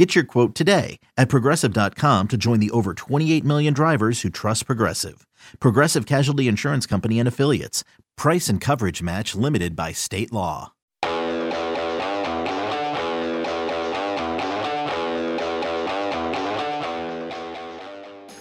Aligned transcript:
Get 0.00 0.14
your 0.14 0.24
quote 0.24 0.54
today 0.54 0.98
at 1.18 1.28
progressive.com 1.28 2.28
to 2.28 2.38
join 2.38 2.58
the 2.58 2.70
over 2.70 2.94
28 2.94 3.44
million 3.44 3.74
drivers 3.74 4.22
who 4.22 4.30
trust 4.30 4.64
Progressive. 4.64 5.26
Progressive 5.60 6.06
Casualty 6.06 6.48
Insurance 6.48 6.86
Company 6.86 7.18
and 7.18 7.28
Affiliates. 7.28 7.84
Price 8.16 8.48
and 8.48 8.62
coverage 8.62 9.02
match 9.02 9.34
limited 9.34 9.76
by 9.76 9.92
state 9.92 10.32
law. 10.32 10.72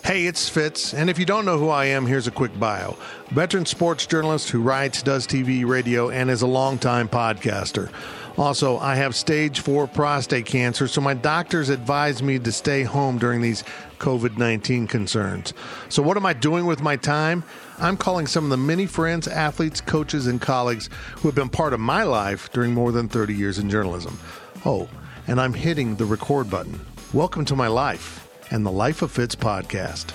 Hey, 0.06 0.28
it's 0.28 0.48
Fitz, 0.48 0.94
and 0.94 1.10
if 1.10 1.20
you 1.20 1.26
don't 1.26 1.44
know 1.44 1.60
who 1.60 1.68
I 1.68 1.86
am, 1.86 2.06
here's 2.06 2.28
a 2.28 2.32
quick 2.32 2.58
bio. 2.58 2.96
Veteran 3.32 3.66
sports 3.66 4.08
journalist 4.08 4.50
who 4.50 4.62
writes, 4.62 5.04
does 5.04 5.28
TV, 5.28 5.68
radio, 5.68 6.10
and 6.10 6.30
is 6.30 6.42
a 6.42 6.48
longtime 6.48 7.10
podcaster. 7.10 7.92
Also, 8.40 8.78
I 8.78 8.96
have 8.96 9.18
stage 9.18 9.60
four 9.60 9.86
prostate 9.86 10.46
cancer, 10.46 10.88
so 10.88 11.02
my 11.02 11.14
doctors 11.14 11.68
advised 11.68 12.24
me 12.24 12.40
to 12.40 12.54
stay 12.54 12.84
home 12.84 13.18
during 13.18 13.42
these 13.42 13.66
COVID 13.98 14.38
19 14.38 14.88
concerns. 14.88 15.54
So, 15.90 16.02
what 16.02 16.16
am 16.16 16.26
I 16.26 16.32
doing 16.32 16.66
with 16.66 16.82
my 16.82 16.96
time? 16.96 17.44
I'm 17.80 17.98
calling 17.98 18.28
some 18.28 18.46
of 18.46 18.50
the 18.50 18.56
many 18.56 18.86
friends, 18.86 19.28
athletes, 19.28 19.82
coaches, 19.82 20.26
and 20.26 20.40
colleagues 20.40 20.90
who 21.18 21.28
have 21.28 21.36
been 21.36 21.50
part 21.50 21.74
of 21.74 21.82
my 21.82 22.04
life 22.04 22.50
during 22.54 22.74
more 22.74 22.94
than 22.94 23.10
30 23.10 23.34
years 23.34 23.60
in 23.60 23.70
journalism. 23.70 24.18
Oh, 24.64 24.88
and 25.28 25.42
I'm 25.42 25.54
hitting 25.54 25.98
the 25.98 26.06
record 26.06 26.50
button. 26.50 26.80
Welcome 27.12 27.44
to 27.44 27.58
my 27.58 27.68
life 27.68 28.26
and 28.52 28.66
the 28.66 28.72
Life 28.72 29.02
of 29.02 29.12
Fitz 29.12 29.36
podcast. 29.36 30.14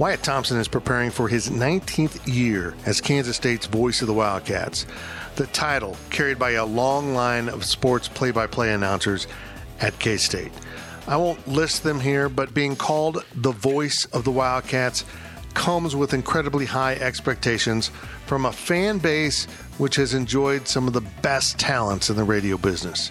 Wyatt 0.00 0.22
Thompson 0.22 0.56
is 0.56 0.66
preparing 0.66 1.10
for 1.10 1.28
his 1.28 1.50
19th 1.50 2.26
year 2.26 2.72
as 2.86 3.02
Kansas 3.02 3.36
State's 3.36 3.66
voice 3.66 4.00
of 4.00 4.06
the 4.06 4.14
Wildcats, 4.14 4.86
the 5.36 5.46
title 5.48 5.94
carried 6.08 6.38
by 6.38 6.52
a 6.52 6.64
long 6.64 7.12
line 7.12 7.50
of 7.50 7.66
sports 7.66 8.08
play 8.08 8.30
by 8.30 8.46
play 8.46 8.72
announcers 8.72 9.26
at 9.78 9.98
K 9.98 10.16
State. 10.16 10.52
I 11.06 11.18
won't 11.18 11.46
list 11.46 11.82
them 11.82 12.00
here, 12.00 12.30
but 12.30 12.54
being 12.54 12.76
called 12.76 13.26
the 13.34 13.52
voice 13.52 14.06
of 14.06 14.24
the 14.24 14.30
Wildcats 14.30 15.04
comes 15.52 15.94
with 15.94 16.14
incredibly 16.14 16.64
high 16.64 16.94
expectations 16.94 17.90
from 18.24 18.46
a 18.46 18.52
fan 18.52 19.00
base 19.00 19.44
which 19.76 19.96
has 19.96 20.14
enjoyed 20.14 20.66
some 20.66 20.86
of 20.86 20.94
the 20.94 21.02
best 21.20 21.58
talents 21.58 22.08
in 22.08 22.16
the 22.16 22.24
radio 22.24 22.56
business. 22.56 23.10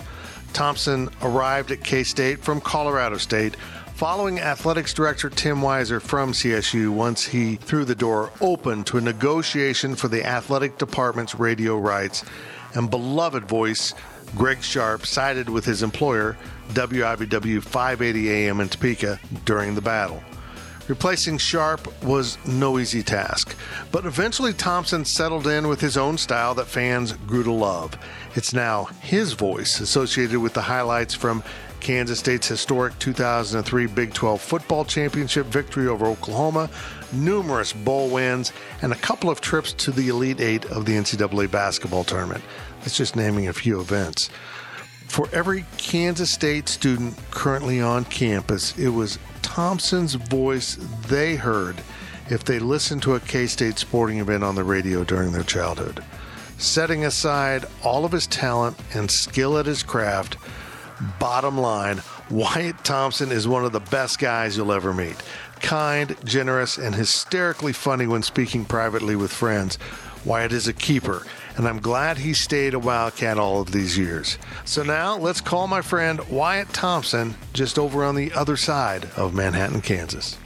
Thompson 0.53 1.09
arrived 1.21 1.69
at 1.69 1.83
K 1.83 2.03
State 2.03 2.39
from 2.39 2.59
Colorado 2.59 3.17
State 3.17 3.55
following 3.99 4.39
athletics 4.39 4.93
director 4.93 5.29
Tim 5.29 5.57
Weiser 5.57 6.01
from 6.01 6.31
CSU 6.31 6.87
once 6.87 7.25
he 7.25 7.57
threw 7.57 7.83
the 7.83 7.93
door 7.93 8.31
open 8.39 8.85
to 8.85 8.97
a 8.97 9.01
negotiation 9.01 9.93
for 9.93 10.07
the 10.07 10.23
athletic 10.25 10.77
department's 10.77 11.35
radio 11.35 11.77
rights, 11.77 12.23
and 12.75 12.89
beloved 12.89 13.43
voice 13.43 13.93
Greg 14.37 14.63
Sharp 14.63 15.05
sided 15.05 15.49
with 15.49 15.65
his 15.65 15.83
employer, 15.83 16.37
WIBW 16.69 17.61
580 17.61 18.31
AM 18.31 18.61
in 18.61 18.69
Topeka, 18.69 19.19
during 19.43 19.75
the 19.75 19.81
battle. 19.81 20.23
Replacing 20.87 21.37
Sharp 21.37 22.01
was 22.01 22.37
no 22.47 22.79
easy 22.79 23.03
task, 23.03 23.53
but 23.91 24.05
eventually 24.05 24.53
Thompson 24.53 25.03
settled 25.03 25.45
in 25.45 25.67
with 25.67 25.81
his 25.81 25.97
own 25.97 26.17
style 26.17 26.55
that 26.55 26.67
fans 26.67 27.11
grew 27.27 27.43
to 27.43 27.51
love. 27.51 27.97
It's 28.33 28.53
now 28.53 28.85
his 29.01 29.33
voice 29.33 29.81
associated 29.81 30.39
with 30.39 30.53
the 30.53 30.61
highlights 30.61 31.13
from 31.13 31.43
Kansas 31.79 32.19
State's 32.19 32.47
historic 32.47 32.97
2003 32.99 33.87
Big 33.87 34.13
12 34.13 34.41
football 34.41 34.85
championship 34.85 35.45
victory 35.47 35.87
over 35.87 36.05
Oklahoma, 36.05 36.69
numerous 37.11 37.73
bowl 37.73 38.09
wins, 38.09 38.51
and 38.81 38.91
a 38.91 38.97
couple 38.97 39.29
of 39.29 39.41
trips 39.41 39.73
to 39.73 39.91
the 39.91 40.09
Elite 40.09 40.41
Eight 40.41 40.65
of 40.65 40.85
the 40.85 40.93
NCAA 40.93 41.49
basketball 41.49 42.03
tournament. 42.03 42.43
That's 42.81 42.97
just 42.97 43.15
naming 43.15 43.47
a 43.47 43.53
few 43.53 43.79
events. 43.79 44.29
For 45.07 45.27
every 45.33 45.65
Kansas 45.77 46.29
State 46.29 46.69
student 46.69 47.17
currently 47.31 47.81
on 47.81 48.05
campus, 48.05 48.77
it 48.77 48.89
was 48.89 49.17
Thompson's 49.41 50.13
voice 50.13 50.75
they 51.07 51.35
heard 51.35 51.81
if 52.29 52.43
they 52.43 52.59
listened 52.59 53.01
to 53.03 53.15
a 53.15 53.19
K 53.19 53.47
State 53.47 53.79
sporting 53.79 54.19
event 54.19 54.43
on 54.43 54.55
the 54.55 54.63
radio 54.63 55.03
during 55.03 55.31
their 55.31 55.43
childhood. 55.43 56.03
Setting 56.59 57.05
aside 57.05 57.65
all 57.83 58.05
of 58.05 58.11
his 58.11 58.27
talent 58.27 58.77
and 58.93 59.09
skill 59.09 59.57
at 59.57 59.65
his 59.65 59.81
craft, 59.81 60.37
bottom 61.19 61.57
line, 61.57 62.01
Wyatt 62.29 62.83
Thompson 62.83 63.31
is 63.31 63.47
one 63.47 63.65
of 63.65 63.71
the 63.71 63.79
best 63.79 64.19
guys 64.19 64.55
you'll 64.55 64.71
ever 64.71 64.93
meet. 64.93 65.15
Kind, 65.61 66.15
generous, 66.23 66.77
and 66.77 66.95
hysterically 66.95 67.73
funny 67.73 68.07
when 68.07 68.23
speaking 68.23 68.65
privately 68.65 69.15
with 69.15 69.31
friends. 69.31 69.77
Wyatt 70.25 70.51
is 70.51 70.67
a 70.67 70.73
keeper, 70.73 71.25
and 71.55 71.67
I'm 71.67 71.79
glad 71.79 72.17
he 72.17 72.33
stayed 72.33 72.73
a 72.73 72.79
Wildcat 72.79 73.37
all 73.37 73.61
of 73.61 73.71
these 73.71 73.97
years. 73.97 74.37
So 74.65 74.83
now 74.83 75.17
let's 75.17 75.41
call 75.41 75.67
my 75.67 75.81
friend 75.81 76.19
Wyatt 76.29 76.73
Thompson 76.73 77.35
just 77.53 77.79
over 77.79 78.03
on 78.03 78.15
the 78.15 78.31
other 78.33 78.57
side 78.57 79.09
of 79.15 79.33
Manhattan, 79.33 79.81
Kansas. 79.81 80.37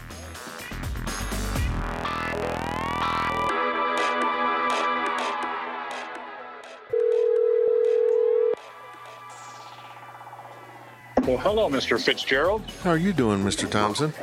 Well, 11.26 11.38
hello, 11.38 11.70
Mr. 11.70 12.02
Fitzgerald. 12.04 12.62
How 12.84 12.92
are 12.92 12.98
you 12.98 13.14
doing, 13.14 13.44
Mr. 13.44 13.70
Thompson? 13.70 14.14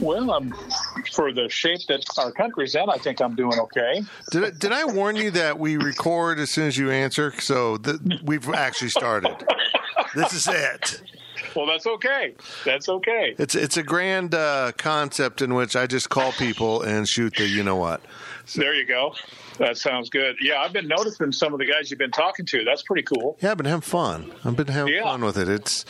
Well, 0.00 0.30
I'm 0.32 0.54
for 1.12 1.32
the 1.32 1.48
shape 1.48 1.80
that 1.88 2.04
our 2.18 2.30
country's 2.30 2.74
in. 2.74 2.88
I 2.90 2.98
think 2.98 3.20
I'm 3.22 3.34
doing 3.34 3.58
okay. 3.58 4.02
Did 4.30 4.44
I, 4.44 4.50
did 4.50 4.72
I 4.72 4.84
warn 4.84 5.16
you 5.16 5.30
that 5.30 5.58
we 5.58 5.76
record 5.78 6.38
as 6.38 6.50
soon 6.50 6.66
as 6.68 6.76
you 6.76 6.90
answer? 6.90 7.32
So 7.40 7.78
th- 7.78 7.96
we've 8.22 8.46
actually 8.50 8.90
started. 8.90 9.34
this 10.14 10.34
is 10.34 10.46
it. 10.46 11.02
Well, 11.54 11.64
that's 11.66 11.86
okay. 11.86 12.34
That's 12.66 12.88
okay. 12.90 13.34
It's 13.38 13.54
it's 13.54 13.78
a 13.78 13.82
grand 13.82 14.34
uh, 14.34 14.72
concept 14.76 15.40
in 15.40 15.54
which 15.54 15.74
I 15.74 15.86
just 15.86 16.10
call 16.10 16.32
people 16.32 16.82
and 16.82 17.08
shoot 17.08 17.34
the 17.36 17.46
you 17.46 17.62
know 17.62 17.76
what. 17.76 18.02
There 18.54 18.74
you 18.74 18.84
go. 18.84 19.14
That 19.58 19.78
sounds 19.78 20.10
good. 20.10 20.36
Yeah, 20.42 20.60
I've 20.60 20.74
been 20.74 20.86
noticing 20.88 21.32
some 21.32 21.54
of 21.54 21.58
the 21.58 21.64
guys 21.66 21.90
you've 21.90 21.98
been 21.98 22.10
talking 22.10 22.44
to. 22.46 22.64
That's 22.64 22.82
pretty 22.82 23.02
cool. 23.04 23.38
Yeah, 23.40 23.52
I've 23.52 23.56
been 23.56 23.64
having 23.66 23.80
fun. 23.80 24.32
I've 24.44 24.56
been 24.56 24.66
having 24.66 24.92
Yeah. 24.94 25.04
fun 25.04 25.24
with 25.24 25.38
it. 25.38 25.48
It's 25.48 25.86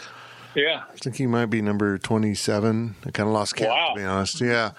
Yeah. 0.56 0.84
I 0.90 0.96
think 0.96 1.16
he 1.16 1.26
might 1.26 1.46
be 1.46 1.60
number 1.62 1.98
twenty 1.98 2.34
seven. 2.34 2.96
I 3.06 3.10
kind 3.10 3.28
of 3.28 3.34
lost 3.34 3.54
count 3.56 3.70
Wow. 3.70 3.92
to 3.94 4.00
be 4.00 4.04
honest. 4.06 4.40
Yeah, 4.40 4.70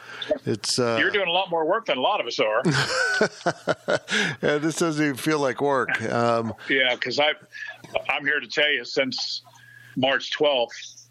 it's 0.46 0.80
uh, 0.80 0.98
You're 1.00 1.12
doing 1.12 1.28
a 1.30 1.32
lot 1.32 1.50
more 1.52 1.66
work 1.66 1.86
than 1.86 1.98
a 1.98 2.02
lot 2.02 2.20
of 2.20 2.26
us 2.28 2.40
are. 2.40 2.62
yeah, 4.42 4.58
this 4.58 4.76
doesn't 4.78 5.04
even 5.04 5.16
feel 5.18 5.40
like 5.40 5.62
work. 5.62 6.02
Um, 6.12 6.54
yeah, 6.70 6.96
because 6.96 7.20
I'm 7.20 8.26
here 8.26 8.40
to 8.40 8.48
tell 8.48 8.70
you, 8.72 8.84
since 8.86 9.44
March 9.96 10.36
12th, 10.38 11.06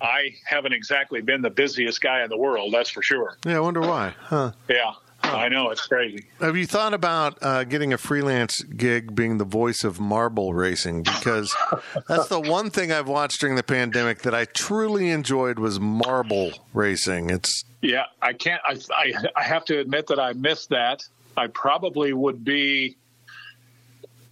I 0.00 0.30
haven't 0.46 0.72
exactly 0.72 1.20
been 1.20 1.42
the 1.42 1.50
busiest 1.50 2.00
guy 2.00 2.22
in 2.24 2.30
the 2.30 2.36
world. 2.38 2.72
That's 2.72 2.90
for 2.90 3.02
sure. 3.02 3.36
yeah, 3.46 3.56
I 3.56 3.60
wonder 3.60 3.80
why. 3.80 4.14
Huh? 4.18 4.52
Yeah, 4.68 4.92
I 5.32 5.48
know 5.48 5.70
it's 5.70 5.86
crazy. 5.86 6.26
Have 6.40 6.56
you 6.56 6.66
thought 6.66 6.94
about 6.94 7.38
uh, 7.42 7.64
getting 7.64 7.92
a 7.92 7.98
freelance 7.98 8.62
gig 8.62 9.14
being 9.14 9.38
the 9.38 9.44
voice 9.44 9.84
of 9.84 10.00
marble 10.00 10.54
racing? 10.54 11.02
Because 11.02 11.54
that's 12.08 12.28
the 12.28 12.40
one 12.40 12.70
thing 12.70 12.92
I've 12.92 13.08
watched 13.08 13.40
during 13.40 13.56
the 13.56 13.62
pandemic 13.62 14.22
that 14.22 14.34
I 14.34 14.44
truly 14.44 15.10
enjoyed 15.10 15.58
was 15.58 15.80
marble 15.80 16.52
racing. 16.72 17.30
It's 17.30 17.64
Yeah, 17.82 18.04
I 18.22 18.32
can't. 18.32 18.60
I, 18.64 18.78
I 18.94 19.14
I 19.36 19.42
have 19.42 19.64
to 19.66 19.78
admit 19.78 20.06
that 20.08 20.20
I 20.20 20.32
missed 20.34 20.70
that. 20.70 21.02
I 21.36 21.48
probably 21.48 22.12
would 22.12 22.44
be 22.44 22.96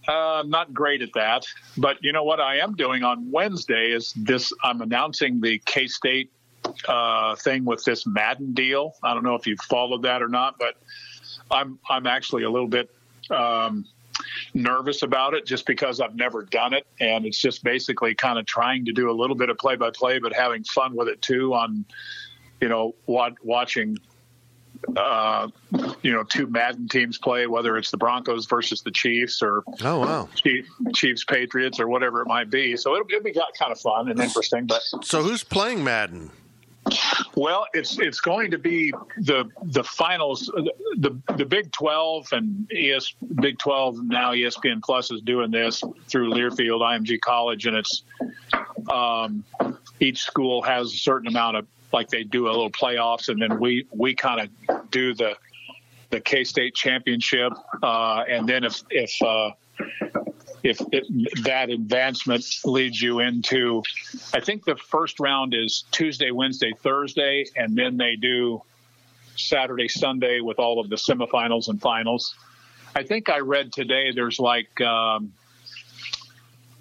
uh, 0.07 0.43
not 0.45 0.73
great 0.73 1.01
at 1.01 1.13
that, 1.13 1.45
but 1.77 1.97
you 2.01 2.11
know 2.11 2.23
what 2.23 2.39
I 2.39 2.57
am 2.57 2.75
doing 2.75 3.03
on 3.03 3.31
Wednesday 3.31 3.91
is 3.91 4.13
this. 4.15 4.53
I'm 4.63 4.81
announcing 4.81 5.41
the 5.41 5.59
K 5.65 5.87
State 5.87 6.31
uh, 6.87 7.35
thing 7.35 7.65
with 7.65 7.83
this 7.83 8.05
Madden 8.05 8.53
deal. 8.53 8.95
I 9.03 9.13
don't 9.13 9.23
know 9.23 9.35
if 9.35 9.47
you've 9.47 9.61
followed 9.61 10.03
that 10.03 10.21
or 10.21 10.29
not, 10.29 10.57
but 10.57 10.75
I'm 11.51 11.79
I'm 11.89 12.07
actually 12.07 12.43
a 12.43 12.49
little 12.49 12.67
bit 12.67 12.89
um, 13.29 13.85
nervous 14.53 15.03
about 15.03 15.33
it 15.33 15.45
just 15.45 15.65
because 15.65 15.99
I've 15.99 16.15
never 16.15 16.43
done 16.43 16.73
it, 16.73 16.85
and 16.99 17.25
it's 17.25 17.37
just 17.37 17.63
basically 17.63 18.15
kind 18.15 18.39
of 18.39 18.45
trying 18.45 18.85
to 18.85 18.93
do 18.93 19.09
a 19.09 19.13
little 19.13 19.35
bit 19.35 19.49
of 19.49 19.57
play 19.57 19.75
by 19.75 19.91
play, 19.91 20.19
but 20.19 20.33
having 20.33 20.63
fun 20.63 20.95
with 20.95 21.07
it 21.07 21.21
too. 21.21 21.53
On 21.53 21.85
you 22.61 22.69
know, 22.69 22.95
wa- 23.07 23.31
watching 23.43 23.97
uh, 24.95 25.47
you 26.01 26.11
know 26.11 26.23
two 26.23 26.47
Madden 26.47 26.87
teams 26.87 27.17
play, 27.17 27.47
whether 27.47 27.77
it's 27.77 27.91
the 27.91 27.97
Broncos 27.97 28.45
versus 28.45 28.81
the 28.81 28.91
Chiefs 28.91 29.41
or 29.41 29.63
oh 29.83 29.99
wow. 29.99 30.29
Chief, 30.35 30.67
Chiefs 30.93 31.23
Patriots 31.23 31.79
or 31.79 31.87
whatever 31.87 32.21
it 32.21 32.27
might 32.27 32.49
be. 32.49 32.77
So 32.77 32.93
it'll, 32.95 33.07
it'll 33.09 33.23
be 33.23 33.33
kind 33.33 33.71
of 33.71 33.79
fun 33.79 34.09
and 34.09 34.19
interesting. 34.19 34.65
But 34.65 34.81
So 35.03 35.23
who's 35.23 35.43
playing 35.43 35.83
Madden? 35.83 36.31
Well, 37.35 37.65
it's 37.73 37.97
it's 37.99 38.19
going 38.19 38.51
to 38.51 38.57
be 38.57 38.93
the 39.17 39.49
the 39.63 39.83
finals. 39.83 40.51
The 40.97 41.17
the 41.35 41.45
Big 41.45 41.71
Twelve 41.71 42.27
and 42.31 42.69
ES 42.71 43.13
Big 43.41 43.57
Twelve 43.57 43.97
now 44.03 44.33
ESPN 44.33 44.81
Plus 44.83 45.11
is 45.11 45.21
doing 45.21 45.51
this 45.51 45.83
through 46.07 46.31
Learfield 46.31 46.81
IMG 46.81 47.19
College, 47.21 47.65
and 47.65 47.77
it's 47.77 48.03
um, 48.91 49.43
each 49.99 50.21
school 50.21 50.61
has 50.61 50.93
a 50.93 50.97
certain 50.97 51.27
amount 51.27 51.57
of 51.57 51.67
like 51.91 52.09
they 52.09 52.23
do 52.23 52.47
a 52.47 52.51
little 52.51 52.71
playoffs, 52.71 53.29
and 53.29 53.41
then 53.41 53.59
we 53.59 53.87
we 53.91 54.13
kind 54.13 54.41
of 54.67 54.91
do 54.91 55.13
the 55.13 55.35
the 56.09 56.19
K 56.19 56.43
State 56.43 56.75
championship, 56.75 57.53
uh, 57.81 58.23
and 58.27 58.47
then 58.47 58.63
if 58.63 58.83
if 58.89 59.21
uh, 59.21 59.51
if 60.63 60.81
it, 60.91 61.05
that 61.43 61.69
advancement 61.69 62.45
leads 62.63 63.01
you 63.01 63.19
into, 63.19 63.83
I 64.33 64.39
think 64.39 64.63
the 64.63 64.77
first 64.77 65.19
round 65.19 65.53
is 65.53 65.83
Tuesday, 65.91 66.31
Wednesday, 66.31 66.71
Thursday, 66.81 67.45
and 67.55 67.75
then 67.75 67.97
they 67.97 68.15
do 68.15 68.61
Saturday, 69.35 69.89
Sunday 69.89 70.39
with 70.39 70.59
all 70.59 70.79
of 70.79 70.89
the 70.89 70.95
semifinals 70.95 71.67
and 71.67 71.81
finals. 71.81 72.33
I 72.95 73.03
think 73.03 73.29
I 73.29 73.39
read 73.39 73.73
today 73.73 74.11
there's 74.13 74.39
like 74.39 74.79
um, 74.79 75.33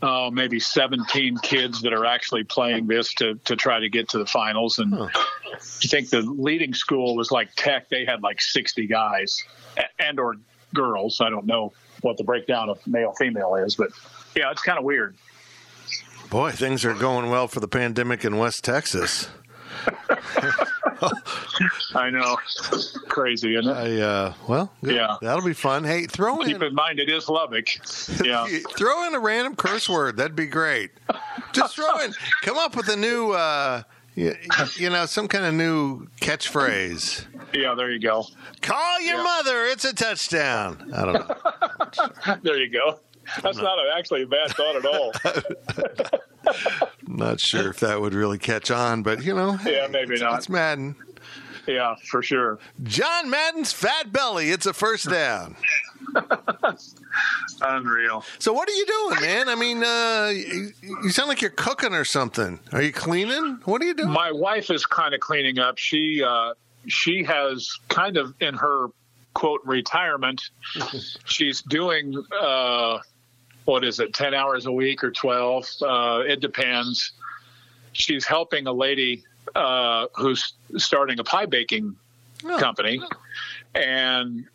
oh, 0.02 0.30
maybe 0.30 0.60
17 0.60 1.38
kids 1.38 1.82
that 1.82 1.92
are 1.92 2.06
actually 2.06 2.44
playing 2.44 2.86
this 2.86 3.14
to, 3.14 3.34
to 3.46 3.56
try 3.56 3.80
to 3.80 3.88
get 3.88 4.10
to 4.10 4.18
the 4.18 4.26
finals. 4.26 4.78
And 4.78 4.94
huh. 4.94 5.08
I 5.14 5.58
think 5.86 6.10
the 6.10 6.20
leading 6.20 6.74
school 6.74 7.16
was 7.16 7.32
like 7.32 7.50
Tech. 7.56 7.88
They 7.88 8.04
had 8.04 8.22
like 8.22 8.40
60 8.40 8.86
guys 8.86 9.42
and 9.98 10.20
or 10.20 10.36
girls. 10.74 11.20
I 11.20 11.30
don't 11.30 11.46
know 11.46 11.72
what 12.02 12.16
the 12.16 12.24
breakdown 12.24 12.68
of 12.68 12.84
male 12.86 13.12
female 13.12 13.54
is, 13.56 13.74
but 13.76 13.90
yeah, 14.36 14.50
it's 14.50 14.62
kind 14.62 14.78
of 14.78 14.84
weird. 14.84 15.16
Boy, 16.30 16.50
things 16.50 16.84
are 16.84 16.94
going 16.94 17.30
well 17.30 17.48
for 17.48 17.60
the 17.60 17.68
pandemic 17.68 18.24
in 18.24 18.38
West 18.38 18.64
Texas. 18.64 19.28
I 21.94 22.10
know, 22.10 22.36
crazy, 23.08 23.56
isn't 23.56 23.70
it? 23.70 23.74
I, 23.74 24.00
uh, 24.00 24.34
well, 24.48 24.72
good. 24.82 24.94
yeah, 24.94 25.16
that'll 25.20 25.44
be 25.44 25.52
fun. 25.52 25.84
Hey, 25.84 26.06
throw 26.06 26.38
keep 26.38 26.56
in, 26.56 26.62
in 26.62 26.74
mind 26.74 27.00
it 27.00 27.08
is 27.08 27.28
Lubbock. 27.28 27.66
Yeah, 28.24 28.46
throw 28.76 29.06
in 29.06 29.14
a 29.14 29.18
random 29.18 29.56
curse 29.56 29.88
word. 29.88 30.16
That'd 30.16 30.36
be 30.36 30.46
great. 30.46 30.90
Just 31.52 31.76
throw 31.76 31.98
in. 32.00 32.12
Come 32.42 32.56
up 32.56 32.76
with 32.76 32.88
a 32.88 32.96
new, 32.96 33.32
uh, 33.32 33.82
you, 34.14 34.34
you 34.76 34.90
know, 34.90 35.06
some 35.06 35.28
kind 35.28 35.44
of 35.44 35.54
new 35.54 36.06
catchphrase. 36.20 37.26
Yeah, 37.54 37.74
there 37.74 37.90
you 37.90 38.00
go. 38.00 38.24
Call 38.60 39.00
your 39.00 39.16
yeah. 39.16 39.22
mother. 39.22 39.64
It's 39.66 39.84
a 39.84 39.94
touchdown. 39.94 40.92
I 40.94 41.04
don't 41.04 41.14
know. 41.14 42.36
there 42.42 42.58
you 42.58 42.70
go. 42.70 43.00
That's 43.42 43.58
not 43.58 43.78
a, 43.78 43.96
actually 43.96 44.22
a 44.22 44.26
bad 44.26 44.50
thought 44.50 44.76
at 44.76 44.84
all. 44.84 45.12
not 47.06 47.40
sure 47.40 47.70
if 47.70 47.80
that 47.80 48.00
would 48.00 48.14
really 48.14 48.38
catch 48.38 48.70
on, 48.70 49.02
but 49.02 49.22
you 49.24 49.34
know, 49.34 49.56
yeah, 49.64 49.86
maybe 49.88 50.14
it's, 50.14 50.22
not. 50.22 50.38
It's 50.38 50.48
Madden. 50.48 50.96
Yeah, 51.66 51.94
for 52.10 52.22
sure. 52.22 52.58
John 52.82 53.30
Madden's 53.30 53.72
fat 53.72 54.12
belly. 54.12 54.50
It's 54.50 54.66
a 54.66 54.72
first 54.72 55.08
down. 55.08 55.56
Unreal. 57.62 58.24
So 58.38 58.52
what 58.52 58.68
are 58.68 58.72
you 58.72 58.86
doing, 58.86 59.20
man? 59.20 59.48
I 59.48 59.54
mean, 59.54 59.84
uh, 59.84 60.32
you, 60.34 60.72
you, 61.04 61.10
sound 61.10 61.28
like 61.28 61.40
you're 61.40 61.50
cooking 61.50 61.94
or 61.94 62.04
something. 62.04 62.58
Are 62.72 62.82
you 62.82 62.92
cleaning? 62.92 63.60
What 63.64 63.80
are 63.82 63.84
you 63.84 63.94
doing? 63.94 64.10
My 64.10 64.32
wife 64.32 64.70
is 64.70 64.84
kind 64.84 65.14
of 65.14 65.20
cleaning 65.20 65.58
up. 65.58 65.78
She 65.78 66.22
uh, 66.22 66.54
she 66.88 67.22
has 67.24 67.70
kind 67.88 68.16
of 68.16 68.34
in 68.40 68.54
her 68.54 68.88
quote 69.34 69.60
retirement. 69.64 70.42
she's 71.24 71.62
doing 71.62 72.22
uh, 72.40 72.98
what 73.64 73.84
is 73.84 74.00
it, 74.00 74.12
ten 74.12 74.34
hours 74.34 74.66
a 74.66 74.72
week 74.72 75.04
or 75.04 75.12
twelve? 75.12 75.68
Uh, 75.80 76.22
it 76.26 76.40
depends. 76.40 77.12
She's 77.92 78.26
helping 78.26 78.66
a 78.66 78.72
lady 78.72 79.22
uh, 79.54 80.06
who's 80.14 80.54
starting 80.76 81.18
a 81.18 81.24
pie 81.24 81.46
baking 81.46 81.96
oh. 82.44 82.58
company, 82.58 83.00
and 83.74 84.46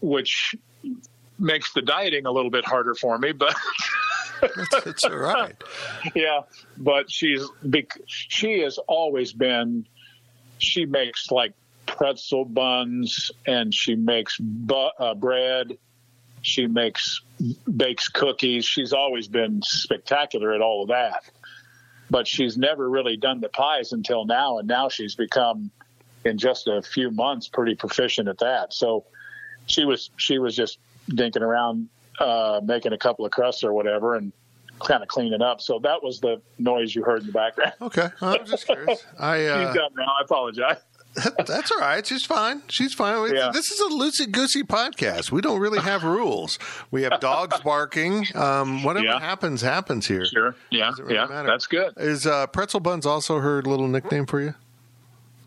which 0.00 0.54
makes 1.38 1.72
the 1.72 1.82
dieting 1.82 2.26
a 2.26 2.30
little 2.30 2.50
bit 2.50 2.64
harder 2.64 2.94
for 2.94 3.18
me, 3.18 3.32
but 3.32 3.54
it's, 4.42 5.04
all 5.04 5.16
right. 5.16 5.54
yeah, 6.14 6.40
but 6.76 7.10
she's 7.10 7.48
she 8.06 8.60
has 8.60 8.78
always 8.88 9.32
been. 9.32 9.86
She 10.58 10.86
makes 10.86 11.30
like 11.30 11.54
pretzel 11.86 12.44
buns, 12.44 13.30
and 13.46 13.74
she 13.74 13.94
makes 13.94 14.38
bu- 14.38 14.74
uh, 14.74 15.14
bread. 15.14 15.76
She 16.42 16.66
makes 16.66 17.20
bakes 17.76 18.08
cookies. 18.08 18.64
She's 18.64 18.92
always 18.92 19.28
been 19.28 19.62
spectacular 19.62 20.52
at 20.52 20.60
all 20.60 20.82
of 20.82 20.88
that, 20.88 21.24
but 22.12 22.28
she's 22.28 22.58
never 22.58 22.90
really 22.90 23.16
done 23.16 23.40
the 23.40 23.48
pies 23.48 23.92
until 23.92 24.26
now, 24.26 24.58
and 24.58 24.68
now 24.68 24.86
she's 24.90 25.14
become 25.14 25.70
in 26.26 26.36
just 26.36 26.68
a 26.68 26.82
few 26.82 27.10
months 27.10 27.48
pretty 27.48 27.74
proficient 27.74 28.28
at 28.28 28.38
that. 28.38 28.74
So 28.74 29.04
she 29.66 29.86
was 29.86 30.10
she 30.18 30.38
was 30.38 30.54
just 30.54 30.78
dinking 31.10 31.40
around, 31.40 31.88
uh, 32.20 32.60
making 32.62 32.92
a 32.92 32.98
couple 32.98 33.24
of 33.24 33.32
crusts 33.32 33.64
or 33.64 33.72
whatever, 33.72 34.14
and 34.14 34.30
kind 34.80 35.02
of 35.02 35.08
cleaning 35.08 35.40
up. 35.40 35.62
So 35.62 35.78
that 35.78 36.02
was 36.02 36.20
the 36.20 36.42
noise 36.58 36.94
you 36.94 37.02
heard 37.02 37.22
in 37.22 37.28
the 37.28 37.32
background. 37.32 37.72
Okay, 37.80 38.08
I'm 38.20 38.44
just 38.44 38.66
curious. 38.66 39.02
I 39.18 39.46
uh, 39.46 39.66
she's 39.66 39.74
done 39.74 39.92
now. 39.96 40.04
I 40.04 40.22
apologize. 40.22 40.82
That's 41.46 41.70
all 41.70 41.78
right. 41.78 42.06
She's 42.06 42.24
fine. 42.24 42.62
She's 42.68 42.94
fine. 42.94 43.34
Yeah. 43.34 43.50
This 43.52 43.70
is 43.70 43.80
a 43.80 43.94
loosey 43.94 44.30
goosey 44.30 44.62
podcast. 44.62 45.30
We 45.30 45.42
don't 45.42 45.60
really 45.60 45.80
have 45.80 46.04
rules. 46.04 46.58
We 46.90 47.02
have 47.02 47.20
dogs 47.20 47.60
barking. 47.64 48.26
Um, 48.34 48.82
whatever 48.82 49.06
yeah. 49.06 49.20
happens, 49.20 49.60
happens 49.60 50.06
here. 50.06 50.24
Sure. 50.24 50.56
Yeah. 50.70 50.92
Really 50.98 51.14
yeah. 51.14 51.26
Matter. 51.26 51.48
That's 51.48 51.66
good. 51.66 51.92
Is 51.98 52.26
uh, 52.26 52.46
Pretzel 52.46 52.80
Buns 52.80 53.04
also 53.04 53.40
her 53.40 53.60
little 53.62 53.88
nickname 53.88 54.26
for 54.26 54.40
you? 54.40 54.54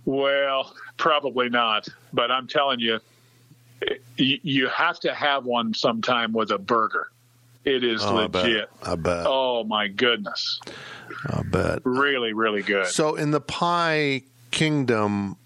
Well, 0.06 0.76
probably 0.98 1.50
not. 1.50 1.88
But 2.14 2.30
I'm 2.30 2.48
telling 2.48 2.80
you, 2.80 3.00
you 4.18 4.68
have 4.70 5.00
to 5.00 5.14
have 5.14 5.46
one 5.46 5.74
sometime 5.74 6.32
with 6.32 6.52
a 6.52 6.60
burger. 6.60 7.08
It 7.66 7.84
is 7.84 8.04
oh, 8.04 8.14
legit. 8.14 8.70
I 8.84 8.90
bet. 8.90 8.92
I 8.92 8.96
bet. 8.96 9.26
Oh 9.28 9.64
my 9.64 9.88
goodness. 9.88 10.62
I 11.28 11.42
bet. 11.42 11.80
Really, 11.84 12.34
really 12.34 12.62
good. 12.62 12.86
So 12.86 13.16
in 13.16 13.32
the 13.32 13.42
pie 13.42 14.22
kingdom, 14.52 15.38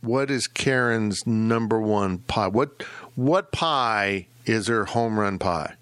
what 0.00 0.30
is 0.30 0.46
Karen's 0.46 1.26
number 1.26 1.80
one 1.80 2.18
pie? 2.18 2.48
What 2.48 2.82
what 3.14 3.52
pie 3.52 4.28
is 4.44 4.68
her 4.68 4.84
home 4.84 5.18
run 5.18 5.38
pie? 5.38 5.74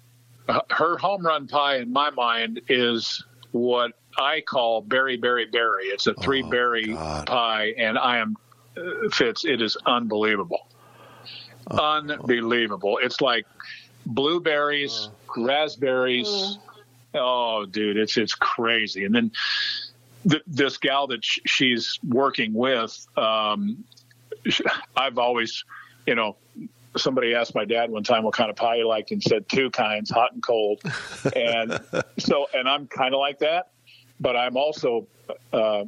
Uh, 0.47 0.61
her 0.71 0.97
home 0.97 1.25
run 1.25 1.47
pie, 1.47 1.77
in 1.77 1.91
my 1.91 2.09
mind, 2.11 2.61
is 2.69 3.23
what 3.51 3.93
I 4.17 4.41
call 4.41 4.81
berry, 4.81 5.17
berry, 5.17 5.45
berry. 5.45 5.85
It's 5.85 6.07
a 6.07 6.13
three 6.15 6.43
oh, 6.43 6.49
berry 6.49 6.87
God. 6.87 7.27
pie, 7.27 7.73
and 7.77 7.97
I 7.97 8.17
am 8.17 8.35
uh, 8.77 9.09
Fitz. 9.11 9.45
It 9.45 9.61
is 9.61 9.77
unbelievable, 9.85 10.67
oh. 11.71 11.77
unbelievable. 11.77 12.99
It's 13.01 13.21
like 13.21 13.45
blueberries, 14.05 15.09
oh. 15.35 15.45
raspberries. 15.45 16.59
Oh, 17.13 17.65
dude, 17.65 17.97
it's 17.97 18.17
it's 18.17 18.35
crazy. 18.35 19.05
And 19.05 19.15
then 19.15 19.31
th- 20.29 20.43
this 20.47 20.77
gal 20.77 21.07
that 21.07 21.23
sh- 21.23 21.39
she's 21.45 21.99
working 22.07 22.53
with, 22.53 23.07
um, 23.17 23.83
I've 24.97 25.17
always, 25.17 25.63
you 26.05 26.15
know, 26.15 26.37
somebody 26.97 27.35
asked 27.35 27.55
my 27.55 27.65
dad 27.65 27.89
one 27.89 28.03
time 28.03 28.23
what 28.23 28.33
kind 28.33 28.49
of 28.49 28.55
pie 28.55 28.77
he 28.77 28.83
liked 28.83 29.11
and 29.11 29.21
said 29.21 29.47
two 29.49 29.69
kinds, 29.71 30.09
hot 30.09 30.33
and 30.33 30.41
cold. 30.41 30.81
And 31.35 31.79
so, 32.19 32.47
and 32.53 32.69
I'm 32.69 32.87
kind 32.87 33.13
of 33.13 33.19
like 33.19 33.39
that, 33.39 33.71
but 34.19 34.37
I'm 34.37 34.57
also 34.57 35.07
uh, 35.51 35.85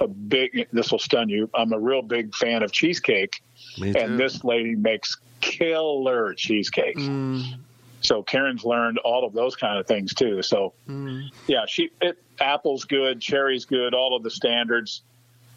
a 0.00 0.08
big, 0.08 0.66
this 0.72 0.90
will 0.90 0.98
stun 0.98 1.28
you. 1.28 1.50
I'm 1.54 1.72
a 1.72 1.78
real 1.78 2.02
big 2.02 2.34
fan 2.34 2.62
of 2.62 2.72
cheesecake. 2.72 3.42
And 3.80 4.18
this 4.18 4.44
lady 4.44 4.74
makes 4.74 5.18
killer 5.40 6.34
cheesecakes. 6.34 7.02
Mm. 7.02 7.58
So 8.00 8.22
Karen's 8.22 8.64
learned 8.64 8.98
all 8.98 9.26
of 9.26 9.32
those 9.32 9.56
kind 9.56 9.78
of 9.78 9.86
things 9.86 10.14
too. 10.14 10.42
So 10.42 10.72
mm. 10.88 11.28
yeah, 11.46 11.66
she, 11.66 11.90
it, 12.00 12.22
apple's 12.40 12.84
good, 12.84 13.20
cherry's 13.20 13.64
good, 13.64 13.94
all 13.94 14.16
of 14.16 14.22
the 14.22 14.30
standards. 14.30 15.02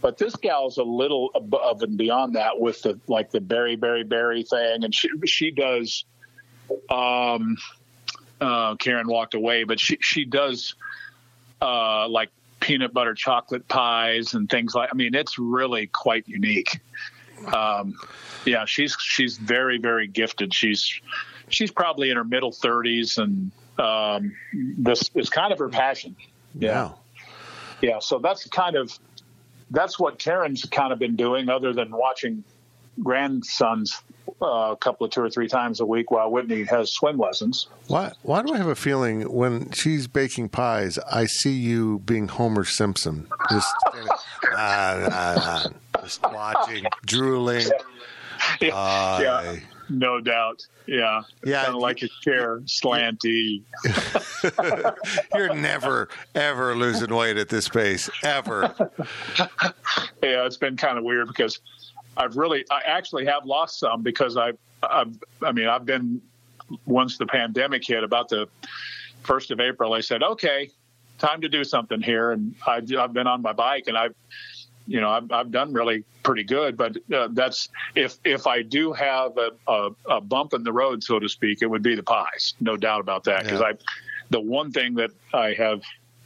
But 0.01 0.17
this 0.17 0.35
gal's 0.35 0.77
a 0.77 0.83
little 0.83 1.29
above 1.35 1.83
and 1.83 1.95
beyond 1.95 2.35
that 2.35 2.59
with 2.59 2.81
the 2.81 2.99
like 3.07 3.29
the 3.29 3.39
berry, 3.39 3.75
berry, 3.75 4.03
berry 4.03 4.43
thing, 4.43 4.83
and 4.83 4.93
she 4.93 5.09
she 5.25 5.51
does. 5.51 6.05
Um, 6.89 7.57
uh, 8.39 8.75
Karen 8.75 9.07
walked 9.07 9.35
away, 9.35 9.63
but 9.63 9.79
she 9.79 9.97
she 10.01 10.25
does 10.25 10.73
uh, 11.61 12.07
like 12.07 12.29
peanut 12.59 12.93
butter 12.93 13.13
chocolate 13.13 13.67
pies 13.67 14.33
and 14.33 14.49
things 14.49 14.73
like. 14.73 14.89
I 14.91 14.95
mean, 14.95 15.13
it's 15.13 15.37
really 15.37 15.87
quite 15.87 16.27
unique. 16.27 16.79
Um, 17.53 17.95
yeah, 18.45 18.65
she's 18.65 18.95
she's 18.99 19.37
very 19.37 19.77
very 19.77 20.07
gifted. 20.07 20.53
She's 20.53 20.99
she's 21.49 21.71
probably 21.71 22.09
in 22.09 22.17
her 22.17 22.23
middle 22.23 22.51
thirties, 22.51 23.19
and 23.19 23.51
um, 23.77 24.35
this 24.77 25.09
is 25.13 25.29
kind 25.29 25.53
of 25.53 25.59
her 25.59 25.69
passion. 25.69 26.15
Yeah, 26.55 26.83
wow. 26.85 26.99
yeah. 27.81 27.99
So 27.99 28.19
that's 28.19 28.47
kind 28.47 28.75
of 28.75 28.97
that's 29.71 29.99
what 29.99 30.19
Karen's 30.19 30.63
kind 30.65 30.93
of 30.93 30.99
been 30.99 31.15
doing, 31.15 31.49
other 31.49 31.73
than 31.73 31.91
watching 31.91 32.43
grandsons 33.01 34.03
uh, 34.41 34.71
a 34.71 34.77
couple 34.77 35.05
of 35.05 35.11
two 35.11 35.21
or 35.21 35.29
three 35.29 35.47
times 35.47 35.79
a 35.79 35.85
week 35.85 36.11
while 36.11 36.29
Whitney 36.29 36.63
has 36.63 36.91
swim 36.91 37.17
lessons. 37.17 37.67
Why? 37.87 38.11
Why 38.23 38.41
do 38.41 38.53
I 38.53 38.57
have 38.57 38.67
a 38.67 38.75
feeling 38.75 39.21
when 39.31 39.71
she's 39.71 40.07
baking 40.07 40.49
pies, 40.49 40.97
I 41.11 41.25
see 41.25 41.53
you 41.53 41.99
being 41.99 42.27
Homer 42.27 42.63
Simpson, 42.63 43.27
just 43.49 43.73
ah, 43.93 44.09
ah, 44.53 45.07
ah, 45.15 46.01
just 46.01 46.21
watching, 46.23 46.85
drooling. 47.05 47.67
Yeah, 48.59 49.21
yeah, 49.21 49.55
no 49.91 50.21
doubt. 50.21 50.65
Yeah, 50.87 51.21
yeah, 51.43 51.63
kind 51.63 51.75
of 51.75 51.81
like 51.81 52.01
a 52.01 52.07
chair, 52.21 52.59
slanty. 52.61 53.61
You're 55.35 55.53
never 55.53 56.09
ever 56.33 56.75
losing 56.75 57.13
weight 57.13 57.37
at 57.37 57.49
this 57.49 57.69
pace, 57.69 58.09
ever. 58.23 58.73
yeah, 59.37 60.45
it's 60.45 60.57
been 60.57 60.77
kind 60.77 60.97
of 60.97 61.03
weird 61.03 61.27
because 61.27 61.59
I've 62.17 62.35
really, 62.35 62.65
I 62.71 62.81
actually 62.85 63.25
have 63.25 63.45
lost 63.45 63.79
some 63.79 64.01
because 64.01 64.37
I've, 64.37 64.57
I've, 64.83 65.15
I 65.41 65.51
mean, 65.51 65.67
I've 65.67 65.85
been 65.85 66.21
once 66.85 67.17
the 67.17 67.25
pandemic 67.25 67.85
hit 67.85 68.03
about 68.03 68.29
the 68.29 68.47
first 69.23 69.51
of 69.51 69.59
April. 69.59 69.93
I 69.93 70.01
said, 70.01 70.23
okay, 70.23 70.69
time 71.17 71.41
to 71.41 71.49
do 71.49 71.63
something 71.63 72.01
here, 72.01 72.31
and 72.31 72.55
I, 72.65 72.81
I've 72.97 73.13
been 73.13 73.27
on 73.27 73.41
my 73.41 73.53
bike 73.53 73.85
and 73.87 73.97
I've, 73.97 74.15
you 74.91 74.99
know, 74.99 75.09
I've, 75.09 75.31
I've 75.31 75.51
done 75.51 75.71
really 75.71 76.03
pretty 76.21 76.43
good. 76.43 76.75
But 76.75 76.97
uh, 77.13 77.29
that's 77.31 77.69
if 77.95 78.17
if 78.25 78.45
I 78.45 78.61
do 78.61 78.91
have 78.91 79.37
a, 79.37 79.51
a, 79.67 79.89
a, 80.09 80.21
bump 80.21 80.53
in 80.53 80.63
the 80.63 80.73
road, 80.73 81.01
so 81.01 81.17
to 81.17 81.29
speak, 81.29 81.61
it 81.61 81.67
would 81.67 81.81
be 81.81 81.95
the 81.95 82.03
pies, 82.03 82.55
no 82.59 82.75
doubt 82.75 82.99
about 82.99 83.23
that. 83.23 83.43
Because 83.43 83.61
yeah. 83.61 83.67
I, 83.67 83.73
the 84.29 84.41
one 84.41 84.71
thing 84.71 84.95
that 84.95 85.11
I 85.33 85.53
have, 85.53 85.81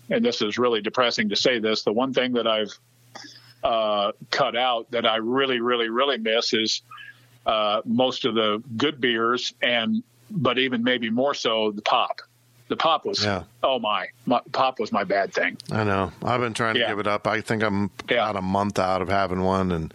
and 0.10 0.26
this 0.26 0.42
is 0.42 0.58
really 0.58 0.82
depressing 0.82 1.30
to 1.30 1.36
say 1.36 1.60
this, 1.60 1.84
the 1.84 1.94
one 1.94 2.12
thing 2.12 2.34
that 2.34 2.48
I've 2.48 2.78
uh, 3.64 4.14
cut 4.32 4.56
out 4.56 4.90
that 4.92 5.06
I 5.06 5.18
really, 5.18 5.60
really, 5.60 5.90
really 5.90 6.18
miss 6.18 6.54
is 6.54 6.82
uh, 7.46 7.82
most 7.86 8.26
of 8.26 8.34
the 8.34 8.64
good 8.78 9.00
beers, 9.00 9.54
and 9.62 10.02
but 10.32 10.58
even 10.58 10.84
maybe 10.84 11.12
more 11.12 11.36
so 11.36 11.72
the 11.72 11.84
pop. 11.84 12.22
The 12.68 12.76
pop 12.76 13.06
was 13.06 13.24
yeah. 13.24 13.44
oh 13.62 13.78
my, 13.78 14.08
my, 14.26 14.42
pop 14.52 14.80
was 14.80 14.92
my 14.92 15.04
bad 15.04 15.34
thing. 15.34 15.58
I 15.72 15.84
know. 15.84 16.12
I've 16.24 16.42
been 16.42 16.54
trying 16.54 16.74
to 16.76 16.80
yeah. 16.80 16.90
give 16.90 17.00
it 17.00 17.08
up. 17.08 17.28
I 17.28 17.42
think 17.42 17.62
I'm 17.62 17.92
yeah. 18.10 18.30
about 18.30 18.38
a 18.38 18.42
month 18.42 18.80
out 18.80 19.02
of 19.04 19.10
having 19.10 19.42
one, 19.42 19.72
and 19.72 19.94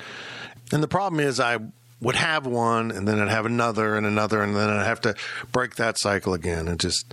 and 0.73 0.83
the 0.83 0.89
problem 0.89 1.21
is 1.21 1.41
I 1.41 1.59
would 2.01 2.17
have 2.17 2.47
one, 2.47 2.91
and 2.91 3.07
then 3.07 3.21
I'd 3.21 3.29
have 3.29 3.47
another, 3.47 3.97
and 3.97 4.07
another, 4.07 4.43
and 4.43 4.55
then 4.55 4.71
I'd 4.71 4.87
have 4.87 5.01
to 5.03 5.15
break 5.53 5.77
that 5.77 5.99
cycle 5.99 6.33
again, 6.33 6.69
It 6.69 6.79
just 6.79 7.13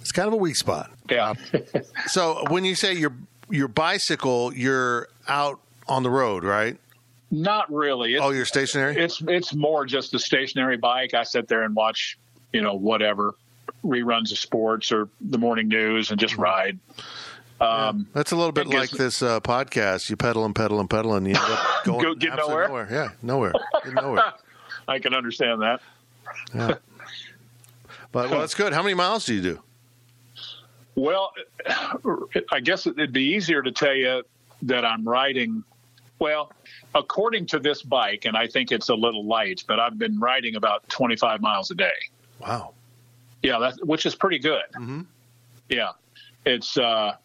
it's 0.00 0.12
kind 0.12 0.26
of 0.26 0.32
a 0.32 0.38
weak 0.38 0.56
spot. 0.56 0.90
Yeah. 1.10 1.34
so 2.06 2.44
when 2.48 2.64
you 2.64 2.74
say 2.74 2.94
your 2.94 3.12
your 3.50 3.68
bicycle, 3.68 4.54
you're 4.54 5.08
out 5.28 5.60
on 5.88 6.02
the 6.02 6.10
road, 6.10 6.42
right? 6.42 6.76
Not 7.30 7.72
really. 7.72 8.14
It's, 8.14 8.22
oh, 8.22 8.30
you're 8.30 8.44
stationary. 8.44 8.96
It's 8.96 9.22
it's 9.28 9.54
more 9.54 9.84
just 9.84 10.14
a 10.14 10.18
stationary 10.18 10.78
bike. 10.78 11.14
I 11.14 11.22
sit 11.22 11.48
there 11.48 11.62
and 11.62 11.74
watch, 11.74 12.18
you 12.52 12.62
know, 12.62 12.74
whatever 12.74 13.34
reruns 13.84 14.32
of 14.32 14.38
sports 14.38 14.92
or 14.92 15.08
the 15.20 15.38
morning 15.38 15.68
news 15.68 16.10
and 16.10 16.20
just 16.20 16.34
mm-hmm. 16.34 16.42
ride. 16.42 16.78
Um, 17.60 17.98
yeah, 17.98 18.04
that's 18.14 18.32
a 18.32 18.36
little 18.36 18.52
bit 18.52 18.68
like 18.68 18.90
this 18.90 19.22
uh, 19.22 19.40
podcast. 19.40 20.08
You 20.08 20.16
pedal 20.16 20.44
and 20.44 20.54
pedal 20.54 20.80
and 20.80 20.88
pedal, 20.88 21.14
and 21.14 21.26
you 21.26 21.34
end 21.34 21.44
up 21.44 21.66
going 21.84 22.00
Go, 22.00 22.14
get 22.14 22.36
nowhere. 22.36 22.68
nowhere. 22.68 22.88
Yeah, 22.90 23.08
nowhere. 23.22 23.52
Get 23.84 23.94
nowhere. 23.94 24.32
I 24.88 24.98
can 24.98 25.14
understand 25.14 25.62
that. 25.62 25.80
Yeah. 26.54 26.74
But 28.12 28.30
well, 28.30 28.40
that's 28.40 28.54
good. 28.54 28.72
How 28.72 28.82
many 28.82 28.94
miles 28.94 29.26
do 29.26 29.34
you 29.34 29.42
do? 29.42 29.62
Well, 30.94 31.32
I 32.50 32.60
guess 32.60 32.86
it'd 32.86 33.12
be 33.12 33.34
easier 33.34 33.62
to 33.62 33.70
tell 33.70 33.94
you 33.94 34.24
that 34.62 34.84
I'm 34.84 35.06
riding 35.06 35.64
well, 36.20 36.52
according 36.94 37.46
to 37.46 37.58
this 37.58 37.82
bike, 37.82 38.26
and 38.26 38.36
I 38.36 38.46
think 38.46 38.70
it's 38.70 38.90
a 38.90 38.94
little 38.94 39.24
light, 39.24 39.64
but 39.66 39.80
I've 39.80 39.98
been 39.98 40.20
riding 40.20 40.54
about 40.54 40.86
25 40.90 41.40
miles 41.40 41.70
a 41.70 41.74
day. 41.74 41.90
Wow. 42.38 42.74
Yeah, 43.42 43.58
that 43.58 43.86
which 43.86 44.06
is 44.06 44.14
pretty 44.14 44.38
good. 44.38 44.64
Mm-hmm. 44.74 45.02
Yeah, 45.68 45.92
it's. 46.44 46.76
Uh, 46.76 47.16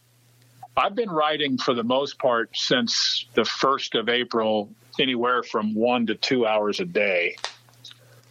I've 0.78 0.96
been 0.96 1.10
riding 1.10 1.58
for 1.58 1.74
the 1.74 1.84
most 1.84 2.20
part 2.20 2.50
since 2.54 3.28
the 3.34 3.46
first 3.46 3.96
of 3.96 4.10
April, 4.10 4.70
anywhere 5.00 5.42
from 5.42 5.74
one 5.74 6.06
to 6.08 6.16
two 6.16 6.46
hours 6.46 6.80
a 6.80 6.86
day, 6.86 7.38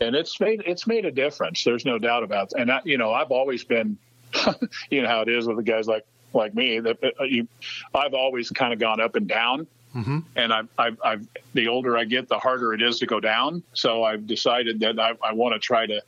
and 0.01 0.15
it's 0.15 0.39
made 0.41 0.63
it's 0.67 0.87
made 0.87 1.05
a 1.05 1.11
difference. 1.11 1.65
There's 1.65 1.85
no 1.85 1.99
doubt 1.99 2.23
about 2.23 2.51
that. 2.51 2.61
And 2.61 2.71
I, 2.71 2.81
you 2.85 2.99
know, 2.99 3.13
I've 3.13 3.31
always 3.31 3.65
been, 3.65 3.97
you 4.91 5.03
know 5.03 5.09
how 5.09 5.23
it 5.23 5.29
is 5.29 5.47
with 5.47 5.57
the 5.57 5.63
guys 5.63 5.87
like 5.87 6.05
like 6.35 6.55
me 6.55 6.81
that 6.81 6.99
uh, 7.03 7.25
you, 7.25 7.49
I've 7.95 8.15
always 8.15 8.51
kind 8.51 8.73
of 8.73 8.79
gone 8.79 9.01
up 9.01 9.17
and 9.17 9.27
down. 9.27 9.67
Mm-hmm. 9.95 10.19
And 10.35 10.53
I've, 10.53 10.69
I've, 10.77 10.99
I've, 11.05 11.29
the 11.53 11.69
older 11.69 11.97
I 11.97 12.05
get, 12.05 12.29
the 12.29 12.39
harder 12.41 12.75
it 12.75 12.83
is 12.83 12.99
to 12.99 13.07
go 13.07 13.21
down. 13.21 13.63
So 13.75 14.03
I've 14.03 14.27
decided 14.27 14.81
that 14.81 14.99
I, 14.99 15.13
I 15.23 15.35
want 15.35 15.55
to 15.55 15.61
try 15.61 15.87
to 15.87 16.03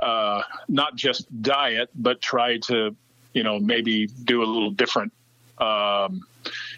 uh, 0.00 0.42
not 0.68 0.96
just 0.96 1.26
diet, 1.42 1.90
but 1.94 2.20
try 2.20 2.58
to, 2.58 2.94
you 3.34 3.42
know, 3.42 3.58
maybe 3.58 4.06
do 4.06 4.42
a 4.42 4.46
little 4.46 4.70
different 4.70 5.12
um, 5.58 6.26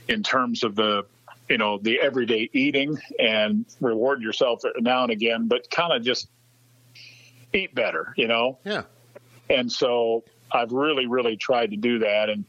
in 0.09 0.23
terms 0.23 0.65
of 0.65 0.75
the, 0.75 1.05
you 1.49 1.59
know, 1.59 1.79
the 1.79 2.01
everyday 2.01 2.49
eating 2.53 2.99
and 3.19 3.67
reward 3.81 4.23
yourself 4.23 4.63
now 4.79 5.03
and 5.03 5.13
again, 5.13 5.47
but 5.49 5.71
kind 5.71 5.93
of 5.93 6.03
just 6.03 6.29
eat 7.53 7.75
better, 7.75 8.13
you 8.17 8.29
know? 8.29 8.59
Yeah. 8.65 8.83
And 9.51 9.71
so 9.71 10.25
I've 10.51 10.73
really, 10.73 11.07
really 11.07 11.37
tried 11.37 11.71
to 11.71 11.77
do 11.77 12.01
that 12.01 12.31
and 12.31 12.45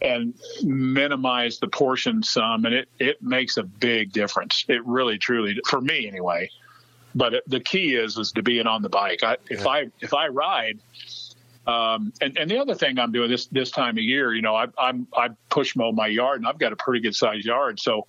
and 0.00 0.34
minimize 0.62 1.58
the 1.58 1.66
portion 1.66 2.22
some, 2.22 2.64
and 2.66 2.74
it 2.74 2.88
it 3.00 3.20
makes 3.20 3.56
a 3.56 3.64
big 3.64 4.12
difference. 4.12 4.64
It 4.68 4.84
really, 4.86 5.18
truly, 5.18 5.58
for 5.66 5.80
me 5.80 6.06
anyway. 6.06 6.50
But 7.14 7.42
the 7.46 7.60
key 7.60 7.94
is 7.94 8.16
is 8.18 8.32
to 8.32 8.42
being 8.42 8.66
on 8.66 8.82
the 8.82 8.88
bike. 8.88 9.22
I, 9.22 9.36
if 9.48 9.60
yeah. 9.60 9.68
I 9.68 9.86
if 10.00 10.14
I 10.14 10.28
ride, 10.28 10.78
um, 11.66 12.12
and, 12.20 12.36
and 12.38 12.50
the 12.50 12.58
other 12.58 12.74
thing 12.74 12.98
I'm 12.98 13.12
doing 13.12 13.30
this 13.30 13.46
this 13.46 13.70
time 13.70 13.98
of 13.98 14.04
year, 14.04 14.34
you 14.34 14.42
know, 14.42 14.54
I, 14.54 14.66
I'm 14.78 15.06
I 15.16 15.30
push 15.50 15.76
mow 15.76 15.92
my 15.92 16.06
yard, 16.06 16.40
and 16.40 16.46
I've 16.46 16.58
got 16.58 16.72
a 16.72 16.76
pretty 16.76 17.00
good 17.00 17.14
sized 17.14 17.46
yard, 17.46 17.80
so 17.80 18.06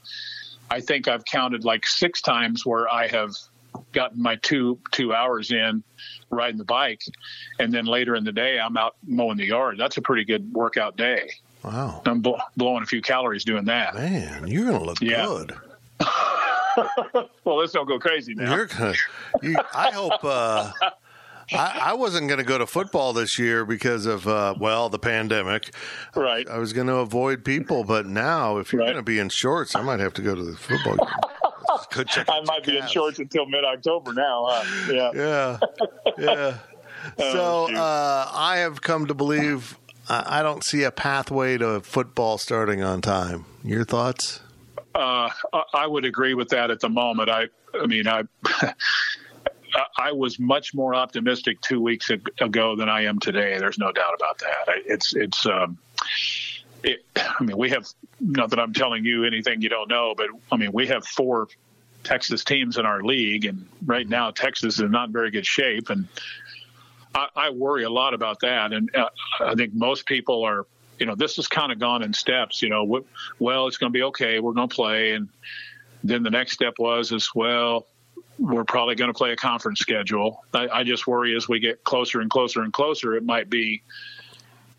I 0.69 0.79
think 0.81 1.07
I've 1.07 1.25
counted 1.25 1.65
like 1.65 1.85
six 1.85 2.21
times 2.21 2.65
where 2.65 2.91
I 2.91 3.07
have 3.07 3.31
gotten 3.91 4.21
my 4.21 4.35
two 4.37 4.79
two 4.91 5.13
hours 5.13 5.51
in 5.51 5.83
riding 6.29 6.57
the 6.57 6.65
bike, 6.65 7.01
and 7.59 7.73
then 7.73 7.85
later 7.85 8.15
in 8.15 8.23
the 8.23 8.31
day 8.31 8.59
I'm 8.59 8.77
out 8.77 8.95
mowing 9.05 9.37
the 9.37 9.45
yard. 9.45 9.77
That's 9.77 9.97
a 9.97 10.01
pretty 10.01 10.25
good 10.25 10.53
workout 10.53 10.95
day. 10.95 11.29
Wow, 11.63 12.01
I'm 12.05 12.21
bl- 12.21 12.35
blowing 12.55 12.83
a 12.83 12.85
few 12.85 13.01
calories 13.01 13.43
doing 13.43 13.65
that. 13.65 13.95
Man, 13.95 14.47
you're 14.47 14.65
gonna 14.65 14.83
look 14.83 15.01
yeah. 15.01 15.25
good. 15.25 15.57
well, 17.43 17.57
let's 17.57 17.73
don't 17.73 17.87
go 17.87 17.99
crazy 17.99 18.33
now. 18.33 18.55
You're 18.55 18.67
gonna. 18.67 18.93
You, 19.41 19.55
I 19.73 19.91
hope. 19.91 20.23
Uh, 20.23 20.71
I, 21.51 21.81
I, 21.85 21.93
wasn't 21.93 22.27
going 22.27 22.37
to 22.37 22.45
go 22.45 22.59
to 22.59 22.67
football 22.67 23.11
this 23.11 23.39
year 23.39 23.65
because 23.65 24.05
of 24.05 24.27
uh, 24.27 24.53
well 24.59 24.89
the 24.89 24.99
pandemic. 24.99 25.73
Right. 26.15 26.47
I, 26.47 26.55
I 26.55 26.57
was 26.59 26.73
going 26.73 26.87
to 26.87 26.97
avoid 26.97 27.43
people, 27.43 27.83
but 27.83 28.05
now 28.05 28.57
if 28.57 28.71
you're 28.71 28.81
right. 28.81 28.87
going 28.87 28.97
to 28.97 29.03
be 29.03 29.17
in 29.17 29.29
shorts, 29.29 29.75
I 29.75 29.81
might 29.81 29.99
have 29.99 30.13
to 30.15 30.21
go 30.21 30.35
to 30.35 30.43
the 30.43 30.55
football 30.55 30.95
game. 30.95 31.07
I 32.27 32.41
might 32.45 32.63
be 32.63 32.77
in 32.77 32.87
shorts 32.87 33.19
until 33.19 33.45
mid 33.45 33.63
October 33.63 34.13
now. 34.13 34.45
Huh? 34.49 34.93
Yeah. 34.93 35.11
Yeah. 35.15 35.57
Yeah. 36.17 36.57
oh, 37.19 37.67
so 37.67 37.75
uh, 37.75 38.29
I 38.31 38.57
have 38.57 38.81
come 38.81 39.07
to 39.07 39.13
believe 39.13 39.77
I 40.09 40.41
don't 40.41 40.63
see 40.63 40.83
a 40.83 40.91
pathway 40.91 41.57
to 41.59 41.81
football 41.81 42.39
starting 42.39 42.81
on 42.81 43.01
time. 43.01 43.45
Your 43.63 43.85
thoughts? 43.85 44.41
Uh, 44.95 45.29
I 45.73 45.85
would 45.85 46.05
agree 46.05 46.33
with 46.33 46.49
that 46.49 46.71
at 46.71 46.79
the 46.79 46.89
moment. 46.89 47.29
I, 47.29 47.47
I 47.73 47.85
mean, 47.85 48.07
I, 48.07 48.23
I 49.97 50.11
was 50.11 50.39
much 50.39 50.73
more 50.73 50.95
optimistic 50.95 51.61
two 51.61 51.79
weeks 51.79 52.09
ago 52.09 52.75
than 52.75 52.89
I 52.89 53.03
am 53.03 53.19
today. 53.19 53.57
There's 53.59 53.77
no 53.77 53.91
doubt 53.91 54.15
about 54.15 54.39
that. 54.39 54.81
It's, 54.85 55.15
it's, 55.15 55.45
um, 55.45 55.77
it, 56.83 57.05
I 57.15 57.43
mean, 57.43 57.57
we 57.57 57.69
have 57.69 57.87
not 58.19 58.49
that 58.49 58.59
I'm 58.59 58.73
telling 58.73 59.05
you 59.05 59.25
anything 59.25 59.61
you 59.61 59.69
don't 59.69 59.89
know, 59.89 60.13
but 60.15 60.27
I 60.51 60.57
mean, 60.57 60.71
we 60.71 60.87
have 60.87 61.05
four 61.05 61.47
Texas 62.03 62.43
teams 62.43 62.77
in 62.77 62.85
our 62.85 63.03
league, 63.03 63.45
and 63.45 63.67
right 63.85 64.07
now 64.07 64.31
Texas 64.31 64.75
is 64.75 64.79
in 64.79 64.91
not 64.91 65.09
very 65.09 65.31
good 65.31 65.45
shape, 65.45 65.89
and 65.89 66.07
I, 67.13 67.27
I 67.35 67.49
worry 67.49 67.83
a 67.83 67.89
lot 67.89 68.13
about 68.13 68.39
that. 68.41 68.73
And 68.73 68.93
uh, 68.95 69.09
I 69.39 69.55
think 69.55 69.73
most 69.73 70.05
people 70.05 70.43
are, 70.43 70.65
you 70.99 71.05
know, 71.05 71.15
this 71.15 71.37
has 71.37 71.47
kind 71.47 71.71
of 71.71 71.79
gone 71.79 72.03
in 72.03 72.13
steps. 72.13 72.61
You 72.61 72.69
know, 72.69 73.03
well, 73.39 73.67
it's 73.67 73.77
going 73.77 73.91
to 73.91 73.97
be 73.97 74.03
okay. 74.03 74.39
We're 74.39 74.53
going 74.53 74.69
to 74.69 74.75
play, 74.75 75.11
and 75.11 75.29
then 76.03 76.23
the 76.23 76.29
next 76.29 76.53
step 76.53 76.75
was 76.77 77.11
is 77.11 77.29
well, 77.33 77.87
we're 78.37 78.63
probably 78.63 78.95
going 78.95 79.11
to 79.11 79.17
play 79.17 79.31
a 79.31 79.35
conference 79.35 79.79
schedule. 79.79 80.43
I, 80.53 80.67
I 80.67 80.83
just 80.83 81.07
worry 81.07 81.35
as 81.35 81.47
we 81.47 81.59
get 81.59 81.83
closer 81.83 82.21
and 82.21 82.29
closer 82.29 82.61
and 82.61 82.73
closer, 82.73 83.15
it 83.15 83.25
might 83.25 83.49
be 83.49 83.83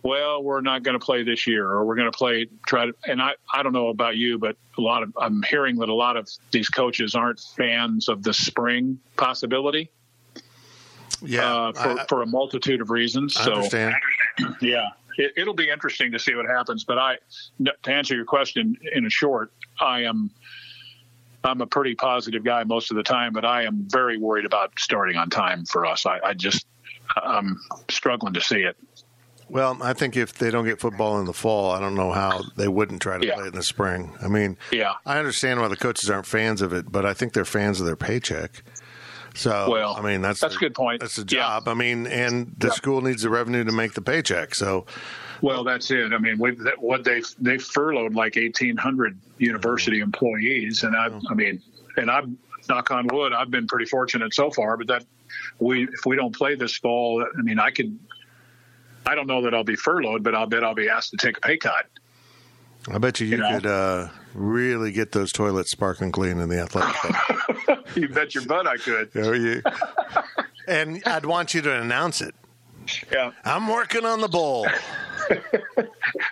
well, 0.02 0.42
we're 0.42 0.62
not 0.62 0.82
going 0.82 0.98
to 0.98 1.04
play 1.04 1.22
this 1.22 1.46
year, 1.46 1.66
or 1.66 1.84
we're 1.84 1.96
going 1.96 2.10
to 2.10 2.16
play 2.16 2.46
try 2.66 2.86
to. 2.86 2.94
And 3.06 3.20
I, 3.20 3.32
I 3.52 3.62
don't 3.62 3.72
know 3.72 3.88
about 3.88 4.16
you, 4.16 4.38
but 4.38 4.56
a 4.78 4.80
lot 4.80 5.02
of 5.02 5.12
I'm 5.20 5.42
hearing 5.42 5.76
that 5.76 5.88
a 5.88 5.94
lot 5.94 6.16
of 6.16 6.28
these 6.50 6.68
coaches 6.68 7.14
aren't 7.14 7.40
fans 7.40 8.08
of 8.08 8.22
the 8.22 8.32
spring 8.32 8.98
possibility. 9.16 9.90
Yeah, 11.22 11.54
uh, 11.54 11.72
for 11.72 12.00
I, 12.00 12.06
for 12.06 12.22
a 12.22 12.26
multitude 12.26 12.80
of 12.80 12.90
reasons. 12.90 13.36
I 13.36 13.44
so, 13.44 13.54
understand. 13.56 13.94
yeah, 14.62 14.86
it, 15.36 15.46
will 15.46 15.54
be 15.54 15.68
interesting 15.70 16.12
to 16.12 16.18
see 16.18 16.34
what 16.34 16.46
happens. 16.46 16.84
But 16.84 16.98
I, 16.98 17.16
to 17.64 17.90
answer 17.92 18.14
your 18.14 18.24
question 18.24 18.76
in 18.92 19.06
a 19.06 19.10
short, 19.10 19.52
I 19.80 20.02
am 20.04 20.30
I'm 21.42 21.60
a 21.60 21.66
pretty 21.66 21.94
positive 21.94 22.44
guy 22.44 22.64
most 22.64 22.90
of 22.90 22.96
the 22.96 23.02
time, 23.02 23.32
but 23.32 23.44
I 23.44 23.64
am 23.64 23.86
very 23.88 24.18
worried 24.18 24.44
about 24.44 24.72
starting 24.78 25.16
on 25.16 25.30
time 25.30 25.64
for 25.64 25.86
us. 25.86 26.04
I, 26.06 26.18
I 26.24 26.34
just 26.34 26.66
I'm 27.16 27.58
struggling 27.88 28.34
to 28.34 28.40
see 28.40 28.60
it. 28.62 28.76
Well, 29.48 29.78
I 29.82 29.94
think 29.94 30.16
if 30.16 30.34
they 30.34 30.50
don't 30.52 30.64
get 30.64 30.78
football 30.78 31.18
in 31.18 31.24
the 31.26 31.32
fall, 31.32 31.72
I 31.72 31.80
don't 31.80 31.96
know 31.96 32.12
how 32.12 32.42
they 32.56 32.68
wouldn't 32.68 33.02
try 33.02 33.18
to 33.18 33.26
Yeah. 33.26 33.34
play 33.34 33.44
it 33.44 33.48
in 33.48 33.54
the 33.54 33.64
spring. 33.64 34.14
I 34.22 34.28
mean, 34.28 34.56
Yeah. 34.70 34.92
I 35.04 35.18
understand 35.18 35.60
why 35.60 35.66
the 35.68 35.76
coaches 35.76 36.08
aren't 36.08 36.26
fans 36.26 36.62
of 36.62 36.72
it, 36.72 36.92
but 36.92 37.04
I 37.04 37.14
think 37.14 37.32
they're 37.32 37.44
fans 37.44 37.80
of 37.80 37.86
their 37.86 37.96
paycheck. 37.96 38.62
So, 39.34 39.70
Well, 39.70 39.94
I 39.96 40.02
mean, 40.02 40.22
that's 40.22 40.40
that's 40.40 40.56
a 40.56 40.58
good 40.58 40.74
point. 40.74 41.00
That's 41.00 41.16
Yeah. 41.18 41.24
job. 41.24 41.68
I 41.68 41.74
mean, 41.74 42.06
and 42.06 42.52
the 42.58 42.68
Yeah. 42.68 42.72
school 42.74 43.00
needs 43.00 43.22
the 43.22 43.30
revenue 43.30 43.64
to 43.64 43.72
make 43.72 43.94
the 43.94 44.02
paycheck. 44.02 44.54
So, 44.54 44.86
Well, 45.40 45.64
that's 45.64 45.90
it. 45.90 46.12
I 46.12 46.18
mean, 46.18 46.38
that, 46.64 46.74
what 46.78 47.04
they 47.04 47.22
they 47.38 47.58
furloughed 47.58 48.14
like 48.14 48.36
eighteen 48.36 48.76
hundred 48.76 49.18
university 49.38 50.00
employees, 50.00 50.82
and 50.82 50.94
I, 50.96 51.10
I 51.30 51.34
mean, 51.34 51.62
and 51.96 52.10
I'm 52.10 52.36
knock 52.68 52.90
on 52.90 53.06
wood, 53.08 53.32
I've 53.32 53.50
been 53.50 53.66
pretty 53.66 53.86
fortunate 53.86 54.34
so 54.34 54.50
far. 54.50 54.76
But 54.76 54.86
that 54.88 55.04
we 55.58 55.84
if 55.84 56.04
we 56.06 56.16
don't 56.16 56.34
play 56.36 56.56
this 56.56 56.76
fall, 56.76 57.24
I 57.38 57.42
mean, 57.42 57.58
I 57.58 57.70
could. 57.70 57.98
I 59.06 59.14
don't 59.14 59.26
know 59.26 59.40
that 59.42 59.54
I'll 59.54 59.64
be 59.64 59.76
furloughed, 59.76 60.22
but 60.22 60.34
I'll 60.34 60.46
bet 60.46 60.62
I'll 60.62 60.74
be 60.74 60.88
asked 60.90 61.10
to 61.12 61.16
take 61.16 61.38
a 61.38 61.40
pay 61.40 61.56
cut. 61.56 61.86
I 62.92 62.98
bet 62.98 63.18
you 63.18 63.26
you, 63.26 63.36
You 63.36 63.42
know? 63.42 63.48
could 63.48 63.66
uh, 63.66 64.08
really 64.34 64.92
get 64.92 65.12
those 65.12 65.32
toilets 65.32 65.70
sparkling 65.70 66.12
clean 66.12 66.38
in 66.38 66.48
the 66.48 66.60
athletic. 66.60 66.94
club. 66.94 67.84
you 67.96 68.08
bet 68.08 68.34
your 68.34 68.44
butt 68.46 68.66
I 68.66 68.76
could. 68.76 69.10
You 69.14 69.34
you- 69.34 69.62
and 70.68 71.02
I'd 71.06 71.26
want 71.26 71.54
you 71.54 71.62
to 71.62 71.80
announce 71.80 72.20
it. 72.20 72.34
Yeah. 73.12 73.32
I'm 73.44 73.68
working 73.68 74.04
on 74.04 74.20
the 74.20 74.28
bowl. 74.28 74.66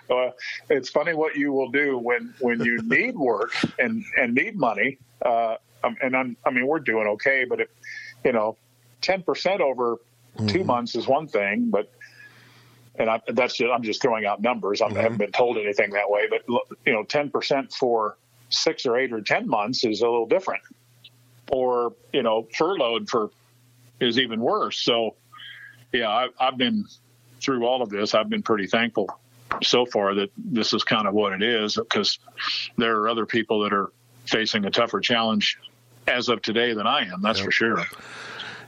Uh, 0.09 0.31
it's 0.69 0.89
funny 0.89 1.13
what 1.13 1.35
you 1.35 1.53
will 1.53 1.69
do 1.69 1.97
when 1.97 2.33
when 2.39 2.59
you 2.61 2.81
need 2.83 3.15
work 3.15 3.51
and 3.77 4.03
and 4.17 4.33
need 4.33 4.55
money. 4.57 4.97
Uh, 5.23 5.55
um, 5.83 5.95
and 6.01 6.17
I'm, 6.17 6.35
I 6.45 6.49
mean, 6.49 6.67
we're 6.67 6.79
doing 6.79 7.07
okay, 7.07 7.45
but 7.47 7.61
if 7.61 7.69
you 8.25 8.33
know, 8.33 8.57
ten 9.01 9.21
percent 9.21 9.61
over 9.61 9.97
two 10.47 10.63
months 10.63 10.95
is 10.95 11.07
one 11.07 11.27
thing, 11.27 11.69
but 11.69 11.91
and 12.99 13.09
I, 13.09 13.21
that's 13.29 13.55
just, 13.55 13.71
I'm 13.71 13.81
just 13.81 14.01
throwing 14.01 14.25
out 14.25 14.41
numbers. 14.41 14.81
I'm, 14.81 14.91
I 14.93 14.97
haven't 14.97 15.13
mm-hmm. 15.13 15.17
been 15.17 15.31
told 15.31 15.57
anything 15.57 15.91
that 15.91 16.09
way, 16.09 16.27
but 16.29 16.43
you 16.85 16.93
know, 16.93 17.03
ten 17.03 17.31
percent 17.31 17.73
for 17.73 18.17
six 18.49 18.85
or 18.85 18.97
eight 18.97 19.13
or 19.13 19.21
ten 19.21 19.47
months 19.47 19.83
is 19.85 20.01
a 20.01 20.05
little 20.05 20.27
different. 20.27 20.61
Or 21.51 21.93
you 22.13 22.21
know, 22.21 22.47
furloughed 22.55 23.09
for 23.09 23.31
is 23.99 24.19
even 24.19 24.39
worse. 24.39 24.79
So, 24.79 25.15
yeah, 25.91 26.09
I, 26.09 26.27
I've 26.39 26.57
been 26.57 26.85
through 27.41 27.65
all 27.65 27.81
of 27.81 27.89
this. 27.89 28.13
I've 28.13 28.29
been 28.29 28.43
pretty 28.43 28.67
thankful 28.67 29.09
so 29.63 29.85
far 29.85 30.13
that 30.13 30.29
this 30.37 30.73
is 30.73 30.83
kind 30.83 31.07
of 31.07 31.13
what 31.13 31.33
it 31.33 31.41
is 31.41 31.75
because 31.75 32.19
there 32.77 32.97
are 32.97 33.09
other 33.09 33.25
people 33.25 33.61
that 33.61 33.73
are 33.73 33.91
facing 34.25 34.65
a 34.65 34.69
tougher 34.69 34.99
challenge 34.99 35.57
as 36.07 36.29
of 36.29 36.41
today 36.41 36.73
than 36.73 36.85
I 36.85 37.11
am. 37.11 37.21
That's 37.21 37.39
for 37.39 37.51
sure. 37.51 37.85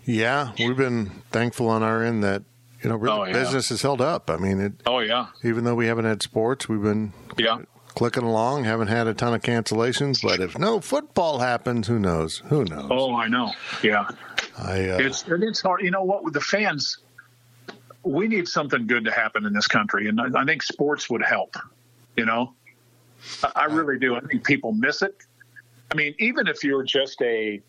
Yeah, 0.06 0.52
we've 0.58 0.76
been 0.76 1.12
thankful 1.32 1.70
on 1.70 1.84
our 1.84 2.04
end 2.04 2.24
that 2.24 2.44
you 2.84 2.90
know 2.90 2.96
really 2.96 3.16
Oh, 3.20 3.24
yeah. 3.26 3.34
business 3.34 3.70
has 3.70 3.82
held 3.82 4.02
up. 4.02 4.30
I 4.30 4.38
mean, 4.38 4.60
it, 4.60 4.74
Oh 4.86 5.00
yeah, 5.00 5.28
even 5.44 5.64
though 5.64 5.76
we 5.76 5.88
haven't 5.88 6.06
had 6.06 6.22
sports, 6.24 6.68
we've 6.70 6.82
been 6.82 7.14
yeah. 7.38 7.60
clicking 7.96 8.24
along. 8.24 8.64
Haven't 8.64 8.88
had 8.88 9.08
a 9.08 9.14
ton 9.14 9.34
of 9.34 9.42
cancellations, 9.42 10.22
but 10.22 10.40
if 10.40 10.58
no 10.58 10.80
football 10.80 11.40
happens, 11.40 11.88
who 11.88 12.00
knows? 12.00 12.40
Who 12.48 12.66
knows? 12.66 12.88
Oh, 12.90 13.16
I 13.16 13.28
know. 13.28 13.54
Yeah, 13.84 14.08
I 14.58 14.90
uh, 14.90 14.98
it's 15.00 15.24
and 15.28 15.44
it's 15.44 15.62
hard. 15.62 15.82
You 15.82 15.92
know 15.92 16.04
what? 16.04 16.24
With 16.24 16.34
the 16.34 16.42
fans, 16.42 16.98
we 18.04 18.28
need 18.28 18.48
something 18.48 18.88
good 18.88 19.06
to 19.06 19.12
happen 19.12 19.46
in 19.46 19.54
this 19.54 19.68
country, 19.68 20.08
and 20.08 20.20
I 20.20 20.42
I 20.42 20.46
think 20.46 20.64
sports 20.64 21.10
would 21.10 21.24
help. 21.24 21.56
You 22.18 22.26
know, 22.26 22.54
I, 23.44 23.52
I 23.56 23.66
really 23.66 24.00
do. 24.00 24.16
I 24.16 24.22
think 24.22 24.44
people 24.46 24.72
miss 24.74 25.02
it. 25.02 25.16
I 25.92 25.96
mean, 25.96 26.16
even 26.20 26.48
if 26.48 26.64
you're 26.64 26.84
just 26.84 27.22
a 27.22 27.62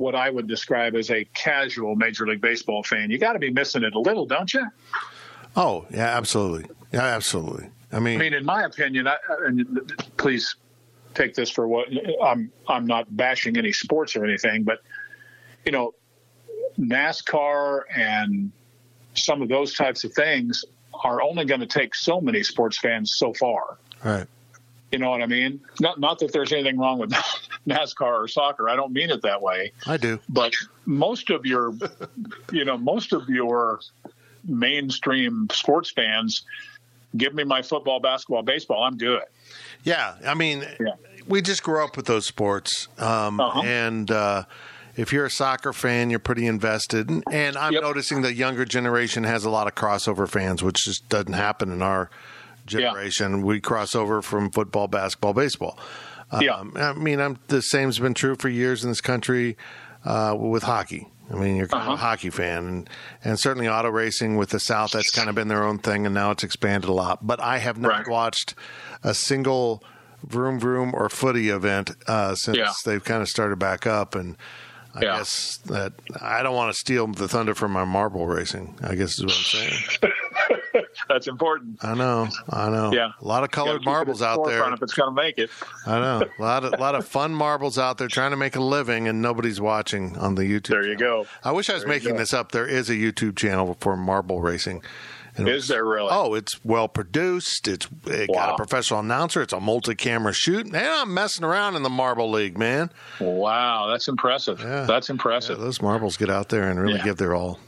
what 0.00 0.14
I 0.14 0.30
would 0.30 0.48
describe 0.48 0.94
as 0.96 1.10
a 1.10 1.24
casual 1.34 1.94
Major 1.94 2.26
League 2.26 2.40
Baseball 2.40 2.82
fan, 2.82 3.10
you 3.10 3.18
got 3.18 3.34
to 3.34 3.38
be 3.38 3.50
missing 3.50 3.84
it 3.84 3.94
a 3.94 3.98
little, 3.98 4.24
don't 4.26 4.52
you? 4.52 4.66
oh 5.56 5.86
yeah, 5.90 6.16
absolutely, 6.16 6.68
yeah, 6.92 7.02
absolutely. 7.02 7.68
I 7.92 8.00
mean, 8.00 8.16
I 8.18 8.22
mean, 8.22 8.34
in 8.34 8.44
my 8.44 8.62
opinion, 8.62 9.06
I, 9.06 9.16
and 9.46 9.92
please 10.16 10.56
take 11.14 11.34
this 11.34 11.50
for 11.50 11.68
what 11.68 11.88
I'm. 12.22 12.50
I'm 12.66 12.86
not 12.86 13.14
bashing 13.14 13.58
any 13.58 13.72
sports 13.72 14.16
or 14.16 14.24
anything, 14.24 14.64
but 14.64 14.78
you 15.66 15.72
know, 15.72 15.92
NASCAR 16.78 17.82
and 17.94 18.50
some 19.14 19.42
of 19.42 19.48
those 19.48 19.74
types 19.74 20.04
of 20.04 20.12
things 20.14 20.64
are 21.04 21.22
only 21.22 21.44
going 21.44 21.60
to 21.60 21.66
take 21.66 21.94
so 21.94 22.20
many 22.20 22.42
sports 22.42 22.78
fans 22.78 23.14
so 23.16 23.34
far. 23.34 23.78
right. 24.04 24.26
You 24.92 24.98
know 24.98 25.10
what 25.10 25.22
I 25.22 25.26
mean? 25.26 25.60
Not 25.80 26.00
not 26.00 26.18
that 26.18 26.32
there's 26.32 26.52
anything 26.52 26.78
wrong 26.78 26.98
with 26.98 27.10
NASCAR 27.68 28.24
or 28.24 28.28
soccer. 28.28 28.68
I 28.68 28.74
don't 28.76 28.92
mean 28.92 29.10
it 29.10 29.22
that 29.22 29.40
way. 29.40 29.72
I 29.86 29.96
do. 29.96 30.18
But 30.28 30.52
most 30.84 31.30
of 31.30 31.46
your, 31.46 31.72
you 32.52 32.64
know, 32.64 32.76
most 32.76 33.12
of 33.12 33.28
your 33.28 33.80
mainstream 34.44 35.46
sports 35.52 35.90
fans, 35.92 36.42
give 37.16 37.34
me 37.34 37.44
my 37.44 37.62
football, 37.62 38.00
basketball, 38.00 38.42
baseball. 38.42 38.82
I'm 38.82 38.96
good. 38.96 39.22
Yeah, 39.84 40.14
I 40.26 40.34
mean, 40.34 40.60
Yeah. 40.80 40.94
we 41.26 41.40
just 41.42 41.62
grew 41.62 41.84
up 41.84 41.96
with 41.96 42.06
those 42.06 42.26
sports, 42.26 42.88
um, 42.98 43.40
Uh-huh. 43.40 43.62
and 43.62 44.10
uh, 44.10 44.44
if 44.96 45.12
you're 45.12 45.24
a 45.26 45.30
soccer 45.30 45.72
fan, 45.72 46.10
you're 46.10 46.18
pretty 46.18 46.46
invested. 46.46 47.10
And, 47.30 47.56
I'm 47.56 47.72
Yep. 47.72 47.82
noticing 47.82 48.22
the 48.22 48.34
younger 48.34 48.64
generation 48.64 49.24
has 49.24 49.44
a 49.44 49.50
lot 49.50 49.66
of 49.66 49.74
crossover 49.74 50.28
fans, 50.28 50.62
which 50.62 50.84
just 50.84 51.08
doesn't 51.08 51.32
happen 51.34 51.70
in 51.72 51.80
our 51.82 52.10
generation. 52.66 53.42
We 53.42 53.60
cross 53.60 53.94
over 53.94 54.22
from 54.22 54.50
football, 54.50 54.88
basketball, 54.88 55.32
baseball. 55.34 55.78
Yeah. 56.40 56.54
Um, 56.56 56.72
I 56.76 56.92
mean, 56.92 57.20
I'm 57.20 57.38
the 57.48 57.60
same's 57.60 57.98
been 57.98 58.14
true 58.14 58.36
for 58.36 58.48
years 58.48 58.84
in 58.84 58.90
this 58.90 59.00
country 59.00 59.56
uh, 60.04 60.36
with 60.38 60.62
hockey. 60.62 61.08
I 61.32 61.34
mean, 61.34 61.56
you're 61.56 61.66
kind 61.68 61.82
of 61.82 61.88
a 61.88 61.92
Uh-huh. 61.92 62.06
hockey 62.08 62.30
fan, 62.30 62.66
and 62.66 62.90
and 63.24 63.38
certainly 63.38 63.68
auto 63.68 63.88
racing 63.88 64.36
with 64.36 64.50
the 64.50 64.60
South. 64.60 64.92
That's 64.92 65.10
kind 65.10 65.28
of 65.28 65.34
been 65.34 65.48
their 65.48 65.64
own 65.64 65.78
thing, 65.78 66.06
and 66.06 66.14
now 66.14 66.30
it's 66.32 66.42
expanded 66.44 66.88
a 66.88 66.92
lot. 66.92 67.26
But 67.26 67.40
I 67.40 67.58
have 67.58 67.78
not 67.78 67.88
Right. 67.88 68.08
watched 68.08 68.54
a 69.02 69.14
single 69.14 69.82
vroom 70.24 70.58
vroom 70.60 70.92
or 70.94 71.08
footy 71.08 71.48
event 71.50 71.92
uh, 72.06 72.34
since 72.34 72.58
Yeah. 72.58 72.72
they've 72.84 73.02
kind 73.04 73.22
of 73.22 73.28
started 73.28 73.58
back 73.58 73.86
up, 73.86 74.14
and. 74.14 74.36
I 74.92 75.02
Yeah. 75.04 75.18
guess 75.18 75.58
that 75.66 75.92
I 76.20 76.42
don't 76.42 76.56
want 76.56 76.72
to 76.72 76.76
steal 76.76 77.06
the 77.06 77.28
thunder 77.28 77.54
from 77.54 77.70
my 77.70 77.84
marble 77.84 78.26
racing. 78.26 78.76
I 78.82 78.96
guess 78.96 79.20
is 79.20 79.24
what 79.24 79.36
I'm 79.36 79.44
saying. 79.44 79.72
That's 81.08 81.26
important. 81.28 81.82
I 81.84 81.94
know, 81.94 82.28
I 82.50 82.68
know. 82.70 82.92
Yeah. 82.92 83.12
a 83.20 83.24
lot 83.26 83.44
of 83.44 83.50
colored 83.50 83.80
keep 83.80 83.86
it 83.86 83.90
at 83.90 83.92
marbles 83.92 84.22
out 84.22 84.44
there. 84.44 84.72
If 84.72 84.82
it's 84.82 84.92
going 84.94 85.14
to 85.14 85.22
make 85.22 85.38
it. 85.38 85.50
I 85.86 85.98
know 86.00 86.22
a 86.38 86.42
lot 86.42 86.64
of 86.64 86.78
lot 86.78 86.94
of 86.94 87.06
fun 87.06 87.34
marbles 87.34 87.78
out 87.78 87.98
there 87.98 88.08
trying 88.08 88.30
to 88.30 88.36
make 88.36 88.56
a 88.56 88.60
living, 88.60 89.08
and 89.08 89.20
nobody's 89.22 89.60
watching 89.60 90.16
on 90.18 90.34
the 90.34 90.42
YouTube. 90.42 90.68
There 90.68 90.86
you 90.86 90.96
channel. 90.96 91.24
go. 91.24 91.28
I 91.44 91.52
wish 91.52 91.68
I 91.70 91.74
was 91.74 91.82
There 91.84 91.88
making 91.92 92.16
this 92.16 92.32
up. 92.34 92.52
There 92.52 92.66
is 92.66 92.88
a 92.90 92.94
YouTube 92.94 93.36
channel 93.36 93.76
for 93.80 93.96
marble 93.96 94.40
racing. 94.40 94.82
And 95.36 95.48
Is 95.48 95.68
there 95.68 95.84
really? 95.84 96.08
Oh, 96.10 96.34
it's 96.34 96.62
well 96.64 96.88
produced. 96.88 97.68
It's 97.68 97.86
it 98.06 98.28
got 98.32 98.54
a 98.54 98.56
professional 98.56 98.98
announcer. 99.00 99.40
It's 99.40 99.52
a 99.52 99.60
multi-camera 99.60 100.32
shoot. 100.32 100.66
And 100.66 100.76
I'm 100.76 101.14
messing 101.14 101.44
around 101.44 101.76
in 101.76 101.84
the 101.84 101.88
marble 101.88 102.28
league, 102.30 102.58
man. 102.58 102.90
Wow, 103.20 103.86
that's 103.88 104.08
impressive. 104.08 104.58
Yeah. 104.60 104.82
That's 104.86 105.08
Yeah, 105.08 105.12
impressive. 105.14 105.60
those 105.60 105.80
marbles 105.80 106.16
get 106.16 106.30
out 106.30 106.48
there 106.48 106.68
and 106.68 106.80
really 106.80 106.94
Yeah. 106.96 107.04
give 107.04 107.16
their 107.18 107.34
all. 107.36 107.60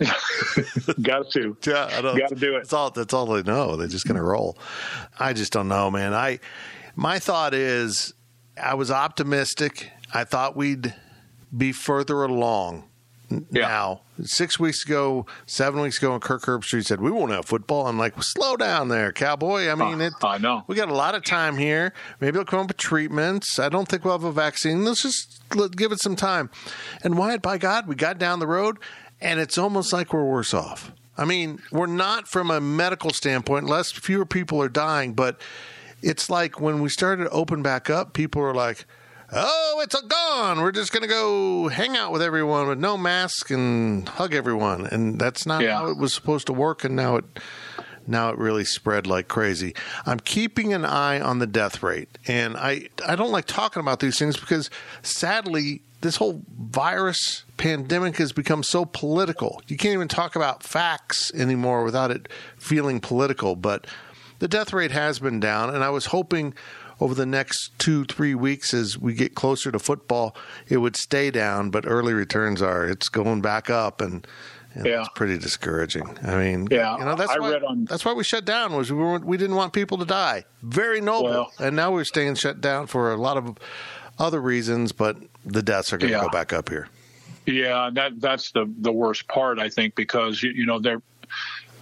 Got 1.02 1.30
to. 1.32 1.56
Yeah, 1.66 1.88
I 1.92 2.00
don't, 2.00 2.18
Gotta 2.18 2.34
do 2.34 2.56
it. 2.56 2.60
That's 2.60 2.72
all. 2.72 2.90
That's 2.90 3.12
all 3.12 3.26
they 3.26 3.42
know. 3.42 3.76
They're 3.76 3.88
just 3.88 4.06
going 4.06 4.16
to 4.16 4.22
roll. 4.22 4.58
I 5.18 5.32
just 5.32 5.52
don't 5.52 5.68
know, 5.68 5.90
man. 5.90 6.14
I 6.14 6.40
my 6.96 7.18
thought 7.18 7.54
is, 7.54 8.14
I 8.60 8.74
was 8.74 8.90
optimistic. 8.90 9.90
I 10.12 10.24
thought 10.24 10.56
we'd 10.56 10.94
be 11.56 11.72
further 11.72 12.22
along. 12.22 12.84
Yeah. 13.30 13.62
Now, 13.62 14.00
six 14.22 14.58
weeks 14.58 14.84
ago, 14.84 15.24
seven 15.46 15.80
weeks 15.80 15.98
ago, 15.98 16.12
and 16.14 16.20
Kirk 16.20 16.42
Herbstreit 16.42 16.84
said 16.84 17.00
we 17.00 17.12
won't 17.12 17.30
have 17.30 17.44
football. 17.44 17.86
I'm 17.86 17.96
like, 17.96 18.16
well, 18.16 18.24
slow 18.24 18.56
down 18.56 18.88
there, 18.88 19.12
cowboy. 19.12 19.68
I 19.68 19.76
mean, 19.76 20.00
uh, 20.00 20.06
it. 20.06 20.14
I 20.22 20.38
know. 20.38 20.64
We 20.66 20.74
got 20.74 20.88
a 20.88 20.94
lot 20.94 21.14
of 21.14 21.22
time 21.22 21.56
here. 21.56 21.92
Maybe 22.20 22.32
they'll 22.32 22.44
come 22.44 22.60
up 22.60 22.68
with 22.68 22.76
treatments. 22.76 23.58
I 23.60 23.68
don't 23.68 23.86
think 23.86 24.04
we'll 24.04 24.18
have 24.18 24.24
a 24.24 24.32
vaccine. 24.32 24.84
Let's 24.84 25.02
just 25.02 25.40
let, 25.54 25.76
give 25.76 25.92
it 25.92 26.02
some 26.02 26.16
time. 26.16 26.50
And 27.04 27.16
why, 27.16 27.36
by 27.38 27.56
God, 27.58 27.86
we 27.86 27.94
got 27.94 28.18
down 28.18 28.40
the 28.40 28.48
road, 28.48 28.78
and 29.20 29.40
it's 29.40 29.58
almost 29.58 29.92
like 29.92 30.12
we're 30.12 30.24
worse 30.24 30.54
off. 30.54 30.92
I 31.16 31.24
mean, 31.24 31.60
we're 31.70 31.86
not 31.86 32.28
from 32.28 32.50
a 32.50 32.60
medical 32.60 33.10
standpoint, 33.10 33.66
less 33.66 33.92
fewer 33.92 34.24
people 34.24 34.60
are 34.62 34.68
dying, 34.70 35.12
but 35.12 35.40
it's 36.02 36.30
like 36.30 36.60
when 36.60 36.80
we 36.80 36.88
started 36.88 37.24
to 37.24 37.30
open 37.30 37.62
back 37.62 37.90
up, 37.90 38.14
people 38.14 38.40
are 38.40 38.54
like, 38.54 38.86
"Oh, 39.32 39.80
it's 39.84 39.94
a 39.94 40.02
gone. 40.06 40.60
We're 40.60 40.72
just 40.72 40.92
going 40.92 41.02
to 41.02 41.08
go 41.08 41.68
hang 41.68 41.94
out 41.96 42.10
with 42.12 42.22
everyone 42.22 42.68
with 42.68 42.78
no 42.78 42.96
mask 42.96 43.50
and 43.50 44.08
hug 44.08 44.32
everyone." 44.34 44.86
And 44.86 45.20
that's 45.20 45.44
not 45.44 45.62
Yeah. 45.62 45.76
how 45.76 45.88
it 45.88 45.98
was 45.98 46.14
supposed 46.14 46.46
to 46.46 46.54
work. 46.54 46.84
And 46.84 46.96
now 46.96 47.16
it 47.16 47.24
now 48.06 48.30
it 48.30 48.38
really 48.38 48.64
spread 48.64 49.06
like 49.06 49.28
crazy. 49.28 49.74
I'm 50.06 50.20
keeping 50.20 50.72
an 50.72 50.86
eye 50.86 51.20
on 51.20 51.38
the 51.38 51.46
death 51.46 51.82
rate, 51.82 52.16
and 52.26 52.56
I 52.56 52.88
I 53.06 53.14
don't 53.14 53.30
like 53.30 53.44
talking 53.44 53.80
about 53.80 54.00
these 54.00 54.18
things 54.18 54.38
because 54.38 54.70
sadly 55.02 55.82
this 56.00 56.16
whole 56.16 56.40
virus 56.58 57.44
pandemic 57.60 58.16
has 58.16 58.32
become 58.32 58.62
so 58.62 58.84
political. 58.86 59.60
You 59.68 59.76
can't 59.76 59.92
even 59.92 60.08
talk 60.08 60.34
about 60.34 60.62
facts 60.62 61.30
anymore 61.34 61.84
without 61.84 62.10
it 62.10 62.28
feeling 62.58 63.00
political. 63.00 63.54
But 63.54 63.86
the 64.38 64.48
death 64.48 64.72
rate 64.72 64.90
has 64.92 65.18
been 65.18 65.40
down, 65.40 65.74
and 65.74 65.84
I 65.84 65.90
was 65.90 66.06
hoping 66.06 66.54
over 67.00 67.14
the 67.14 67.26
next 67.26 67.70
two, 67.78 68.04
three 68.06 68.34
weeks 68.34 68.72
as 68.74 68.98
we 68.98 69.12
get 69.14 69.34
closer 69.34 69.70
to 69.70 69.78
football, 69.78 70.34
it 70.68 70.78
would 70.78 70.96
stay 70.96 71.30
down, 71.30 71.70
but 71.70 71.84
early 71.86 72.12
returns 72.14 72.60
are 72.62 72.86
it's 72.86 73.08
going 73.08 73.40
back 73.42 73.68
up 73.70 74.00
and. 74.00 74.26
and 74.74 74.86
Yeah. 74.86 75.00
it's 75.00 75.08
pretty 75.16 75.36
discouraging. 75.36 76.16
I 76.22 76.36
mean, 76.36 76.68
Yeah, 76.70 76.96
you 76.98 77.04
know 77.04 77.16
that's 77.16 77.32
I 77.32 77.38
why 77.40 77.54
on- 77.54 77.86
that's 77.86 78.04
why 78.04 78.12
we 78.14 78.22
shut 78.24 78.44
down 78.44 78.72
was 78.74 78.90
we 78.92 78.98
weren't, 78.98 79.24
we 79.26 79.36
didn't 79.36 79.56
want 79.56 79.72
people 79.72 79.98
to 79.98 80.04
die. 80.04 80.44
Very 80.62 81.00
noble, 81.00 81.28
Well- 81.28 81.52
and 81.58 81.74
now 81.76 81.90
we're 81.90 82.04
staying 82.04 82.36
shut 82.36 82.60
down 82.60 82.86
for 82.86 83.12
a 83.12 83.16
lot 83.16 83.36
of 83.36 83.56
other 84.18 84.40
reasons, 84.40 84.92
but 84.92 85.16
the 85.44 85.62
deaths 85.62 85.92
are 85.92 85.98
going 85.98 86.12
to 86.12 86.18
Yeah. 86.18 86.22
go 86.22 86.28
back 86.30 86.52
up 86.52 86.68
here. 86.68 86.86
Yeah, 87.50 87.90
that 87.94 88.20
that's 88.20 88.52
the 88.52 88.72
the 88.78 88.92
worst 88.92 89.26
part, 89.26 89.58
I 89.58 89.68
think, 89.68 89.94
because 89.94 90.42
you, 90.42 90.50
you 90.50 90.66
know 90.66 90.78
they're. 90.78 91.02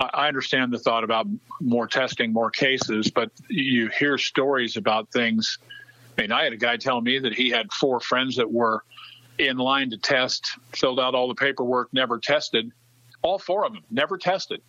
I 0.01 0.29
understand 0.29 0.73
the 0.73 0.79
thought 0.79 1.03
about 1.03 1.27
more 1.61 1.89
testing, 1.89 2.33
more 2.33 2.51
cases, 2.53 3.11
but 3.11 3.33
you 3.49 3.89
hear 3.89 4.17
stories 4.17 4.77
about 4.77 5.11
things. 5.11 5.59
I 6.17 6.23
mean, 6.23 6.33
I 6.33 6.45
had 6.45 6.53
a 6.53 6.57
guy 6.57 6.77
tell 6.77 7.01
me 7.01 7.19
that 7.19 7.35
he 7.35 7.51
had 7.51 7.73
four 7.73 7.99
friends 7.99 8.37
that 8.37 8.51
were 8.51 8.85
in 9.39 9.57
line 9.57 9.91
to 9.91 9.97
test, 9.97 10.53
filled 10.73 11.01
out 11.01 11.17
all 11.17 11.27
the 11.27 11.35
paperwork, 11.35 11.93
never 11.93 12.19
tested. 12.19 12.71
All 13.23 13.41
four 13.41 13.67
of 13.67 13.73
them 13.73 13.83
never 13.91 14.19
tested. 14.19 14.63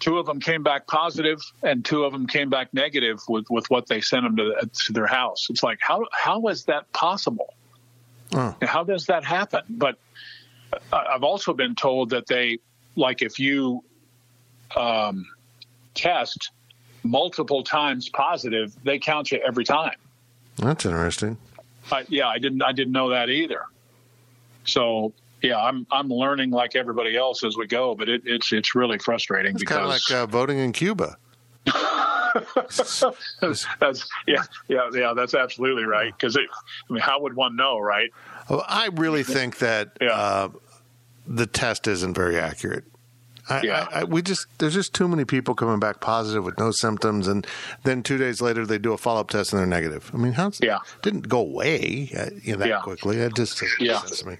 Two 0.00 0.18
of 0.18 0.26
them 0.26 0.38
came 0.38 0.62
back 0.62 0.86
positive, 0.86 1.40
and 1.62 1.84
two 1.84 2.04
of 2.04 2.12
them 2.12 2.26
came 2.26 2.50
back 2.50 2.72
negative 2.72 3.20
with, 3.26 3.46
with 3.50 3.68
what 3.70 3.88
they 3.88 4.02
sent 4.02 4.24
them 4.24 4.36
to, 4.36 4.68
to 4.84 4.92
their 4.92 5.06
house. 5.06 5.48
It's 5.50 5.62
like 5.62 5.78
how 5.80 6.04
how 6.12 6.46
is 6.48 6.64
that 6.64 6.92
possible? 6.92 7.54
Oh. 8.34 8.54
How 8.62 8.84
does 8.84 9.06
that 9.06 9.24
happen? 9.24 9.62
But 9.68 9.98
I- 10.92 11.06
I've 11.14 11.22
also 11.22 11.52
been 11.52 11.74
told 11.74 12.10
that 12.10 12.26
they, 12.26 12.58
like, 12.96 13.22
if 13.22 13.38
you 13.38 13.82
um, 14.76 15.26
test 15.94 16.50
multiple 17.02 17.62
times 17.62 18.08
positive, 18.08 18.74
they 18.84 18.98
count 18.98 19.32
you 19.32 19.40
every 19.46 19.64
time. 19.64 19.96
That's 20.56 20.84
interesting. 20.84 21.38
I, 21.90 22.04
yeah, 22.08 22.28
I 22.28 22.38
didn't. 22.38 22.62
I 22.62 22.72
didn't 22.72 22.92
know 22.92 23.10
that 23.10 23.30
either. 23.30 23.62
So 24.64 25.12
yeah, 25.42 25.56
I'm 25.58 25.86
I'm 25.90 26.08
learning 26.08 26.50
like 26.50 26.76
everybody 26.76 27.16
else 27.16 27.44
as 27.44 27.56
we 27.56 27.66
go, 27.66 27.94
but 27.94 28.08
it, 28.08 28.22
it's 28.26 28.52
it's 28.52 28.74
really 28.74 28.98
frustrating 28.98 29.54
It's 29.54 29.64
kind 29.64 29.82
of 29.82 29.88
because 29.88 30.10
like 30.10 30.18
uh, 30.18 30.26
voting 30.26 30.58
in 30.58 30.72
Cuba. 30.72 31.16
that's 33.80 34.08
yeah 34.26 34.42
yeah 34.68 34.88
yeah 34.92 35.12
that's 35.14 35.34
absolutely 35.34 35.84
right. 35.84 36.12
Because 36.16 36.36
I 36.36 36.92
mean, 36.92 37.00
how 37.00 37.20
would 37.20 37.34
one 37.34 37.56
know, 37.56 37.78
right? 37.78 38.10
Well, 38.48 38.64
I 38.68 38.88
really 38.92 39.22
think 39.22 39.58
that 39.58 39.96
Yeah. 40.00 40.08
uh, 40.10 40.48
the 41.26 41.46
test 41.46 41.86
isn't 41.86 42.14
very 42.14 42.38
accurate. 42.38 42.84
I, 43.50 43.62
Yeah. 43.62 43.88
I, 43.90 44.00
I, 44.00 44.04
we 44.04 44.20
just 44.22 44.46
there's 44.58 44.74
just 44.74 44.94
too 44.94 45.08
many 45.08 45.24
people 45.24 45.54
coming 45.54 45.78
back 45.80 46.00
positive 46.00 46.44
with 46.44 46.58
no 46.58 46.70
symptoms, 46.70 47.28
and 47.28 47.46
then 47.84 48.02
two 48.02 48.18
days 48.18 48.40
later 48.42 48.66
they 48.66 48.78
do 48.78 48.92
a 48.92 48.98
follow 48.98 49.20
up 49.20 49.30
test 49.30 49.52
and 49.52 49.60
they're 49.60 49.66
negative. 49.66 50.10
I 50.12 50.18
mean, 50.18 50.32
how 50.32 50.50
Yeah. 50.60 50.78
didn't 51.02 51.28
go 51.28 51.38
away 51.40 52.10
uh, 52.16 52.30
you 52.42 52.52
know, 52.52 52.58
that 52.58 52.68
Yeah. 52.68 52.80
quickly? 52.80 53.16
It 53.18 53.34
just 53.34 53.58
doesn't 53.60 53.80
make 53.80 53.88
Yeah. 53.88 53.98
sense 54.00 54.20
to 54.20 54.26
me. 54.28 54.36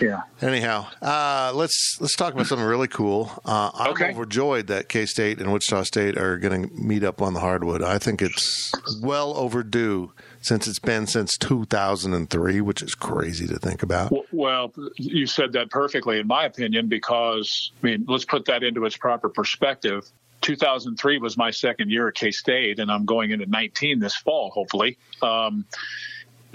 Yeah. 0.00 0.20
Anyhow, 0.42 0.86
uh, 1.00 1.52
let's 1.54 1.96
let's 2.00 2.14
talk 2.16 2.34
about 2.34 2.46
something 2.46 2.66
really 2.66 2.88
cool. 2.88 3.30
Uh, 3.44 3.70
I'm 3.74 3.90
Okay. 3.92 4.10
overjoyed 4.10 4.66
that 4.66 4.88
K 4.88 5.06
State 5.06 5.38
and 5.40 5.52
Wichita 5.52 5.84
State 5.84 6.18
are 6.18 6.38
going 6.38 6.68
to 6.68 6.74
meet 6.74 7.02
up 7.04 7.22
on 7.22 7.34
the 7.34 7.40
hardwood. 7.40 7.82
I 7.82 7.98
think 7.98 8.20
it's 8.22 8.72
well 9.02 9.36
overdue 9.36 10.12
since 10.40 10.66
it's 10.68 10.78
been 10.78 11.06
since 11.06 11.36
2003, 11.38 12.60
which 12.60 12.82
is 12.82 12.94
crazy 12.94 13.46
to 13.46 13.58
think 13.58 13.82
about. 13.82 14.12
Well, 14.32 14.72
you 14.96 15.26
said 15.26 15.52
that 15.54 15.70
perfectly, 15.70 16.18
in 16.18 16.26
my 16.26 16.44
opinion, 16.44 16.88
because 16.88 17.70
I 17.82 17.86
mean, 17.86 18.04
let's 18.06 18.24
put 18.24 18.44
that 18.46 18.62
into 18.62 18.84
its 18.84 18.96
proper 18.96 19.28
perspective. 19.28 20.06
2003 20.42 21.18
was 21.18 21.36
my 21.36 21.50
second 21.50 21.90
year 21.90 22.08
at 22.08 22.14
K 22.14 22.30
State, 22.30 22.78
and 22.78 22.90
I'm 22.90 23.04
going 23.06 23.30
into 23.30 23.46
19 23.46 23.98
this 23.98 24.14
fall, 24.14 24.50
hopefully. 24.50 24.98
Um, 25.22 25.64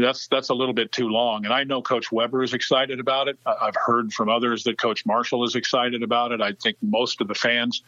that's 0.01 0.27
that's 0.27 0.49
a 0.49 0.53
little 0.53 0.73
bit 0.73 0.91
too 0.91 1.09
long, 1.09 1.45
and 1.45 1.53
I 1.53 1.63
know 1.63 1.81
Coach 1.81 2.11
Weber 2.11 2.43
is 2.43 2.53
excited 2.53 2.99
about 2.99 3.27
it. 3.27 3.37
I've 3.45 3.75
heard 3.75 4.13
from 4.13 4.29
others 4.29 4.63
that 4.63 4.77
Coach 4.77 5.05
Marshall 5.05 5.43
is 5.43 5.55
excited 5.55 6.03
about 6.03 6.31
it. 6.31 6.41
I 6.41 6.53
think 6.53 6.77
most 6.81 7.21
of 7.21 7.27
the 7.27 7.35
fans 7.35 7.83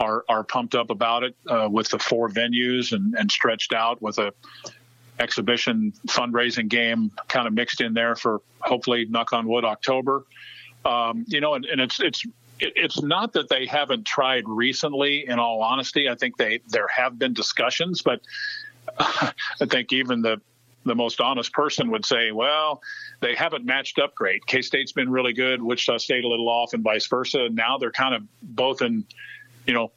are 0.00 0.24
are 0.28 0.44
pumped 0.44 0.74
up 0.74 0.90
about 0.90 1.24
it 1.24 1.36
uh, 1.48 1.68
with 1.70 1.88
the 1.88 1.98
four 1.98 2.28
venues 2.28 2.92
and, 2.92 3.14
and 3.14 3.30
stretched 3.30 3.72
out 3.72 4.00
with 4.00 4.18
a 4.18 4.32
exhibition 5.18 5.92
fundraising 6.06 6.68
game 6.68 7.10
kind 7.28 7.46
of 7.46 7.52
mixed 7.52 7.80
in 7.80 7.94
there 7.94 8.14
for 8.14 8.40
hopefully 8.60 9.06
knock 9.06 9.32
on 9.32 9.46
wood 9.48 9.64
October. 9.64 10.24
Um, 10.84 11.24
you 11.26 11.40
know, 11.40 11.54
and, 11.54 11.64
and 11.64 11.80
it's 11.80 12.00
it's 12.00 12.24
it's 12.60 13.02
not 13.02 13.32
that 13.34 13.48
they 13.48 13.66
haven't 13.66 14.06
tried 14.06 14.44
recently. 14.46 15.26
In 15.26 15.38
all 15.38 15.62
honesty, 15.62 16.08
I 16.08 16.14
think 16.14 16.36
they 16.36 16.60
there 16.68 16.88
have 16.88 17.18
been 17.18 17.32
discussions, 17.32 18.02
but 18.02 18.20
I 18.98 19.32
think 19.68 19.92
even 19.92 20.22
the 20.22 20.40
the 20.84 20.94
most 20.94 21.20
honest 21.20 21.52
person 21.52 21.90
would 21.90 22.04
say, 22.04 22.30
well, 22.32 22.80
they 23.20 23.34
haven't 23.34 23.64
matched 23.64 23.98
up 23.98 24.14
great. 24.14 24.46
K 24.46 24.62
State's 24.62 24.92
been 24.92 25.10
really 25.10 25.32
good, 25.32 25.62
Wichita 25.62 25.98
State 25.98 26.24
a 26.24 26.28
little 26.28 26.48
off, 26.48 26.72
and 26.72 26.82
vice 26.82 27.06
versa. 27.06 27.44
And 27.46 27.56
now 27.56 27.78
they're 27.78 27.90
kind 27.92 28.14
of 28.14 28.22
both 28.42 28.80
in, 28.82 29.04
you 29.66 29.74
know, 29.74 29.92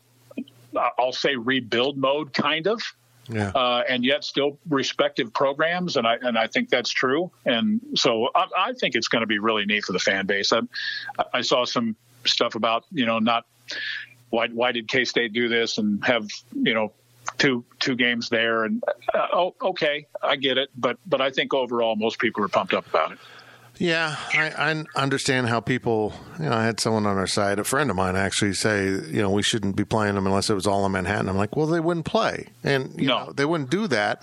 I'll 0.98 1.13
say 1.13 1.36
rebuild 1.36 1.98
mode, 1.98 2.34
kind 2.34 2.67
of 2.67 2.82
Yeah. 3.30 3.50
uh, 3.50 3.84
and 3.88 4.04
yet 4.04 4.24
still 4.24 4.58
respective 4.70 5.34
programs, 5.34 5.98
and 5.98 6.08
I 6.08 6.15
and 6.22 6.38
I 6.38 6.48
think 6.48 6.70
that's 6.70 6.89
true. 6.89 7.32
And 7.46 7.80
so 7.96 8.30
I, 8.36 8.48
I 8.58 8.74
think 8.74 8.96
it's 8.96 9.08
going 9.08 9.22
to 9.22 9.28
be 9.28 9.39
really 9.39 9.65
neat 9.65 9.86
for 9.86 9.94
the 9.94 10.00
fan 10.00 10.26
base. 10.26 10.52
I, 10.52 10.62
I 11.34 11.41
saw 11.41 11.65
some 11.65 11.96
stuff 12.26 12.56
about 12.56 12.86
you 12.91 13.06
know 13.06 13.20
not 13.20 13.46
why 14.30 14.48
why 14.48 14.72
did 14.72 14.88
K 14.88 15.06
State 15.06 15.34
do 15.34 15.48
this 15.50 15.78
and 15.78 16.04
have 16.06 16.28
you 16.54 16.74
know 16.74 16.91
two 17.38 17.63
two 17.79 17.95
games 17.95 18.29
there 18.29 18.63
and 18.65 18.84
uh, 19.13 19.27
oh 19.34 19.55
okay 19.62 20.07
I 20.21 20.36
get 20.36 20.57
it, 20.57 20.69
but 20.77 20.97
but 21.05 21.21
I 21.21 21.29
think 21.31 21.53
overall 21.53 21.95
most 21.95 22.19
people 22.19 22.43
are 22.43 22.47
pumped 22.49 22.73
up 22.73 22.88
about 22.88 23.13
it. 23.13 23.17
Yeah, 23.77 24.15
I, 24.34 24.51
I 24.71 24.84
understand 25.01 25.47
how 25.47 25.60
people. 25.60 26.13
You 26.38 26.45
know, 26.49 26.51
I 26.55 26.63
had 26.65 26.79
someone 26.79 27.07
on 27.07 27.17
our 27.17 27.25
side, 27.25 27.57
a 27.57 27.63
friend 27.63 27.89
of 27.89 27.95
mine, 27.95 28.15
actually 28.15 28.53
say, 28.53 28.86
you 28.89 29.21
know, 29.23 29.31
we 29.31 29.41
shouldn't 29.41 29.75
be 29.75 29.86
playing 29.86 30.13
them 30.13 30.27
unless 30.27 30.51
it 30.51 30.53
was 30.53 30.67
all 30.67 30.86
in 30.86 30.91
Manhattan. 30.91 31.27
I'm 31.27 31.38
like, 31.38 31.55
well, 31.55 31.65
they 31.65 31.79
wouldn't 31.79 32.05
play, 32.05 32.49
and 32.63 32.93
you 33.01 33.07
No. 33.07 33.25
know, 33.25 33.31
they 33.31 33.45
wouldn't 33.45 33.71
do 33.71 33.88
that. 33.88 34.21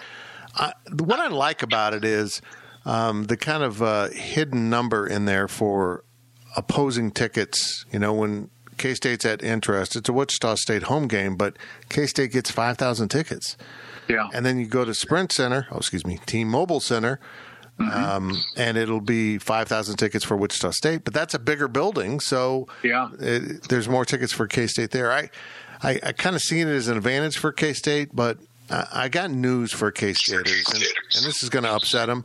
I, 0.55 0.75
what 0.93 1.19
I 1.19 1.27
like 1.29 1.65
about 1.65 1.93
it 1.93 2.05
is 2.05 2.41
um, 2.85 3.25
the 3.25 3.37
kind 3.37 3.65
of 3.65 3.83
uh, 3.83 4.11
hidden 4.11 4.71
number 4.71 5.07
in 5.09 5.25
there 5.25 5.49
for 5.49 6.05
opposing 6.57 7.11
tickets. 7.11 7.85
You 7.93 7.99
know, 7.99 8.13
when 8.13 8.51
K 8.79 8.95
State's 8.95 9.25
at 9.25 9.41
Intrust, 9.41 9.97
it's 9.97 10.09
a 10.09 10.13
Wichita 10.13 10.55
State 10.55 10.85
home 10.85 11.09
game, 11.09 11.37
but 11.37 11.57
K 11.89 12.07
State 12.07 12.33
gets 12.33 12.51
five 12.51 12.79
thousand 12.79 13.09
tickets. 13.09 13.57
Yeah, 14.09 14.29
And 14.33 14.47
then 14.47 14.59
you 14.59 14.67
go 14.67 14.87
to 14.87 14.95
Sprint 14.95 15.33
Center, 15.33 15.67
oh, 15.71 15.77
excuse 15.77 16.07
me, 16.07 16.19
T-Mobile 16.25 16.81
Center, 16.81 17.21
um, 17.79 18.41
and 18.57 18.79
it'll 18.79 19.03
be 19.03 19.37
5,000 19.37 19.97
tickets 19.99 20.25
for 20.25 20.35
Wichita 20.35 20.71
State, 20.71 21.05
but 21.05 21.13
that's 21.13 21.35
a 21.35 21.39
bigger 21.39 21.69
building, 21.69 22.19
so 22.19 22.67
Yeah. 22.83 23.11
it, 23.21 23.69
there's 23.69 23.87
more 23.87 24.07
tickets 24.07 24.33
for 24.33 24.47
K-State 24.47 24.93
there. 24.93 25.13
I, 25.13 25.29
I, 25.83 26.01
I 26.03 26.13
kind 26.13 26.35
of 26.35 26.41
seen 26.41 26.67
it 26.69 26.73
as 26.73 26.89
an 26.89 26.97
advantage 26.97 27.37
for 27.37 27.53
K-State, 27.53 28.17
but 28.17 28.39
I, 28.71 28.87
I 28.93 29.09
got 29.11 29.31
news 29.31 29.73
for 29.73 29.91
K-Staters, 29.91 30.65
and, 30.73 30.83
and 30.83 31.27
this 31.27 31.43
is 31.43 31.51
going 31.51 31.65
to 31.65 31.71
upset 31.73 32.07
them. 32.09 32.25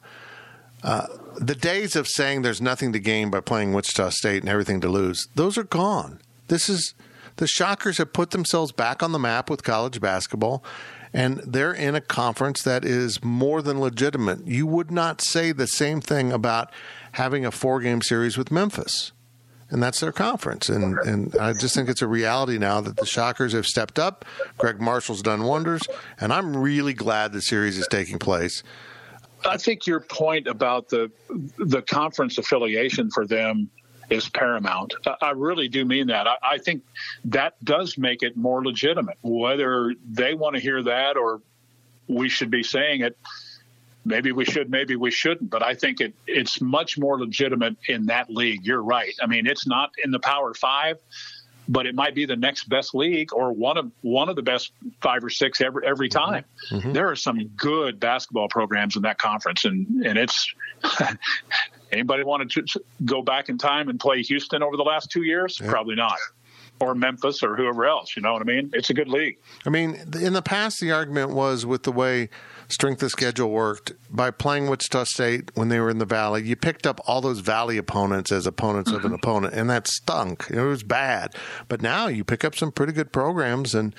Uh, 0.83 1.07
the 1.37 1.53
days 1.55 1.97
of 1.97 2.07
saying 2.07 2.43
there's 2.43 2.61
nothing 2.61 2.93
to 2.93 2.99
gain 2.99 3.29
by 3.29 3.41
playing 3.41 3.73
Wichita 3.73 4.09
State 4.09 4.41
and 4.41 4.49
everything 4.49 4.79
to 4.81 4.87
lose, 4.87 5.27
those 5.35 5.57
are 5.57 5.63
gone. 5.65 6.19
This 6.53 6.69
is 6.69 6.93
the 7.37 7.47
Shockers 7.47 7.97
have 7.97 8.13
put 8.13 8.29
themselves 8.29 8.71
back 8.71 9.01
on 9.01 9.11
the 9.11 9.17
map 9.17 9.49
with 9.49 9.63
college 9.63 9.99
basketball, 9.99 10.63
and 11.11 11.39
they're 11.39 11.73
in 11.73 11.95
a 11.95 11.99
conference 11.99 12.61
that 12.61 12.85
is 12.85 13.23
more 13.23 13.63
than 13.63 13.81
legitimate. 13.81 14.45
You 14.45 14.67
would 14.67 14.91
not 14.91 15.19
say 15.19 15.51
the 15.51 15.65
same 15.65 15.99
thing 15.99 16.31
about 16.31 16.71
having 17.13 17.43
a 17.43 17.49
four 17.49 17.79
game 17.79 18.03
series 18.03 18.37
with 18.37 18.51
Memphis. 18.51 19.13
And 19.71 19.81
that's 19.81 19.99
their 19.99 20.11
conference. 20.11 20.69
And, 20.69 20.99
and 20.99 21.35
I 21.37 21.53
just 21.53 21.73
think 21.73 21.89
it's 21.89 22.03
a 22.03 22.07
reality 22.07 22.59
now 22.59 22.81
that 22.81 22.97
the 22.97 23.07
Shockers 23.07 23.53
have 23.53 23.65
stepped 23.65 23.97
up. 23.97 24.23
Gregg 24.59 24.79
Marshall's 24.79 25.23
done 25.23 25.45
wonders. 25.45 25.81
And 26.19 26.31
I'm 26.31 26.55
really 26.55 26.93
glad 26.93 27.33
the 27.33 27.41
series 27.41 27.79
is 27.79 27.87
taking 27.87 28.19
place. 28.19 28.61
I 29.43 29.57
think 29.57 29.87
your 29.87 30.01
point 30.01 30.47
about 30.47 30.89
the 30.89 31.11
the 31.57 31.81
conference 31.81 32.37
affiliation 32.37 33.09
for 33.09 33.25
them 33.25 33.71
is 34.09 34.29
paramount. 34.29 34.93
I- 35.21 35.31
really 35.31 35.67
do 35.67 35.83
mean 35.83 36.07
that. 36.07 36.27
I, 36.27 36.35
I 36.43 36.57
think 36.57 36.83
that 37.25 37.63
does 37.63 37.97
make 37.97 38.23
it 38.23 38.37
more 38.37 38.63
legitimate. 38.63 39.17
Whether 39.21 39.95
they 40.09 40.33
want 40.33 40.55
to 40.55 40.61
hear 40.61 40.83
that 40.83 41.17
or 41.17 41.41
we 42.07 42.29
should 42.29 42.51
be 42.51 42.63
saying 42.63 43.01
it, 43.01 43.17
maybe 44.05 44.31
we 44.31 44.45
should, 44.45 44.69
maybe 44.69 44.95
we 44.95 45.11
shouldn't. 45.11 45.49
But 45.49 45.63
I 45.63 45.75
think 45.75 46.01
it 46.01 46.13
it's 46.27 46.61
much 46.61 46.97
more 46.97 47.19
legitimate 47.19 47.77
in 47.87 48.07
that 48.07 48.29
league. 48.29 48.65
You're 48.65 48.83
right. 48.83 49.13
I 49.21 49.27
mean, 49.27 49.47
it's 49.47 49.65
not 49.65 49.91
in 50.03 50.11
the 50.11 50.19
Power 50.19 50.53
Five, 50.53 50.99
but 51.67 51.85
it 51.85 51.95
might 51.95 52.15
be 52.15 52.25
the 52.25 52.35
next 52.35 52.65
best 52.69 52.93
league 52.93 53.33
or 53.33 53.51
one 53.51 53.77
of 53.77 53.91
one 54.01 54.29
of 54.29 54.35
the 54.35 54.41
best 54.41 54.71
five 55.01 55.23
or 55.23 55.29
six 55.29 55.61
every 55.61 55.85
every 55.85 56.09
mm-hmm. 56.09 56.31
time. 56.31 56.45
Mm-hmm. 56.71 56.93
There 56.93 57.09
are 57.09 57.15
some 57.15 57.47
good 57.55 57.99
basketball 57.99 58.49
programs 58.49 58.95
in 58.95 59.03
that 59.03 59.17
conference, 59.17 59.65
and 59.65 60.05
and 60.05 60.17
it's. 60.17 60.53
Anybody 61.93 62.23
want 62.23 62.49
to 62.51 62.82
go 63.06 63.21
back 63.21 63.49
in 63.49 63.58
time 63.58 63.88
and 63.89 63.99
play 63.99 64.21
Houston 64.23 64.63
over 64.63 64.75
the 64.75 64.84
last 64.84 65.10
two 65.12 65.23
years? 65.23 65.58
Probably 65.63 65.95
not. 65.95 66.17
or 66.79 66.95
Memphis 66.95 67.43
or 67.43 67.56
whoever 67.56 67.86
else. 67.86 68.15
You 68.15 68.23
know 68.23 68.34
what 68.34 68.41
I 68.41 68.45
mean? 68.45 68.71
It's 68.73 68.89
a 68.89 68.93
good 68.93 69.08
league. 69.08 69.38
I 69.65 69.69
mean, 69.69 69.95
in 70.19 70.34
the 70.34 70.41
past, 70.41 70.79
the 70.82 70.91
argument 70.91 71.29
was 71.32 71.65
with 71.65 71.84
the 71.84 71.91
way 71.91 72.29
strength 72.67 73.03
of 73.03 73.12
schedule 73.12 73.51
worked 73.51 73.93
by 74.10 74.32
playing 74.32 74.67
Wichita 74.67 75.03
State 75.06 75.51
when 75.53 75.69
they 75.69 75.79
were 75.79 75.89
in 75.91 75.99
the 75.99 76.06
Valley. 76.06 76.41
You 76.43 76.56
picked 76.56 76.88
up 76.88 76.99
all 77.06 77.21
those 77.21 77.39
Valley 77.39 77.77
opponents 77.77 78.32
as 78.32 78.47
opponents 78.47 78.91
of 78.91 79.06
an 79.06 79.13
opponent, 79.21 79.53
and 79.53 79.69
that 79.69 79.88
stunk. 79.88 80.47
It 80.49 80.62
was 80.62 80.82
bad. 80.84 81.36
But 81.69 81.82
now 81.82 82.08
you 82.08 82.23
pick 82.23 82.43
up 82.43 82.56
some 82.56 82.71
pretty 82.71 82.91
good 82.93 83.13
programs 83.13 83.75
and 83.75 83.95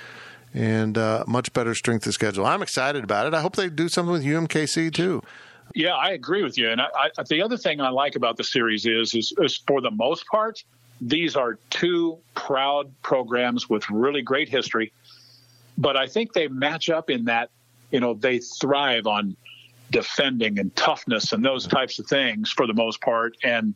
and 0.53 0.97
uh, 0.97 1.23
much 1.27 1.51
better 1.53 1.73
strength 1.75 2.05
of 2.07 2.13
schedule. 2.13 2.45
I'm 2.45 2.61
excited 2.61 3.03
about 3.03 3.27
it. 3.27 3.33
I 3.33 3.41
hope 3.41 3.55
they 3.57 3.67
do 3.69 3.89
something 3.89 4.13
with 4.13 4.23
UMKC 4.23 4.93
too. 4.93 5.21
Yeah, 5.75 5.93
I 5.93 6.11
agree 6.11 6.41
with 6.41 6.57
you. 6.57 6.71
And 6.71 6.81
I, 6.81 6.87
I, 7.17 7.23
the 7.27 7.41
other 7.41 7.57
thing 7.57 7.81
I 7.81 7.89
like 7.89 8.15
about 8.15 8.37
the 8.37 8.45
series 8.45 8.85
is, 8.85 9.13
is, 9.13 9.33
is 9.39 9.57
for 9.67 9.81
the 9.81 9.91
most 9.91 10.25
part, 10.27 10.63
these 11.01 11.35
are 11.35 11.59
two 11.69 12.17
proud 12.33 12.89
programs 13.01 13.69
with 13.69 13.87
really 13.89 14.21
great 14.21 14.47
history. 14.47 14.93
But 15.77 15.97
I 15.97 16.07
think 16.07 16.31
they 16.31 16.47
match 16.47 16.89
up 16.89 17.09
in 17.09 17.25
that, 17.25 17.49
you 17.91 17.99
know, 17.99 18.13
they 18.13 18.39
thrive 18.39 19.05
on 19.05 19.35
defending 19.91 20.59
and 20.59 20.73
toughness 20.77 21.33
and 21.33 21.43
those 21.43 21.67
types 21.67 21.99
of 21.99 22.07
things 22.07 22.49
for 22.49 22.65
the 22.65 22.73
most 22.73 23.01
part. 23.01 23.35
And 23.43 23.75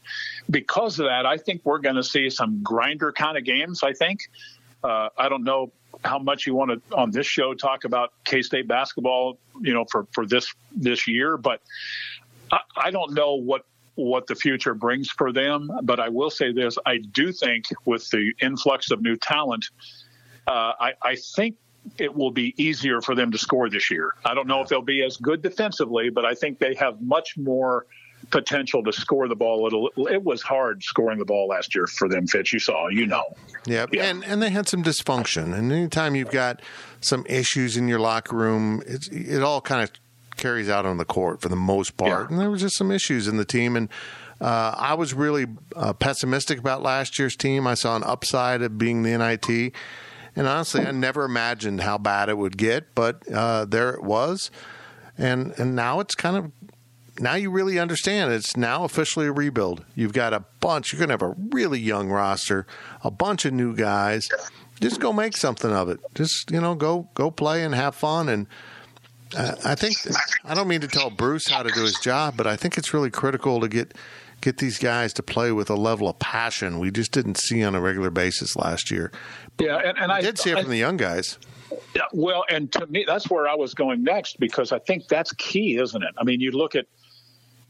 because 0.50 1.00
of 1.00 1.06
that, 1.08 1.26
I 1.26 1.36
think 1.36 1.62
we're 1.66 1.80
going 1.80 1.98
to 1.98 2.04
see 2.04 2.30
some 2.30 2.64
grinder 2.64 3.12
kind 3.12 3.38
of 3.38 3.44
games. 3.44 3.84
I 3.84 3.92
think. 3.92 4.22
Uh, 4.82 5.10
I 5.18 5.28
don't 5.28 5.44
know 5.44 5.74
how 6.04 6.20
much 6.20 6.48
you 6.48 6.56
want 6.56 6.72
to 6.72 6.96
on 6.96 7.12
this 7.12 7.28
show 7.28 7.54
talk 7.54 7.84
about 7.84 8.14
K 8.24 8.42
State 8.42 8.68
basketball, 8.68 9.38
you 9.62 9.74
know, 9.74 9.86
for 9.92 10.08
for 10.12 10.26
this 10.26 10.54
this 10.76 11.08
year, 11.08 11.38
but 11.38 11.62
I, 12.52 12.60
I 12.78 12.92
don't 12.92 13.14
know 13.14 13.36
what 13.36 13.66
what 13.96 14.28
the 14.28 14.36
future 14.36 14.74
brings 14.74 15.10
for 15.10 15.32
them. 15.32 15.70
But 15.84 16.00
I 16.00 16.10
will 16.10 16.30
say 16.30 16.52
this: 16.52 16.78
I 16.86 16.98
do 16.98 17.32
think 17.32 17.66
with 17.86 18.10
the 18.10 18.34
influx 18.42 18.92
of 18.92 19.02
new 19.02 19.18
talent, 19.18 19.66
uh, 20.48 20.74
I, 20.80 20.94
I 21.02 21.16
think 21.16 21.58
it 21.98 22.14
will 22.14 22.32
be 22.32 22.54
easier 22.62 23.02
for 23.02 23.16
them 23.16 23.32
to 23.32 23.38
score 23.38 23.70
this 23.70 23.90
year. 23.90 24.14
I 24.26 24.34
don't 24.34 24.48
know 24.48 24.62
if 24.62 24.68
they'll 24.68 24.82
be 24.82 25.04
as 25.04 25.18
good 25.18 25.42
defensively, 25.42 26.10
but 26.10 26.26
I 26.26 26.34
think 26.34 26.60
they 26.60 26.76
have 26.76 27.02
much 27.02 27.38
more 27.38 27.86
potential 28.32 28.84
to 28.84 28.94
score 28.94 29.28
the 29.28 29.36
ball. 29.36 29.68
It'll, 29.68 30.08
it 30.08 30.24
was 30.24 30.42
hard 30.42 30.84
scoring 30.84 31.20
the 31.20 31.26
ball 31.26 31.48
last 31.48 31.76
year 31.76 31.88
for 31.88 32.08
them, 32.08 32.28
Fitz. 32.28 32.54
You 32.54 32.60
saw, 32.60 32.88
you 32.88 33.06
know. 33.06 33.24
Yep. 33.66 33.90
Yeah, 33.94 34.06
and 34.06 34.24
and 34.24 34.42
they 34.42 34.50
had 34.50 34.68
some 34.68 34.84
dysfunction. 34.84 35.58
And 35.58 35.72
anytime 35.72 36.16
you've 36.16 36.32
got 36.32 36.62
some 37.02 37.26
issues 37.28 37.78
in 37.78 37.88
your 37.88 38.00
locker 38.00 38.36
room, 38.36 38.82
it's, 38.86 39.08
it 39.10 39.42
all 39.42 39.62
kind 39.62 39.84
of 39.84 39.92
carries 40.38 40.70
out 40.70 40.86
on 40.86 40.98
the 40.98 41.06
court 41.06 41.42
for 41.42 41.50
the 41.50 41.56
most 41.56 41.98
part. 41.98 42.28
Yeah. 42.28 42.28
And 42.30 42.40
there 42.40 42.50
was 42.50 42.62
just 42.62 42.78
some 42.78 42.92
issues 42.92 43.28
in 43.28 43.38
the 43.38 43.46
team, 43.46 43.76
and. 43.76 43.90
Uh, 44.42 44.74
I 44.78 44.94
was 44.94 45.14
really 45.14 45.48
uh, 45.76 45.92
pessimistic 45.92 46.60
about 46.60 46.82
last 46.82 47.20
year's 47.20 47.36
team. 47.36 47.68
I 47.68 47.74
saw 47.74 47.98
an 47.98 48.06
upside 48.06 48.62
of 48.62 48.78
being 48.78 49.04
the 49.04 49.18
NIT. 49.18 49.74
And 50.34 50.48
honestly, 50.48 50.86
I 50.86 50.92
never 50.92 51.26
imagined 51.26 51.82
how 51.82 51.98
bad 51.98 52.30
it 52.30 52.38
would 52.38 52.58
get, 52.58 52.96
but 52.96 53.30
uh, 53.30 53.66
there 53.66 53.90
it 53.90 54.02
was. 54.02 54.50
And 55.18 55.54
and 55.58 55.76
now 55.76 56.00
it's 56.00 56.16
kind 56.16 56.38
of 56.38 56.52
now 57.20 57.36
you 57.36 57.52
really 57.52 57.80
understand 57.80 58.32
it's 58.32 58.56
now 58.56 58.84
officially 58.84 59.28
a 59.28 59.32
rebuild. 59.32 59.84
You've 59.96 60.14
got 60.14 60.34
a 60.34 60.44
bunch. 60.60 60.92
You're 60.92 61.00
going 61.00 61.10
to 61.10 61.14
have 61.14 61.22
a 61.22 61.36
really 61.56 61.80
young 61.80 62.10
roster, 62.10 62.66
a 63.04 63.12
bunch 63.12 63.46
of 63.46 63.54
new 63.54 63.76
guys. 63.76 64.30
Just 64.80 65.00
go 65.00 65.12
make 65.12 65.36
something 65.36 65.72
of 65.72 65.90
it. 65.90 66.00
Just 66.16 66.52
you 66.52 66.62
know, 66.62 66.76
go 66.76 67.10
go 67.14 67.30
play 67.32 67.64
and 67.64 67.76
have 67.76 67.96
fun. 67.96 68.30
And 68.30 68.48
uh, 69.38 69.56
I 69.66 69.76
think 69.76 69.98
I 70.46 70.54
don't 70.54 70.68
mean 70.68 70.82
to 70.82 70.88
tell 70.88 71.10
Bruce 71.10 71.48
how 71.48 71.64
to 71.64 71.72
do 71.72 71.82
his 71.82 72.00
job, 72.00 72.36
but 72.38 72.48
I 72.48 72.56
think 72.56 72.78
it's 72.78 72.94
really 72.94 73.12
critical 73.12 73.60
to 73.60 73.68
get 73.68 73.94
get 74.42 74.58
these 74.58 74.78
guys 74.78 75.12
to 75.14 75.24
play 75.24 75.52
with 75.52 75.70
a 75.70 75.76
level 75.76 76.08
of 76.08 76.18
passion 76.20 76.80
we 76.80 76.92
just 76.92 77.12
didn't 77.12 77.36
see 77.36 77.62
on 77.62 77.76
a 77.76 77.82
regular 77.82 78.10
basis 78.10 78.56
last 78.56 78.90
year. 78.90 79.12
But 79.58 79.68
yeah, 79.68 79.82
and, 79.84 79.98
and 79.98 80.12
I 80.12 80.22
did 80.22 80.40
see 80.40 80.52
it 80.52 80.62
from 80.62 80.70
the 80.70 80.78
young 80.78 80.96
guys. 80.98 81.38
Yeah, 81.96 82.04
well, 82.14 82.46
and 82.50 82.72
to 82.74 82.88
me, 82.88 83.04
that's 83.06 83.30
where 83.30 83.48
I 83.48 83.56
was 83.56 83.74
going 83.74 84.04
next 84.04 84.40
because 84.40 84.72
I 84.72 84.80
think 84.80 85.08
that's 85.08 85.34
key, 85.34 85.78
isn't 85.78 86.02
it? 86.02 86.14
I 86.18 86.24
mean, 86.24 86.40
you 86.40 86.52
look 86.52 86.76
at 86.76 86.86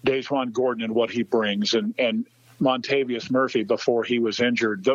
DaJuan 0.05 0.51
Gordon 0.51 0.83
and 0.83 0.95
what 0.95 1.12
he 1.12 1.23
brings, 1.23 1.73
and 1.73 1.93
and 1.97 2.25
Montavious 2.59 3.31
Murphy 3.31 3.63
before 3.63 4.03
he 4.03 4.19
was 4.19 4.39
injured. 4.39 4.88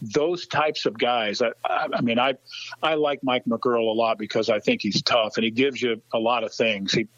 Those, 0.00 0.46
types 0.46 0.86
of 0.86 0.98
guys. 0.98 1.42
I, 1.42 1.52
I, 1.64 2.00
mean, 2.00 2.18
I 2.18 2.34
I 2.82 2.94
like 2.94 3.22
Mike 3.22 3.44
McGuirl 3.44 3.88
a 3.88 3.92
lot 3.92 4.18
because 4.18 4.48
I 4.48 4.58
think 4.58 4.82
he's 4.82 5.02
tough 5.02 5.36
and 5.36 5.44
he 5.44 5.50
gives 5.50 5.80
you 5.80 6.00
a 6.12 6.18
lot 6.18 6.44
of 6.44 6.52
things. 6.52 6.92
He. 6.92 7.08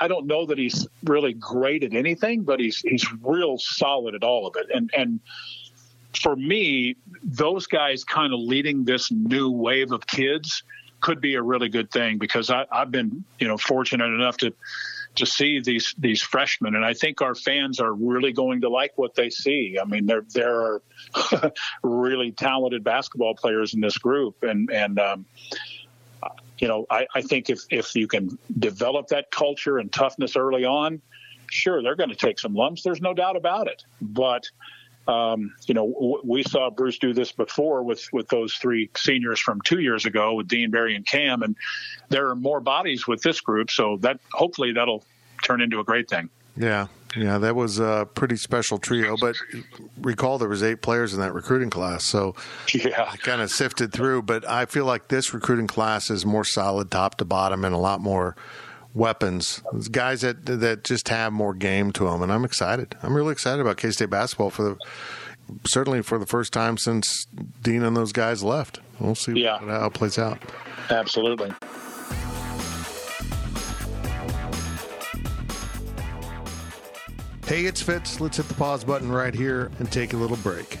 I 0.00 0.08
don't 0.08 0.26
know 0.26 0.46
that 0.46 0.56
he's 0.56 0.88
really 1.04 1.34
great 1.34 1.84
at 1.84 1.92
anything, 1.92 2.42
but 2.42 2.60
he's 2.60 2.78
he's 2.78 3.06
real 3.22 3.58
solid 3.58 4.14
at 4.14 4.24
all 4.24 4.46
of 4.46 4.56
it. 4.56 4.66
And 4.74 4.90
and 4.96 5.20
for 6.20 6.34
me, 6.34 6.96
those 7.22 7.66
guys 7.66 8.02
kind 8.02 8.32
of 8.32 8.40
leading 8.40 8.84
this 8.84 9.12
new 9.12 9.50
wave 9.50 9.92
of 9.92 10.06
kids 10.06 10.62
could 11.00 11.20
be 11.20 11.34
a 11.34 11.42
really 11.42 11.68
good 11.68 11.90
thing 11.90 12.16
because 12.18 12.50
I, 12.50 12.64
I've 12.72 12.90
been 12.90 13.22
you 13.38 13.46
know 13.46 13.58
fortunate 13.58 14.06
enough 14.06 14.38
to 14.38 14.52
to 15.16 15.26
see 15.26 15.60
these 15.60 15.94
these 15.98 16.22
freshmen, 16.22 16.74
and 16.74 16.84
I 16.84 16.94
think 16.94 17.20
our 17.20 17.34
fans 17.34 17.80
are 17.80 17.92
really 17.92 18.32
going 18.32 18.60
to 18.62 18.68
like 18.68 18.92
what 18.96 19.14
they 19.14 19.30
see. 19.30 19.78
I 19.80 19.84
mean, 19.84 20.06
there 20.06 20.24
there 20.32 20.60
are 20.60 20.82
really 21.82 22.32
talented 22.32 22.84
basketball 22.84 23.34
players 23.34 23.74
in 23.74 23.80
this 23.80 23.98
group, 23.98 24.42
and 24.42 24.70
and 24.70 24.98
um, 24.98 25.26
you 26.58 26.68
know, 26.68 26.86
I, 26.90 27.06
I 27.14 27.22
think 27.22 27.50
if 27.50 27.60
if 27.70 27.94
you 27.94 28.06
can 28.06 28.38
develop 28.58 29.08
that 29.08 29.30
culture 29.30 29.78
and 29.78 29.92
toughness 29.92 30.36
early 30.36 30.64
on, 30.64 31.00
sure, 31.50 31.82
they're 31.82 31.96
going 31.96 32.10
to 32.10 32.16
take 32.16 32.38
some 32.38 32.54
lumps. 32.54 32.82
There's 32.82 33.00
no 33.00 33.14
doubt 33.14 33.36
about 33.36 33.68
it, 33.68 33.84
but. 34.00 34.48
Um, 35.08 35.54
you 35.66 35.74
know, 35.74 35.86
w- 35.92 36.20
we 36.24 36.42
saw 36.42 36.70
Bruce 36.70 36.98
do 36.98 37.12
this 37.12 37.32
before 37.32 37.82
with 37.82 38.08
with 38.12 38.28
those 38.28 38.54
three 38.54 38.90
seniors 38.96 39.40
from 39.40 39.60
two 39.60 39.78
years 39.78 40.04
ago 40.04 40.34
with 40.34 40.48
Dean, 40.48 40.70
Barry, 40.70 40.96
and 40.96 41.06
Cam, 41.06 41.42
and 41.42 41.56
there 42.08 42.28
are 42.28 42.36
more 42.36 42.60
bodies 42.60 43.06
with 43.06 43.22
this 43.22 43.40
group, 43.40 43.70
so 43.70 43.98
that 44.00 44.18
hopefully 44.32 44.72
that'll 44.72 45.04
turn 45.42 45.60
into 45.60 45.78
a 45.78 45.84
great 45.84 46.08
thing. 46.08 46.28
Yeah, 46.56 46.86
yeah, 47.14 47.38
that 47.38 47.54
was 47.54 47.78
a 47.78 48.08
pretty 48.14 48.36
special 48.36 48.78
trio. 48.78 49.16
But 49.16 49.36
recall 50.00 50.38
there 50.38 50.48
was 50.48 50.62
eight 50.62 50.82
players 50.82 51.14
in 51.14 51.20
that 51.20 51.34
recruiting 51.34 51.70
class, 51.70 52.04
so 52.04 52.34
yeah, 52.74 53.08
I 53.08 53.16
kind 53.16 53.40
of 53.40 53.50
sifted 53.50 53.92
through. 53.92 54.22
But 54.22 54.48
I 54.48 54.66
feel 54.66 54.86
like 54.86 55.08
this 55.08 55.32
recruiting 55.32 55.66
class 55.66 56.10
is 56.10 56.26
more 56.26 56.44
solid, 56.44 56.90
top 56.90 57.16
to 57.18 57.24
bottom, 57.24 57.64
and 57.64 57.74
a 57.74 57.78
lot 57.78 58.00
more 58.00 58.36
weapons. 58.96 59.62
Guys 59.90 60.22
that 60.22 60.46
that 60.46 60.82
just 60.82 61.08
have 61.08 61.32
more 61.32 61.54
game 61.54 61.92
to 61.92 62.04
them, 62.04 62.22
and 62.22 62.32
I'm 62.32 62.44
excited. 62.44 62.96
I'm 63.02 63.14
really 63.14 63.32
excited 63.32 63.60
about 63.60 63.76
K 63.76 63.90
State 63.90 64.10
basketball 64.10 64.50
for 64.50 64.62
the 64.62 64.78
certainly 65.64 66.02
for 66.02 66.18
the 66.18 66.26
first 66.26 66.52
time 66.52 66.76
since 66.76 67.26
Dean 67.62 67.84
and 67.84 67.96
those 67.96 68.12
guys 68.12 68.42
left. 68.42 68.80
We'll 68.98 69.14
see 69.14 69.42
yeah. 69.42 69.58
how 69.58 69.86
it 69.86 69.94
plays 69.94 70.18
out. 70.18 70.42
Absolutely. 70.90 71.52
Hey, 77.46 77.66
it's 77.66 77.80
Fitz. 77.80 78.20
Let's 78.20 78.38
hit 78.38 78.48
the 78.48 78.54
pause 78.54 78.82
button 78.82 79.12
right 79.12 79.32
here 79.32 79.70
and 79.78 79.92
take 79.92 80.14
a 80.14 80.16
little 80.16 80.38
break. 80.38 80.80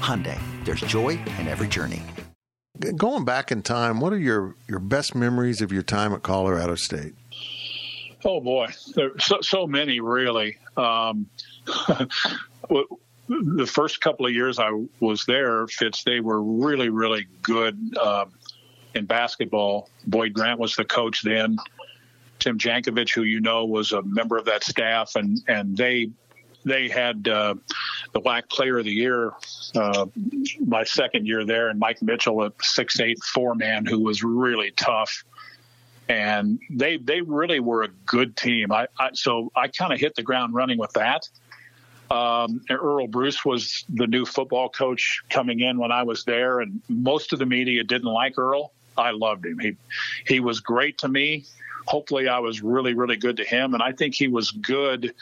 Hyundai, 0.00 0.38
there's 0.64 0.80
joy 0.80 1.10
in 1.38 1.48
every 1.48 1.68
journey. 1.68 2.02
Going 2.96 3.24
back 3.24 3.52
in 3.52 3.62
time, 3.62 4.00
what 4.00 4.12
are 4.12 4.18
your, 4.18 4.56
your 4.68 4.78
best 4.78 5.14
memories 5.14 5.60
of 5.60 5.72
your 5.72 5.82
time 5.82 6.12
at 6.12 6.22
Colorado 6.22 6.74
State? 6.74 7.14
Oh 8.24 8.40
boy, 8.40 8.68
so 8.70 9.10
so 9.40 9.66
many 9.66 10.00
really. 10.00 10.58
Um, 10.76 11.26
the 13.28 13.66
first 13.66 14.00
couple 14.00 14.26
of 14.26 14.32
years 14.32 14.58
I 14.58 14.70
was 15.00 15.24
there, 15.26 15.66
Fitz, 15.66 16.04
they 16.04 16.20
were 16.20 16.42
really, 16.42 16.88
really 16.88 17.26
good 17.42 17.96
um, 17.98 18.32
in 18.94 19.06
basketball. 19.06 19.88
Boyd 20.06 20.34
Grant 20.34 20.60
was 20.60 20.76
the 20.76 20.84
coach 20.84 21.22
then. 21.22 21.56
Tim 22.38 22.58
Jankovich, 22.58 23.14
who 23.14 23.22
you 23.22 23.40
know 23.40 23.64
was 23.64 23.92
a 23.92 24.02
member 24.02 24.36
of 24.36 24.44
that 24.46 24.64
staff, 24.64 25.14
and 25.14 25.38
and 25.46 25.76
they 25.76 26.10
they 26.64 26.88
had 26.88 27.26
uh, 27.28 27.54
the 28.12 28.20
WAC 28.20 28.48
Player 28.48 28.78
of 28.78 28.84
the 28.84 28.92
Year 28.92 29.32
uh, 29.74 30.06
my 30.64 30.84
second 30.84 31.26
year 31.26 31.44
there, 31.44 31.68
and 31.68 31.78
Mike 31.78 32.02
Mitchell, 32.02 32.42
a 32.42 32.52
six 32.60 33.00
eight 33.00 33.18
four 33.22 33.54
man 33.54 33.86
who 33.86 34.00
was 34.00 34.22
really 34.22 34.70
tough. 34.72 35.24
And 36.08 36.58
they 36.70 36.98
they 36.98 37.20
really 37.20 37.60
were 37.60 37.84
a 37.84 37.88
good 38.06 38.36
team. 38.36 38.72
I, 38.72 38.88
I 38.98 39.10
so 39.14 39.50
I 39.56 39.68
kind 39.68 39.92
of 39.92 40.00
hit 40.00 40.14
the 40.14 40.22
ground 40.22 40.54
running 40.54 40.78
with 40.78 40.92
that. 40.92 41.28
Um, 42.10 42.60
Earle 42.68 43.06
Bruce 43.06 43.44
was 43.44 43.84
the 43.88 44.06
new 44.06 44.26
football 44.26 44.68
coach 44.68 45.22
coming 45.30 45.60
in 45.60 45.78
when 45.78 45.90
I 45.90 46.02
was 46.02 46.24
there, 46.24 46.60
and 46.60 46.82
most 46.88 47.32
of 47.32 47.38
the 47.38 47.46
media 47.46 47.84
didn't 47.84 48.12
like 48.12 48.36
Earle. 48.36 48.72
I 48.98 49.12
loved 49.12 49.46
him. 49.46 49.58
He 49.58 49.76
he 50.26 50.40
was 50.40 50.60
great 50.60 50.98
to 50.98 51.08
me 51.08 51.46
hopefully 51.92 52.26
I 52.26 52.38
was 52.38 52.62
really, 52.62 52.94
really 52.94 53.18
good 53.18 53.36
to 53.36 53.44
him. 53.44 53.74
And 53.74 53.82
I 53.82 53.92
think 53.92 54.14
he 54.14 54.26
was 54.26 54.50
good 54.50 55.12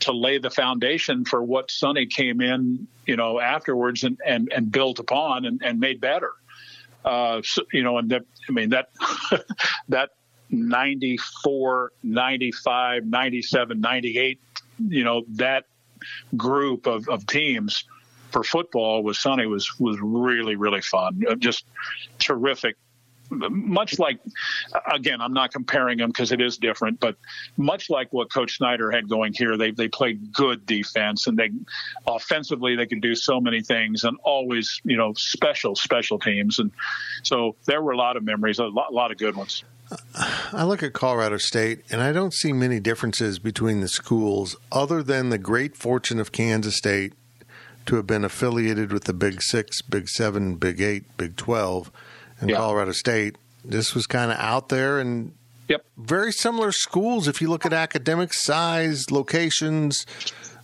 to 0.00 0.12
lay 0.12 0.36
the 0.36 0.50
foundation 0.50 1.24
for 1.24 1.42
what 1.42 1.70
Sonny 1.70 2.04
came 2.04 2.42
in, 2.42 2.86
you 3.06 3.16
know, 3.16 3.40
afterwards 3.40 4.04
and, 4.04 4.20
and, 4.26 4.52
and 4.54 4.70
built 4.70 4.98
upon 4.98 5.46
and, 5.46 5.62
and 5.64 5.80
made 5.80 6.02
better. 6.02 6.32
Uh, 7.02 7.40
so, 7.42 7.62
you 7.72 7.82
know, 7.82 7.96
and 7.96 8.10
that, 8.10 8.24
I 8.46 8.52
mean, 8.52 8.68
that, 8.68 8.90
that 9.88 10.10
94, 10.50 11.92
95, 12.02 13.06
97, 13.06 13.80
98, 13.80 14.40
you 14.86 15.04
know, 15.04 15.24
that 15.30 15.64
group 16.36 16.86
of, 16.86 17.08
of 17.08 17.26
teams 17.26 17.84
for 18.32 18.44
football 18.44 19.02
with 19.02 19.16
Sonny 19.16 19.46
was, 19.46 19.80
was 19.80 19.96
really, 20.02 20.56
really 20.56 20.82
fun. 20.82 21.24
Just 21.38 21.64
terrific 22.18 22.76
much 23.30 23.98
like, 23.98 24.18
again, 24.92 25.20
I'm 25.20 25.32
not 25.32 25.52
comparing 25.52 25.98
them 25.98 26.08
because 26.08 26.32
it 26.32 26.40
is 26.40 26.56
different, 26.58 27.00
but 27.00 27.16
much 27.56 27.90
like 27.90 28.12
what 28.12 28.32
Coach 28.32 28.56
Snyder 28.56 28.90
had 28.90 29.08
going 29.08 29.32
here, 29.32 29.56
they 29.56 29.70
they 29.70 29.88
played 29.88 30.32
good 30.32 30.66
defense 30.66 31.26
and 31.26 31.36
they 31.36 31.50
offensively 32.06 32.76
they 32.76 32.86
could 32.86 33.02
do 33.02 33.14
so 33.14 33.40
many 33.40 33.60
things 33.60 34.04
and 34.04 34.16
always 34.22 34.80
you 34.84 34.96
know 34.96 35.12
special 35.14 35.74
special 35.74 36.18
teams 36.18 36.58
and 36.58 36.70
so 37.22 37.56
there 37.66 37.82
were 37.82 37.92
a 37.92 37.96
lot 37.96 38.16
of 38.16 38.24
memories, 38.24 38.58
a 38.58 38.64
lot, 38.64 38.90
a 38.90 38.94
lot 38.94 39.10
of 39.10 39.18
good 39.18 39.36
ones. 39.36 39.64
I 40.52 40.64
look 40.64 40.82
at 40.82 40.92
Colorado 40.92 41.38
State 41.38 41.80
and 41.90 42.02
I 42.02 42.12
don't 42.12 42.34
see 42.34 42.52
many 42.52 42.78
differences 42.78 43.38
between 43.38 43.80
the 43.80 43.88
schools 43.88 44.54
other 44.70 45.02
than 45.02 45.30
the 45.30 45.38
great 45.38 45.76
fortune 45.76 46.20
of 46.20 46.30
Kansas 46.30 46.76
State 46.76 47.14
to 47.86 47.96
have 47.96 48.06
been 48.06 48.24
affiliated 48.24 48.92
with 48.92 49.04
the 49.04 49.14
Big 49.14 49.40
Six, 49.40 49.80
Big 49.80 50.08
Seven, 50.08 50.56
Big 50.56 50.80
Eight, 50.82 51.16
Big 51.16 51.36
Twelve 51.36 51.90
in 52.40 52.48
yeah. 52.48 52.56
Colorado 52.56 52.92
State. 52.92 53.36
This 53.64 53.94
was 53.94 54.06
kind 54.06 54.30
of 54.30 54.38
out 54.38 54.68
there 54.68 54.98
and 54.98 55.34
yep. 55.68 55.84
very 55.96 56.32
similar 56.32 56.72
schools 56.72 57.28
if 57.28 57.40
you 57.40 57.48
look 57.48 57.66
at 57.66 57.72
academic 57.72 58.32
size, 58.32 59.10
locations, 59.10 60.06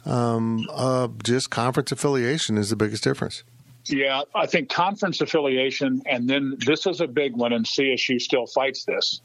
um, 0.07 0.67
uh, 0.73 1.09
just 1.23 1.51
conference 1.51 1.93
affiliation 1.93 2.59
is 2.59 2.71
the 2.71 2.77
biggest 2.77 3.05
difference. 3.05 3.43
Yeah, 3.87 4.23
I 4.35 4.47
think 4.47 4.71
conference 4.71 5.21
affiliation, 5.21 6.03
and 6.07 6.29
then 6.29 6.57
this 6.65 6.87
is 6.87 7.03
a 7.03 7.07
big 7.07 7.37
one, 7.37 7.53
and 7.53 7.67
CSU 7.67 8.21
still 8.21 8.47
fights 8.47 8.85
this. 8.85 9.21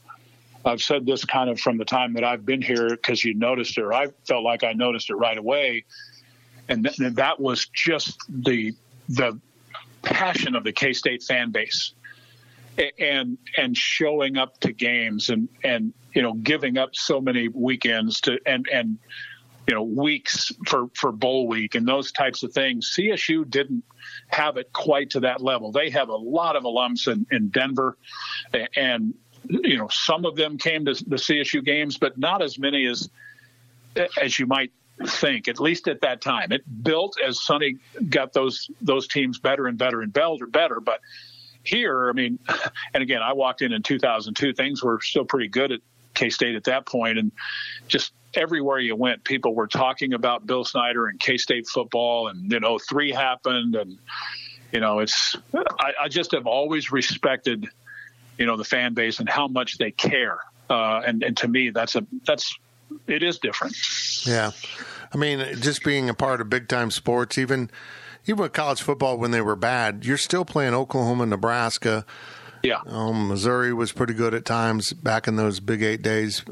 I've 0.66 0.82
said 0.82 1.06
this 1.06 1.24
kind 1.24 1.48
of 1.48 1.58
from 1.58 1.78
the 1.78 1.86
time 1.86 2.12
that 2.14 2.24
I've 2.24 2.44
been 2.44 2.60
here 2.60 2.90
because 2.90 3.24
you 3.24 3.34
noticed 3.34 3.78
it, 3.78 3.82
or 3.82 3.94
I 3.94 4.08
felt 4.28 4.44
like 4.44 4.62
I 4.62 4.74
noticed 4.74 5.08
it 5.08 5.14
right 5.14 5.38
away, 5.38 5.84
and, 6.68 6.84
th- 6.84 6.98
and 6.98 7.16
that 7.16 7.40
was 7.40 7.66
just 7.72 8.20
the 8.28 8.74
the 9.08 9.38
passion 10.02 10.54
of 10.54 10.64
the 10.64 10.72
K 10.72 10.92
State 10.92 11.22
fan 11.22 11.50
base 11.50 11.94
and 12.98 13.38
and 13.56 13.76
showing 13.76 14.36
up 14.36 14.58
to 14.60 14.72
games 14.72 15.28
and 15.28 15.48
and 15.64 15.92
you 16.14 16.22
know 16.22 16.34
giving 16.34 16.78
up 16.78 16.90
so 16.94 17.20
many 17.20 17.48
weekends 17.48 18.20
to 18.20 18.38
and 18.46 18.68
and 18.72 18.98
you 19.66 19.74
know 19.74 19.82
weeks 19.82 20.52
for 20.66 20.88
for 20.94 21.12
bowl 21.12 21.46
week 21.46 21.74
and 21.74 21.86
those 21.86 22.12
types 22.12 22.42
of 22.42 22.52
things 22.52 22.94
csu 22.96 23.48
didn't 23.48 23.84
have 24.28 24.56
it 24.56 24.72
quite 24.72 25.10
to 25.10 25.20
that 25.20 25.40
level. 25.40 25.72
They 25.72 25.90
have 25.90 26.08
a 26.08 26.16
lot 26.16 26.56
of 26.56 26.64
alums 26.64 27.10
in, 27.10 27.26
in 27.30 27.48
denver 27.48 27.96
and 28.76 29.14
you 29.48 29.78
know 29.78 29.88
some 29.90 30.24
of 30.24 30.36
them 30.36 30.58
came 30.58 30.84
to 30.86 30.94
the 30.94 31.16
csu 31.16 31.64
games 31.64 31.98
but 31.98 32.18
not 32.18 32.42
as 32.42 32.58
many 32.58 32.86
as 32.86 33.08
as 34.20 34.38
you 34.38 34.46
might 34.46 34.72
think 35.06 35.48
at 35.48 35.58
least 35.58 35.88
at 35.88 36.02
that 36.02 36.20
time. 36.20 36.52
It 36.52 36.62
built 36.82 37.16
as 37.26 37.40
sonny 37.40 37.78
got 38.08 38.32
those 38.32 38.70
those 38.80 39.06
teams 39.06 39.38
better 39.38 39.66
and 39.66 39.78
better 39.78 40.02
and 40.02 40.12
better 40.12 40.46
better 40.46 40.80
but 40.80 41.00
here, 41.64 42.08
I 42.08 42.12
mean, 42.12 42.38
and 42.94 43.02
again, 43.02 43.22
I 43.22 43.32
walked 43.32 43.62
in 43.62 43.72
in 43.72 43.82
2002. 43.82 44.54
Things 44.54 44.82
were 44.82 45.00
still 45.00 45.24
pretty 45.24 45.48
good 45.48 45.72
at 45.72 45.80
K 46.14 46.30
State 46.30 46.54
at 46.54 46.64
that 46.64 46.86
point, 46.86 47.18
and 47.18 47.32
just 47.88 48.12
everywhere 48.34 48.78
you 48.78 48.96
went, 48.96 49.24
people 49.24 49.54
were 49.54 49.66
talking 49.66 50.12
about 50.12 50.46
Bill 50.46 50.64
Snyder 50.64 51.06
and 51.06 51.18
K 51.18 51.36
State 51.36 51.66
football, 51.66 52.28
and 52.28 52.50
you 52.50 52.60
know, 52.60 52.78
three 52.78 53.10
happened, 53.10 53.74
and 53.74 53.98
you 54.72 54.80
know, 54.80 55.00
it's 55.00 55.36
I, 55.54 55.92
I, 56.02 56.08
just 56.08 56.32
have 56.32 56.46
always 56.46 56.92
respected, 56.92 57.66
you 58.38 58.46
know, 58.46 58.56
the 58.56 58.64
fan 58.64 58.94
base 58.94 59.18
and 59.18 59.28
how 59.28 59.48
much 59.48 59.78
they 59.78 59.90
care, 59.90 60.38
uh, 60.68 61.02
and 61.06 61.22
and 61.22 61.36
to 61.38 61.48
me, 61.48 61.70
that's 61.70 61.96
a 61.96 62.06
that's 62.24 62.56
it 63.06 63.22
is 63.22 63.38
different. 63.38 63.76
Yeah, 64.26 64.52
I 65.12 65.16
mean, 65.16 65.40
just 65.60 65.84
being 65.84 66.08
a 66.08 66.14
part 66.14 66.40
of 66.40 66.50
big 66.50 66.68
time 66.68 66.90
sports, 66.90 67.38
even 67.38 67.70
even 68.26 68.42
with 68.42 68.52
college 68.52 68.82
football 68.82 69.18
when 69.18 69.30
they 69.30 69.40
were 69.40 69.56
bad, 69.56 70.04
you're 70.04 70.16
still 70.16 70.44
playing 70.44 70.74
Oklahoma, 70.74 71.26
Nebraska. 71.26 72.04
Yeah. 72.62 72.80
Um, 72.86 73.28
Missouri 73.28 73.72
was 73.72 73.92
pretty 73.92 74.14
good 74.14 74.34
at 74.34 74.44
times 74.44 74.92
back 74.92 75.26
in 75.26 75.36
those 75.36 75.60
Big 75.60 75.82
Eight 75.82 76.02
days, 76.02 76.44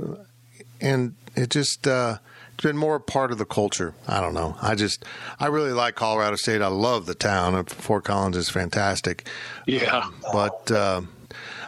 and 0.81 1.15
it 1.37 1.51
just 1.51 1.87
uh, 1.87 2.19
it's 2.55 2.65
been 2.65 2.77
more 2.77 2.99
part 2.99 3.31
of 3.31 3.39
the 3.39 3.45
culture. 3.45 3.95
I 4.07 4.21
don't 4.21 4.35
know. 4.35 4.57
I 4.63 4.75
just 4.75 5.05
I 5.39 5.47
really 5.47 5.73
like 5.73 5.95
Colorado 5.95 6.37
State. 6.37 6.63
I 6.63 6.69
love 6.69 7.07
the 7.07 7.15
town. 7.15 7.63
Fort 7.67 8.05
Collins 8.05 8.37
is 8.37 8.49
fantastic. 8.49 9.29
Yeah. 9.67 9.99
Um, 9.99 10.15
but 10.33 10.71
uh, 10.71 11.03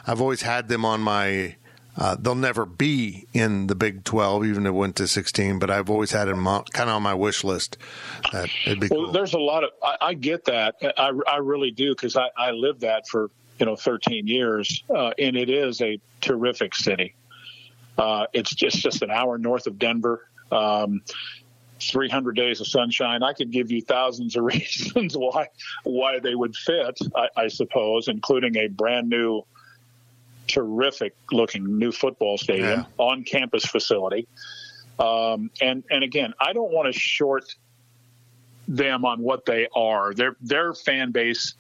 I've 0.07 0.21
always 0.21 0.43
had 0.43 0.69
them 0.69 0.85
on 0.85 1.01
my 1.01 1.57
uh, 2.01 2.17
they'll 2.19 2.35
never 2.35 2.65
be 2.65 3.27
in 3.35 3.67
the 3.67 3.75
Big 3.75 4.05
12, 4.05 4.47
even 4.47 4.65
if 4.65 4.71
it 4.71 4.73
went 4.73 4.97
to 4.97 5.07
16, 5.07 5.59
but 5.59 5.71
I've 5.71 5.91
always 5.91 6.11
had 6.11 6.29
them 6.29 6.45
kind 6.45 6.89
of 6.89 6.97
on 6.97 7.03
my 7.03 7.13
wish 7.13 7.45
list. 7.45 7.77
That 8.33 8.49
it'd 8.65 8.81
be 8.81 8.89
well, 8.91 9.05
cool. 9.05 9.13
there's 9.13 9.35
a 9.35 9.39
lot 9.39 9.65
of, 9.65 9.71
I, 9.83 9.97
I 10.01 10.15
get 10.15 10.47
that. 10.47 10.77
I, 10.97 11.13
I 11.31 11.37
really 11.37 11.71
do 11.71 11.91
because 11.91 12.17
I, 12.17 12.31
I 12.35 12.53
lived 12.53 12.81
that 12.81 13.07
for, 13.07 13.31
you 13.59 13.67
know, 13.67 13.77
13 13.77 14.27
years, 14.27 14.83
uh, 14.89 15.13
and 15.19 15.37
it 15.37 15.51
is 15.51 15.83
a 15.83 16.01
terrific 16.23 16.75
city. 16.75 17.15
Uh, 17.99 18.27
it's 18.33 18.55
just, 18.55 18.79
just 18.79 19.03
an 19.03 19.11
hour 19.11 19.37
north 19.37 19.67
of 19.67 19.79
Denver. 19.79 20.27
Um, 20.51 21.03
300 21.83 22.37
days 22.37 22.61
of 22.61 22.67
sunshine. 22.67 23.23
I 23.23 23.33
could 23.33 23.51
give 23.51 23.71
you 23.71 23.81
thousands 23.81 24.37
of 24.37 24.45
reasons 24.55 25.17
why 25.17 25.49
why 25.85 26.19
they 26.19 26.35
would 26.35 26.55
fit. 26.55 26.99
I, 27.15 27.29
I 27.37 27.49
suppose, 27.49 28.09
including 28.09 28.57
a 28.57 28.69
brand 28.69 29.09
new 29.09 29.45
terrific 30.51 31.15
looking 31.31 31.79
new 31.79 31.93
football 31.93 32.39
stadium, 32.39 32.81
yeah. 32.81 32.85
on 32.99 33.25
campus 33.25 33.65
facility. 33.65 34.27
Um, 34.99 35.51
and 35.61 35.83
and 35.91 36.05
again, 36.05 36.35
I 36.41 36.53
don't 36.53 36.73
want 36.73 36.93
to 36.93 36.99
short 36.99 37.55
them 38.69 39.05
on 39.05 39.21
what 39.21 39.47
they 39.47 39.67
are. 39.75 40.13
Their 40.15 40.37
their 40.41 40.75
fan 40.75 41.11
base, 41.11 41.55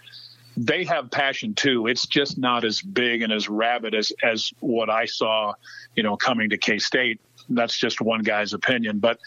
they 0.56 0.84
have 0.84 1.10
passion 1.10 1.54
too. 1.54 1.86
It's 1.86 2.06
just 2.06 2.38
not 2.38 2.64
as 2.64 2.82
big 2.82 3.22
and 3.22 3.32
as 3.32 3.48
rabid 3.48 3.94
as 3.94 4.12
as 4.22 4.52
what 4.60 4.90
I 4.90 5.06
saw, 5.06 5.54
you 5.96 6.02
know, 6.02 6.16
coming 6.16 6.50
to 6.50 6.58
K 6.58 6.78
State. 6.78 7.20
That's 7.48 7.76
just 7.76 8.00
one 8.00 8.22
guy's 8.22 8.52
opinion, 8.52 9.00
but 9.00 9.18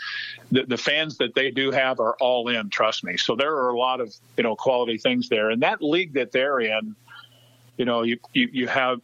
the, 0.50 0.64
the 0.64 0.78
fans 0.78 1.18
that 1.18 1.36
they 1.36 1.52
do 1.52 1.72
have 1.72 2.00
are 2.00 2.16
all 2.22 2.48
in. 2.48 2.70
Trust 2.70 3.04
me. 3.04 3.18
So 3.18 3.36
there 3.36 3.54
are 3.54 3.70
a 3.70 3.78
lot 3.78 4.00
of 4.00 4.16
you 4.38 4.44
know 4.44 4.56
quality 4.56 4.98
things 4.98 5.28
there, 5.28 5.50
and 5.50 5.62
that 5.64 5.82
league 5.82 6.14
that 6.14 6.32
they're 6.32 6.60
in 6.60 6.96
you 7.78 7.86
know, 7.86 8.04
you, 8.04 8.20
you, 8.34 8.50
you 8.52 8.68
have 8.68 9.02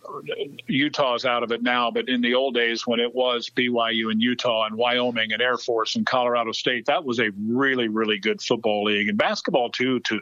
Utah's 0.67 1.25
out 1.25 1.41
of 1.41 1.51
it 1.51 1.63
now, 1.63 1.89
but 1.89 2.07
in 2.07 2.21
the 2.21 2.35
old 2.35 2.53
days 2.53 2.85
when 2.85 2.99
it 2.99 3.13
was 3.13 3.49
BYU 3.49 4.11
and 4.11 4.21
Utah 4.21 4.65
and 4.65 4.75
Wyoming 4.75 5.31
and 5.33 5.41
Air 5.41 5.57
Force 5.57 5.95
and 5.95 6.05
Colorado 6.05 6.51
State, 6.51 6.85
that 6.85 7.03
was 7.03 7.19
a 7.19 7.31
really, 7.47 7.87
really 7.87 8.19
good 8.19 8.41
football 8.41 8.83
league 8.83 9.09
and 9.09 9.17
basketball 9.17 9.71
too, 9.71 9.99
to 10.01 10.21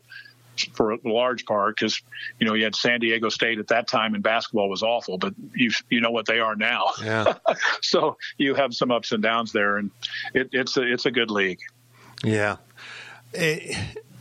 for 0.74 0.94
a 0.94 0.98
large 1.04 1.46
part, 1.46 1.76
because 1.76 2.02
you 2.40 2.48
know 2.48 2.56
you 2.56 2.64
had 2.64 2.76
San 2.76 3.00
Diego 3.00 3.30
State 3.30 3.60
at 3.60 3.68
that 3.68 3.88
time 3.88 4.16
and 4.16 4.24
basketball 4.24 4.70
was 4.70 4.82
awful, 4.82 5.18
but 5.18 5.34
you 5.54 5.70
you 5.90 6.02
know 6.02 6.10
what 6.10 6.26
they 6.26 6.40
are 6.40 6.56
now. 6.56 6.94
Yeah. 7.04 7.36
so 7.82 8.18
you 8.38 8.56
have 8.56 8.74
some 8.74 8.90
ups 8.90 9.12
and 9.12 9.22
downs 9.22 9.52
there, 9.52 9.78
and 9.78 9.92
it, 10.34 10.50
it's 10.54 10.76
a 10.78 10.82
it's 10.82 11.06
a 11.06 11.12
good 11.12 11.30
league. 11.30 11.60
Yeah. 12.24 12.58
Eh, 13.36 13.78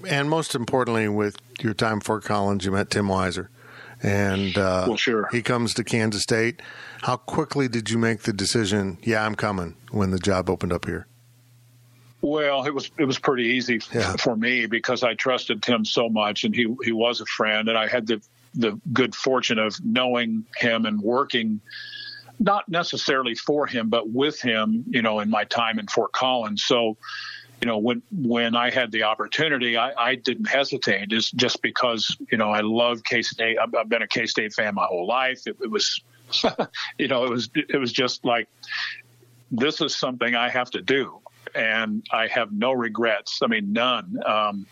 and 0.06 0.28
most 0.28 0.54
importantly, 0.54 1.08
with 1.08 1.38
your 1.60 1.72
time 1.72 2.00
Fort 2.00 2.24
Collins, 2.24 2.66
you 2.66 2.72
met 2.72 2.90
Tim 2.90 3.06
Weiser 3.06 3.48
and 4.02 4.56
uh, 4.56 4.84
well, 4.88 4.96
sure. 4.96 5.28
he 5.32 5.42
comes 5.42 5.74
to 5.74 5.84
Kansas 5.84 6.22
State. 6.22 6.60
How 7.02 7.16
quickly 7.16 7.68
did 7.68 7.90
you 7.90 7.98
make 7.98 8.22
the 8.22 8.32
decision? 8.32 8.98
Yeah, 9.02 9.24
I'm 9.24 9.34
coming 9.34 9.74
when 9.90 10.10
the 10.10 10.18
job 10.18 10.50
opened 10.50 10.72
up 10.72 10.84
here. 10.86 11.06
Well, 12.22 12.64
it 12.64 12.74
was 12.74 12.90
it 12.98 13.04
was 13.04 13.18
pretty 13.18 13.44
easy 13.44 13.80
yeah. 13.94 14.16
for 14.16 14.36
me 14.36 14.66
because 14.66 15.02
I 15.02 15.14
trusted 15.14 15.62
Tim 15.62 15.84
so 15.84 16.08
much, 16.08 16.44
and 16.44 16.54
he 16.54 16.74
he 16.82 16.92
was 16.92 17.20
a 17.20 17.26
friend, 17.26 17.68
and 17.68 17.78
I 17.78 17.86
had 17.86 18.06
the 18.06 18.20
the 18.54 18.80
good 18.92 19.14
fortune 19.14 19.58
of 19.58 19.76
knowing 19.84 20.44
him 20.56 20.86
and 20.86 21.00
working 21.00 21.60
not 22.38 22.68
necessarily 22.68 23.34
for 23.34 23.66
him, 23.66 23.88
but 23.88 24.10
with 24.10 24.40
him, 24.40 24.84
you 24.88 25.02
know, 25.02 25.20
in 25.20 25.30
my 25.30 25.44
time 25.44 25.78
in 25.78 25.86
Fort 25.86 26.12
Collins. 26.12 26.64
So, 26.64 26.96
you 27.60 27.66
know, 27.66 27.78
when 27.78 28.02
when 28.12 28.54
I 28.54 28.70
had 28.70 28.92
the 28.92 29.04
opportunity, 29.04 29.76
I, 29.76 29.92
I 29.92 30.14
didn't 30.14 30.46
hesitate. 30.46 31.08
Just 31.08 31.34
just 31.36 31.62
because 31.62 32.16
you 32.30 32.38
know 32.38 32.50
I 32.50 32.60
love 32.60 33.02
K 33.02 33.22
State. 33.22 33.58
I've, 33.58 33.74
I've, 33.74 33.88
been 33.88 34.02
a 34.02 34.08
K 34.08 34.26
State 34.26 34.52
fan 34.52 34.74
my 34.74 34.84
whole 34.84 35.06
life. 35.06 35.46
It, 35.46 35.56
it 35.62 35.70
was, 35.70 36.00
you 36.98 37.08
know, 37.08 37.24
it 37.24 37.30
was 37.30 37.48
it 37.54 37.78
was 37.78 37.92
just 37.92 38.24
like 38.24 38.48
this 39.50 39.80
is 39.80 39.96
something 39.96 40.34
I 40.34 40.50
have 40.50 40.70
to 40.72 40.82
do, 40.82 41.20
and 41.54 42.06
I 42.12 42.26
have 42.26 42.52
no 42.52 42.72
regrets. 42.72 43.40
I 43.42 43.46
mean, 43.46 43.72
none. 43.72 44.20
Um, 44.26 44.66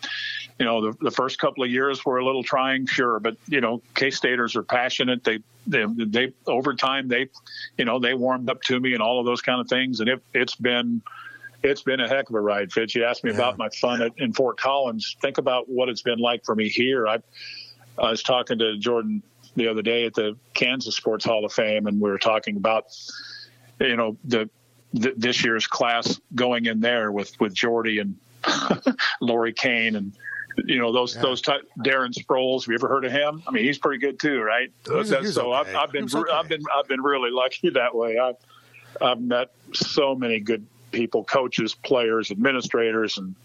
you 0.59 0.65
know, 0.65 0.91
the, 0.91 0.97
the 1.01 1.11
first 1.11 1.39
couple 1.39 1.63
of 1.63 1.69
years 1.69 2.05
were 2.05 2.17
a 2.17 2.25
little 2.25 2.43
trying, 2.43 2.85
sure, 2.85 3.19
but 3.19 3.35
you 3.47 3.61
know, 3.61 3.81
K 3.95 4.11
Staters 4.11 4.55
are 4.55 4.63
passionate. 4.63 5.23
They, 5.23 5.39
they, 5.67 5.85
they 5.85 6.33
over 6.45 6.73
time 6.75 7.07
they, 7.07 7.29
you 7.77 7.85
know, 7.85 7.99
they 7.99 8.13
warmed 8.13 8.49
up 8.49 8.61
to 8.63 8.79
me 8.79 8.93
and 8.93 9.01
all 9.01 9.19
of 9.19 9.25
those 9.25 9.41
kind 9.41 9.59
of 9.59 9.67
things, 9.67 9.99
and 9.99 10.09
it, 10.09 10.23
it's 10.33 10.55
been, 10.55 11.01
it's 11.65 11.81
been 11.81 11.99
a 11.99 12.07
heck 12.07 12.29
of 12.29 12.35
a 12.35 12.39
ride, 12.39 12.71
Fitz. 12.71 12.95
You 12.95 13.05
asked 13.05 13.23
me 13.23 13.31
yeah. 13.31 13.37
about 13.37 13.57
my 13.57 13.69
fun 13.69 14.01
at, 14.01 14.11
in 14.17 14.33
Fort 14.33 14.57
Collins. 14.57 15.17
Think 15.21 15.37
about 15.37 15.67
what 15.67 15.89
it's 15.89 16.01
been 16.01 16.19
like 16.19 16.45
for 16.45 16.55
me 16.55 16.69
here. 16.69 17.07
I, 17.07 17.19
I 17.97 18.11
was 18.11 18.23
talking 18.23 18.59
to 18.59 18.77
Jordan 18.77 19.23
the 19.55 19.67
other 19.67 19.81
day 19.81 20.05
at 20.05 20.13
the 20.13 20.37
Kansas 20.53 20.95
Sports 20.95 21.25
Hall 21.25 21.43
of 21.45 21.53
Fame, 21.53 21.87
and 21.87 21.99
we 21.99 22.09
were 22.09 22.19
talking 22.19 22.57
about, 22.57 22.85
you 23.79 23.95
know, 23.95 24.17
the, 24.23 24.49
this 24.93 25.43
year's 25.43 25.67
class 25.67 26.19
going 26.35 26.67
in 26.67 26.79
there 26.79 27.11
with 27.11 27.37
with 27.41 27.53
Jordy 27.53 27.99
and 27.99 28.15
Laurie 29.21 29.53
Koehn 29.53 29.97
and 29.97 30.13
you 30.63 30.79
know 30.79 30.93
those 30.93 31.15
yeah. 31.15 31.21
those 31.21 31.41
type, 31.41 31.63
Darren 31.79 32.13
Sproles. 32.13 32.61
Have 32.61 32.69
you 32.69 32.75
ever 32.75 32.87
heard 32.87 33.03
of 33.03 33.11
him? 33.11 33.43
I 33.45 33.51
mean, 33.51 33.65
he's 33.65 33.77
pretty 33.77 33.99
good 33.99 34.19
too, 34.19 34.41
right? 34.41 34.71
He's, 34.89 35.09
he's 35.09 35.33
so 35.33 35.53
okay. 35.53 35.71
I've, 35.71 35.75
I've 35.75 35.91
been 35.91 36.05
okay. 36.05 36.31
I've 36.31 36.47
been 36.47 36.63
I've 36.73 36.87
been 36.87 37.01
really 37.01 37.31
lucky 37.31 37.71
that 37.71 37.93
way. 37.93 38.17
I've 38.17 38.37
I've 39.01 39.19
met 39.19 39.51
so 39.73 40.15
many 40.15 40.39
good 40.39 40.65
people, 40.95 41.23
coaches, 41.25 41.75
players, 41.75 42.31
administrators, 42.31 43.17
and 43.17 43.35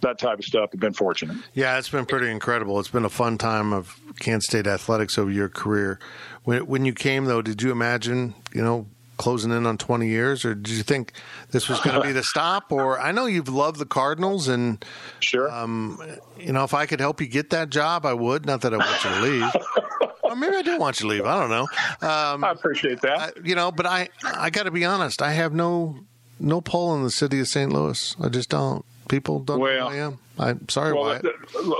that 0.00 0.18
type 0.18 0.38
of 0.38 0.44
stuff. 0.44 0.70
I've 0.72 0.80
been 0.80 0.92
fortunate. 0.94 1.36
Yeah, 1.52 1.76
it's 1.76 1.88
been 1.88 2.06
pretty 2.06 2.30
incredible. 2.30 2.78
It's 2.78 2.88
been 2.88 3.04
a 3.04 3.10
fun 3.10 3.36
time 3.36 3.72
of 3.72 4.00
Kansas 4.20 4.46
State 4.46 4.66
athletics 4.66 5.18
over 5.18 5.30
your 5.30 5.48
career. 5.48 5.98
When 6.44 6.66
when 6.66 6.84
you 6.84 6.94
came 6.94 7.24
though, 7.24 7.42
did 7.42 7.60
you 7.60 7.72
imagine 7.72 8.34
you 8.54 8.62
know 8.62 8.86
closing 9.16 9.50
in 9.50 9.66
on 9.66 9.76
20 9.76 10.08
years, 10.08 10.46
or 10.46 10.54
did 10.54 10.70
you 10.70 10.82
think 10.82 11.12
this 11.50 11.68
was 11.68 11.78
going 11.80 11.94
to 11.94 12.00
be 12.00 12.12
the 12.12 12.22
stop? 12.34 12.72
Or 12.72 12.98
I 12.98 13.12
know 13.12 13.26
you've 13.26 13.50
loved 13.50 13.78
the 13.78 13.84
Cardinals, 13.84 14.48
and 14.48 14.82
sure, 15.18 15.50
um, 15.50 16.00
you 16.38 16.52
know, 16.52 16.64
if 16.64 16.72
I 16.72 16.86
could 16.86 17.00
help 17.00 17.20
you 17.20 17.26
get 17.26 17.50
that 17.50 17.68
job, 17.68 18.06
I 18.06 18.14
would. 18.14 18.46
Not 18.46 18.62
that 18.62 18.72
I 18.72 18.78
want 18.78 19.04
you 19.04 19.10
to 19.10 19.20
leave. 19.20 19.52
or 20.22 20.36
maybe 20.36 20.56
I 20.56 20.62
do 20.62 20.78
want 20.78 21.00
you 21.00 21.08
to 21.08 21.14
leave. 21.14 21.26
I 21.26 21.38
don't 21.38 21.50
know. 21.50 21.66
Um, 22.08 22.44
I 22.44 22.52
appreciate 22.52 23.02
that. 23.02 23.18
I, 23.18 23.30
you 23.44 23.54
know, 23.54 23.70
but 23.70 23.84
I 23.84 24.08
I 24.24 24.48
got 24.48 24.62
to 24.62 24.70
be 24.70 24.84
honest. 24.84 25.20
I 25.20 25.32
have 25.32 25.52
no 25.52 25.98
no 26.40 26.60
pull 26.60 26.94
in 26.96 27.02
the 27.02 27.10
city 27.10 27.40
of 27.40 27.48
St. 27.48 27.72
Louis. 27.72 28.16
I 28.20 28.28
just 28.28 28.48
don't. 28.48 28.84
People 29.08 29.40
don't 29.40 29.58
well, 29.58 29.90
know 29.90 29.96
who 29.96 29.96
I 29.96 30.06
am. 30.06 30.18
I'm 30.38 30.68
sorry, 30.68 30.92
well, 30.92 31.02
Wyatt. 31.02 31.24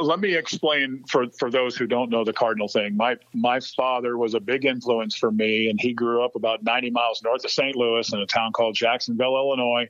Let 0.02 0.20
me 0.20 0.34
explain 0.34 1.04
for, 1.08 1.28
for 1.38 1.50
those 1.50 1.76
who 1.76 1.86
don't 1.86 2.10
know 2.10 2.24
the 2.24 2.32
Cardinal 2.32 2.68
thing. 2.68 2.96
My 2.96 3.16
my 3.32 3.60
father 3.60 4.18
was 4.18 4.34
a 4.34 4.40
big 4.40 4.64
influence 4.64 5.16
for 5.16 5.30
me, 5.30 5.70
and 5.70 5.80
he 5.80 5.92
grew 5.92 6.24
up 6.24 6.34
about 6.34 6.62
90 6.62 6.90
miles 6.90 7.22
north 7.22 7.44
of 7.44 7.50
St. 7.50 7.74
Louis 7.76 8.12
in 8.12 8.18
a 8.18 8.26
town 8.26 8.52
called 8.52 8.74
Jacksonville, 8.74 9.36
Illinois. 9.36 9.88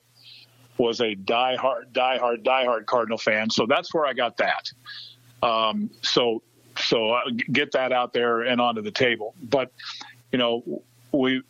Was 0.78 1.00
a 1.00 1.14
diehard, 1.14 1.92
diehard, 1.92 2.42
diehard 2.42 2.86
Cardinal 2.86 3.18
fan. 3.18 3.50
So 3.50 3.66
that's 3.66 3.92
where 3.92 4.06
I 4.06 4.12
got 4.12 4.36
that. 4.38 4.70
Um, 5.42 5.90
so 6.02 6.42
so 6.78 7.10
uh, 7.10 7.22
get 7.52 7.72
that 7.72 7.92
out 7.92 8.12
there 8.12 8.42
and 8.42 8.60
onto 8.60 8.82
the 8.82 8.90
table. 8.90 9.34
But 9.42 9.72
you 10.32 10.38
know, 10.38 10.82
we 11.12 11.42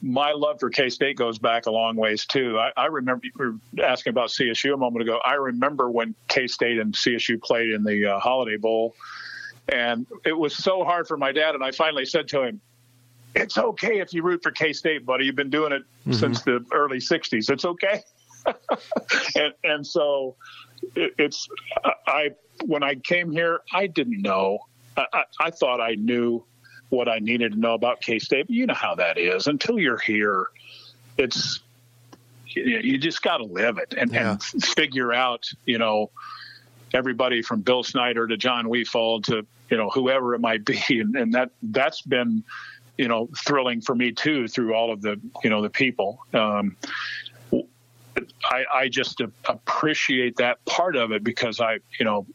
my 0.00 0.32
love 0.32 0.60
for 0.60 0.70
K 0.70 0.88
State 0.88 1.16
goes 1.16 1.38
back 1.38 1.66
a 1.66 1.70
long 1.70 1.96
ways 1.96 2.24
too. 2.24 2.58
I, 2.58 2.70
I 2.76 2.86
remember 2.86 3.26
you 3.26 3.32
were 3.36 3.84
asking 3.84 4.10
about 4.10 4.28
CSU 4.28 4.74
a 4.74 4.76
moment 4.76 5.02
ago. 5.02 5.20
I 5.24 5.34
remember 5.34 5.90
when 5.90 6.14
K 6.28 6.46
State 6.46 6.78
and 6.78 6.94
CSU 6.94 7.42
played 7.42 7.70
in 7.70 7.82
the 7.82 8.14
uh, 8.14 8.20
Holiday 8.20 8.56
Bowl, 8.56 8.94
and 9.68 10.06
it 10.24 10.36
was 10.36 10.56
so 10.56 10.84
hard 10.84 11.08
for 11.08 11.16
my 11.16 11.32
dad. 11.32 11.54
And 11.54 11.64
I 11.64 11.72
finally 11.72 12.04
said 12.04 12.28
to 12.28 12.42
him, 12.42 12.60
"It's 13.34 13.58
okay 13.58 13.98
if 13.98 14.12
you 14.12 14.22
root 14.22 14.42
for 14.42 14.52
K 14.52 14.72
State, 14.72 15.04
buddy. 15.04 15.24
You've 15.24 15.36
been 15.36 15.50
doing 15.50 15.72
it 15.72 15.82
mm-hmm. 15.82 16.12
since 16.12 16.42
the 16.42 16.64
early 16.72 16.98
'60s. 16.98 17.50
It's 17.50 17.64
okay." 17.64 18.02
and 19.34 19.52
and 19.64 19.86
so 19.86 20.36
it, 20.94 21.14
it's 21.18 21.48
I 22.06 22.30
when 22.64 22.82
I 22.82 22.94
came 22.94 23.32
here, 23.32 23.60
I 23.72 23.88
didn't 23.88 24.22
know. 24.22 24.60
I, 24.96 25.06
I, 25.12 25.22
I 25.40 25.50
thought 25.50 25.80
I 25.80 25.94
knew 25.94 26.44
what 26.90 27.08
I 27.08 27.18
needed 27.18 27.52
to 27.52 27.58
know 27.58 27.74
about 27.74 28.00
K 28.00 28.18
State. 28.18 28.46
But 28.46 28.54
you 28.54 28.66
know 28.66 28.74
how 28.74 28.94
that 28.96 29.18
is. 29.18 29.46
Until 29.46 29.78
you're 29.78 29.98
here, 29.98 30.46
it's 31.16 31.60
you 32.46 32.98
just 32.98 33.22
got 33.22 33.38
to 33.38 33.44
live 33.44 33.78
it 33.78 33.94
and, 33.96 34.12
yeah. 34.12 34.32
and, 34.32 34.64
figure 34.64 35.12
out, 35.12 35.48
you 35.66 35.78
know, 35.78 36.10
everybody 36.94 37.42
from 37.42 37.60
Bill 37.60 37.82
Snyder 37.82 38.26
to 38.26 38.36
John 38.36 38.66
Wefald 38.66 39.24
to 39.24 39.46
you 39.70 39.76
know 39.76 39.90
whoever 39.90 40.34
it 40.34 40.40
might 40.40 40.64
be, 40.64 40.80
and, 41.00 41.16
and 41.16 41.34
that 41.34 41.50
that's 41.62 42.02
been 42.02 42.42
you 42.96 43.08
know 43.08 43.28
thrilling 43.36 43.80
for 43.80 43.94
me 43.94 44.12
too 44.12 44.48
through 44.48 44.74
all 44.74 44.92
of 44.92 45.02
the 45.02 45.20
you 45.44 45.50
know 45.50 45.62
the 45.62 45.70
people. 45.70 46.24
Um, 46.32 46.76
I, 48.44 48.64
I 48.72 48.88
just 48.88 49.20
appreciate 49.44 50.36
that 50.36 50.64
part 50.64 50.96
of 50.96 51.12
it 51.12 51.22
because 51.22 51.60
I, 51.60 51.78
you 51.98 52.04
know, 52.04 52.26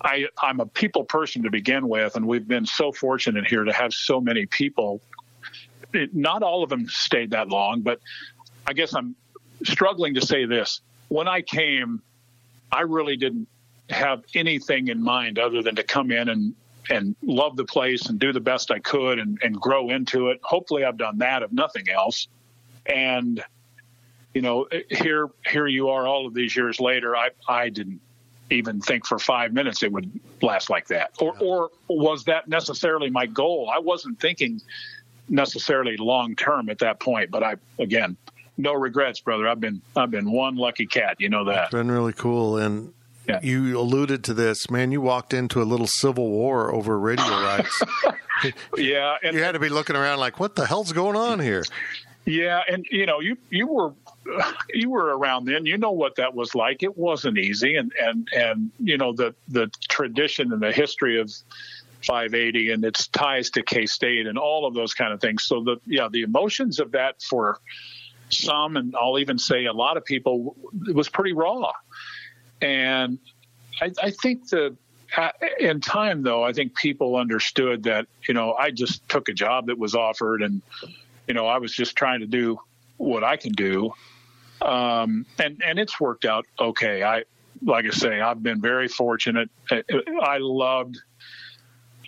I, 0.00 0.26
I'm 0.40 0.60
a 0.60 0.66
people 0.66 1.04
person 1.04 1.42
to 1.42 1.50
begin 1.50 1.88
with, 1.88 2.16
and 2.16 2.26
we've 2.26 2.46
been 2.46 2.66
so 2.66 2.92
fortunate 2.92 3.46
here 3.46 3.64
to 3.64 3.72
have 3.72 3.92
so 3.92 4.20
many 4.20 4.46
people. 4.46 5.00
It, 5.92 6.14
not 6.14 6.42
all 6.42 6.62
of 6.62 6.70
them 6.70 6.88
stayed 6.88 7.30
that 7.30 7.48
long, 7.48 7.80
but 7.80 8.00
I 8.66 8.74
guess 8.74 8.94
I'm 8.94 9.16
struggling 9.64 10.14
to 10.14 10.20
say 10.24 10.44
this. 10.44 10.80
When 11.08 11.26
I 11.26 11.40
came, 11.40 12.02
I 12.70 12.82
really 12.82 13.16
didn't 13.16 13.48
have 13.90 14.22
anything 14.34 14.88
in 14.88 15.02
mind 15.02 15.38
other 15.38 15.62
than 15.62 15.76
to 15.76 15.82
come 15.82 16.10
in 16.10 16.28
and 16.28 16.54
and 16.90 17.14
love 17.22 17.54
the 17.56 17.64
place 17.64 18.06
and 18.06 18.18
do 18.18 18.32
the 18.32 18.40
best 18.40 18.70
I 18.70 18.78
could 18.78 19.18
and, 19.18 19.38
and 19.42 19.54
grow 19.54 19.90
into 19.90 20.28
it. 20.28 20.40
Hopefully, 20.42 20.84
I've 20.84 20.96
done 20.96 21.18
that, 21.18 21.42
if 21.42 21.52
nothing 21.52 21.90
else. 21.90 22.28
And 22.86 23.44
you 24.32 24.42
know, 24.42 24.68
here 24.90 25.28
here 25.46 25.66
you 25.66 25.88
are, 25.88 26.06
all 26.06 26.26
of 26.26 26.34
these 26.34 26.54
years 26.54 26.78
later. 26.80 27.16
I 27.16 27.30
I 27.48 27.68
didn't 27.70 28.00
even 28.50 28.80
think 28.80 29.06
for 29.06 29.18
five 29.18 29.52
minutes 29.52 29.82
it 29.82 29.92
would 29.92 30.10
last 30.42 30.70
like 30.70 30.88
that. 30.88 31.12
Or, 31.20 31.34
yeah. 31.40 31.46
or 31.46 31.70
was 31.88 32.24
that 32.24 32.48
necessarily 32.48 33.10
my 33.10 33.26
goal? 33.26 33.70
I 33.72 33.78
wasn't 33.78 34.20
thinking 34.20 34.60
necessarily 35.28 35.96
long 35.96 36.34
term 36.36 36.68
at 36.68 36.78
that 36.78 37.00
point, 37.00 37.30
but 37.30 37.42
I, 37.42 37.56
again, 37.78 38.16
no 38.56 38.74
regrets, 38.74 39.20
brother. 39.20 39.46
I've 39.48 39.60
been, 39.60 39.82
I've 39.94 40.10
been 40.10 40.30
one 40.30 40.56
lucky 40.56 40.86
cat. 40.86 41.16
You 41.18 41.28
know 41.28 41.44
that. 41.44 41.64
It's 41.64 41.72
been 41.72 41.90
really 41.90 42.12
cool. 42.12 42.56
And 42.56 42.92
yeah. 43.28 43.40
you 43.42 43.78
alluded 43.78 44.24
to 44.24 44.34
this, 44.34 44.70
man, 44.70 44.90
you 44.90 45.00
walked 45.00 45.34
into 45.34 45.62
a 45.62 45.64
little 45.64 45.86
civil 45.86 46.28
war 46.28 46.74
over 46.74 46.98
radio 46.98 47.24
rights. 47.28 47.82
yeah. 48.76 49.16
And, 49.22 49.36
you 49.36 49.42
had 49.42 49.52
to 49.52 49.60
be 49.60 49.68
looking 49.68 49.96
around 49.96 50.18
like, 50.18 50.40
what 50.40 50.56
the 50.56 50.66
hell's 50.66 50.92
going 50.92 51.16
on 51.16 51.40
here? 51.40 51.64
Yeah, 52.28 52.60
and 52.68 52.84
you 52.90 53.06
know, 53.06 53.20
you 53.20 53.38
you 53.48 53.66
were 53.66 53.94
you 54.74 54.90
were 54.90 55.16
around 55.16 55.46
then. 55.46 55.66
You 55.66 55.78
know 55.78 55.92
what 55.92 56.16
that 56.16 56.34
was 56.34 56.54
like. 56.54 56.82
It 56.82 56.96
wasn't 56.96 57.38
easy, 57.38 57.76
and 57.76 57.92
and 58.00 58.28
and 58.34 58.70
you 58.78 58.98
know 58.98 59.12
the 59.12 59.34
the 59.48 59.70
tradition 59.88 60.52
and 60.52 60.62
the 60.62 60.72
history 60.72 61.20
of 61.20 61.32
580 62.04 62.72
and 62.72 62.84
its 62.84 63.08
ties 63.08 63.50
to 63.50 63.62
K 63.62 63.86
State 63.86 64.26
and 64.26 64.38
all 64.38 64.66
of 64.66 64.74
those 64.74 64.94
kind 64.94 65.12
of 65.12 65.20
things. 65.20 65.44
So 65.44 65.62
the 65.62 65.76
yeah, 65.86 66.08
the 66.10 66.22
emotions 66.22 66.80
of 66.80 66.92
that 66.92 67.22
for 67.22 67.58
some, 68.30 68.76
and 68.76 68.94
I'll 69.00 69.18
even 69.18 69.38
say 69.38 69.66
a 69.66 69.72
lot 69.72 69.96
of 69.96 70.04
people, 70.04 70.56
it 70.86 70.94
was 70.94 71.08
pretty 71.08 71.32
raw. 71.32 71.72
And 72.60 73.18
I, 73.80 73.92
I 74.02 74.10
think 74.10 74.48
the 74.48 74.76
in 75.58 75.80
time 75.80 76.22
though, 76.22 76.44
I 76.44 76.52
think 76.52 76.74
people 76.74 77.16
understood 77.16 77.84
that 77.84 78.06
you 78.26 78.34
know 78.34 78.54
I 78.54 78.70
just 78.70 79.08
took 79.08 79.28
a 79.28 79.32
job 79.32 79.66
that 79.66 79.78
was 79.78 79.94
offered 79.94 80.42
and 80.42 80.60
you 81.28 81.34
know, 81.34 81.46
I 81.46 81.58
was 81.58 81.72
just 81.72 81.94
trying 81.94 82.20
to 82.20 82.26
do 82.26 82.58
what 82.96 83.22
I 83.22 83.36
can 83.36 83.52
do. 83.52 83.92
Um, 84.60 85.26
and, 85.38 85.62
and 85.64 85.78
it's 85.78 86.00
worked 86.00 86.24
out 86.24 86.46
okay. 86.58 87.02
I, 87.02 87.24
like 87.62 87.86
I 87.86 87.90
say, 87.90 88.20
I've 88.20 88.42
been 88.42 88.60
very 88.60 88.88
fortunate. 88.88 89.50
I 89.70 90.38
loved, 90.38 90.98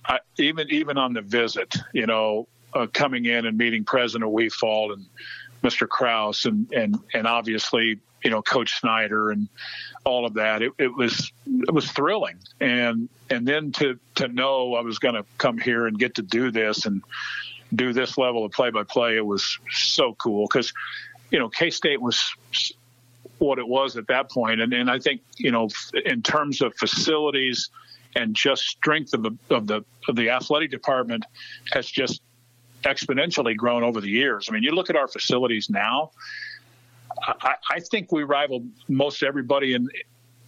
I, 0.05 0.21
even, 0.39 0.71
even 0.71 0.99
on 0.99 1.13
the 1.13 1.23
visit, 1.23 1.77
you 1.93 2.07
know, 2.07 2.49
uh, 2.73 2.87
coming 2.93 3.25
in 3.25 3.47
and 3.47 3.59
meeting 3.59 3.85
President 3.85 4.31
Wefald 4.31 4.93
and 4.93 5.07
Mr. 5.63 5.89
Kraus 5.89 6.45
and, 6.45 6.73
and, 6.73 6.99
and 7.13 7.27
obviously, 7.27 7.99
you 8.23 8.31
know, 8.31 8.43
Coach 8.43 8.79
Snyder 8.81 9.31
and 9.31 9.49
all 10.05 10.25
of 10.25 10.35
that. 10.35 10.63
It, 10.63 10.73
it 10.79 10.95
was, 10.95 11.33
it 11.47 11.73
was 11.73 11.91
thrilling. 11.91 12.39
And, 12.61 13.09
and 13.29 13.47
then 13.47 13.73
to, 13.73 13.99
to 14.17 14.29
know 14.29 14.75
I 14.75 14.83
was 14.83 14.99
going 14.99 15.15
to 15.15 15.25
come 15.39 15.59
here 15.59 15.87
and 15.87 15.99
get 15.99 16.17
to 16.17 16.23
do 16.23 16.51
this 16.51 16.87
and, 16.87 17.03
do 17.75 17.93
this 17.93 18.19
level 18.19 18.45
of 18.45 18.53
play 18.53 18.71
by 18.71 18.83
play, 18.83 19.17
it 19.17 19.25
was 19.25 19.59
so 19.71 20.15
cool 20.15 20.47
because, 20.47 20.73
you 21.31 21.39
know, 21.39 21.49
K 21.49 21.71
State 21.71 22.01
was 22.01 22.35
what 23.39 23.59
it 23.59 23.67
was 23.67 23.97
at 23.97 24.07
that 24.09 24.31
point. 24.31 24.61
And, 24.61 24.73
and 24.73 24.91
I 24.91 24.99
think, 24.99 25.23
you 25.37 25.51
know, 25.51 25.69
in 26.05 26.23
terms 26.23 26.61
of 26.61 26.75
facilities 26.77 27.71
and 28.17 28.35
just 28.35 28.67
strength 28.67 29.15
of 29.15 29.23
the, 29.23 29.37
of 29.51 29.67
the, 29.67 29.83
of 30.09 30.17
the 30.17 30.31
athletic 30.31 30.71
department 30.71 31.25
has 31.73 31.91
just 31.91 32.21
exponentially 32.83 33.57
grown 33.57 33.83
over 33.83 34.01
the 34.01 34.11
years. 34.11 34.49
I 34.49 34.53
mean, 34.53 34.63
you 34.63 34.73
look 34.73 34.91
at 34.91 34.97
our 34.97 35.09
facilities 35.09 35.71
now, 35.71 36.11
I, 37.23 37.55
I 37.71 37.81
think 37.81 38.13
we 38.13 38.25
rival 38.25 38.65
most 38.89 39.23
everybody 39.23 39.75
in, 39.75 39.89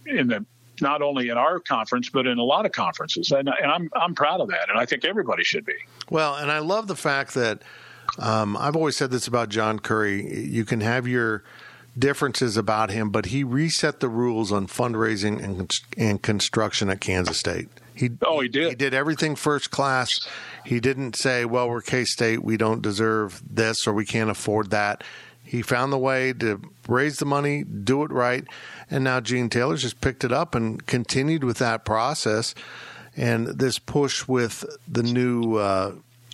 in 0.05 0.27
the, 0.27 0.45
not 0.81 1.01
only 1.01 1.29
in 1.29 1.37
our 1.37 1.59
conference, 1.59 2.09
but 2.09 2.27
in 2.27 2.37
a 2.39 2.43
lot 2.43 2.65
of 2.65 2.71
conferences. 2.71 3.31
And, 3.31 3.47
and 3.47 3.71
I'm, 3.71 3.89
I'm 3.95 4.15
proud 4.15 4.41
of 4.41 4.49
that. 4.49 4.69
And 4.69 4.79
I 4.79 4.85
think 4.85 5.05
everybody 5.05 5.43
should 5.43 5.65
be. 5.65 5.75
Well, 6.09 6.35
and 6.35 6.51
I 6.51 6.59
love 6.59 6.87
the 6.87 6.95
fact 6.95 7.33
that, 7.35 7.61
um, 8.19 8.57
I've 8.57 8.75
always 8.75 8.97
said 8.97 9.11
this 9.11 9.27
about 9.27 9.49
John 9.49 9.79
Currie. 9.79 10.45
You 10.47 10.65
can 10.65 10.81
have 10.81 11.07
your, 11.07 11.43
differences 11.97 12.57
about 12.57 12.89
him, 12.89 13.09
but 13.09 13.27
he 13.27 13.43
reset 13.43 13.99
the 13.99 14.09
rules 14.09 14.51
on 14.51 14.67
fundraising 14.67 15.43
and, 15.43 15.71
and 15.97 16.21
construction 16.21 16.89
at 16.89 17.01
Kansas 17.01 17.39
State. 17.39 17.69
He 17.95 18.09
oh 18.23 18.39
he 18.39 18.49
did 18.49 18.69
he 18.69 18.75
did 18.75 18.93
everything 18.93 19.35
first 19.35 19.69
class. 19.69 20.09
He 20.65 20.79
didn't 20.79 21.15
say, 21.15 21.45
"Well, 21.45 21.69
we're 21.69 21.81
K 21.81 22.05
State, 22.05 22.43
we 22.43 22.57
don't 22.57 22.81
deserve 22.81 23.41
this 23.47 23.85
or 23.85 23.93
we 23.93 24.05
can't 24.05 24.31
afford 24.31 24.71
that." 24.71 25.03
He 25.43 25.61
found 25.61 25.93
the 25.93 25.99
way 25.99 26.33
to 26.33 26.59
raise 26.87 27.17
the 27.17 27.25
money, 27.25 27.63
do 27.63 28.03
it 28.03 28.11
right, 28.11 28.45
and 28.89 29.03
now 29.03 29.19
Gene 29.19 29.49
Taylor's 29.49 29.83
just 29.83 30.01
picked 30.01 30.23
it 30.23 30.31
up 30.31 30.55
and 30.55 30.83
continued 30.87 31.43
with 31.43 31.57
that 31.59 31.85
process. 31.85 32.55
And 33.15 33.45
this 33.45 33.77
push 33.77 34.27
with 34.27 34.65
the 34.87 35.03
new 35.03 35.57
uh, 35.57 35.93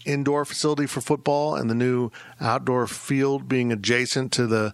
indoor 0.09 0.45
facility 0.45 0.85
for 0.85 1.01
football 1.01 1.55
and 1.55 1.69
the 1.69 1.75
new 1.75 2.11
outdoor 2.41 2.87
field 2.87 3.47
being 3.47 3.71
adjacent 3.71 4.31
to 4.33 4.47
the 4.47 4.73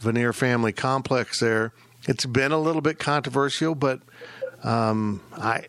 Vanier 0.00 0.34
family 0.34 0.72
complex 0.72 1.40
there. 1.40 1.72
It's 2.08 2.26
been 2.26 2.50
a 2.52 2.58
little 2.58 2.82
bit 2.82 2.98
controversial, 2.98 3.74
but 3.74 4.00
um, 4.64 5.20
I 5.36 5.66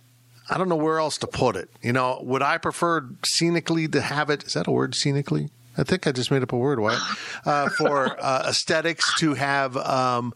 I 0.50 0.58
don't 0.58 0.70
know 0.70 0.76
where 0.76 1.00
else 1.00 1.18
to 1.20 1.28
put 1.28 1.56
it. 1.56 1.70
You 1.82 1.94
know, 1.94 2.20
would 2.24 2.42
I 2.42 2.58
prefer 2.58 3.10
scenically 3.26 3.88
to 3.90 4.02
have 4.02 4.30
it? 4.30 4.44
Is 4.44 4.54
that 4.54 4.68
a 4.68 4.72
word, 4.72 4.94
scenically? 4.94 5.50
I 5.78 5.84
think 5.84 6.06
I 6.06 6.12
just 6.12 6.32
made 6.32 6.44
up 6.44 6.52
a 6.52 6.58
word, 6.58 6.80
Why? 6.80 7.00
Uh, 7.46 7.68
for 7.70 8.16
uh, 8.24 8.46
aesthetics 8.48 9.20
to 9.20 9.34
have 9.34 9.76
um, 9.76 10.34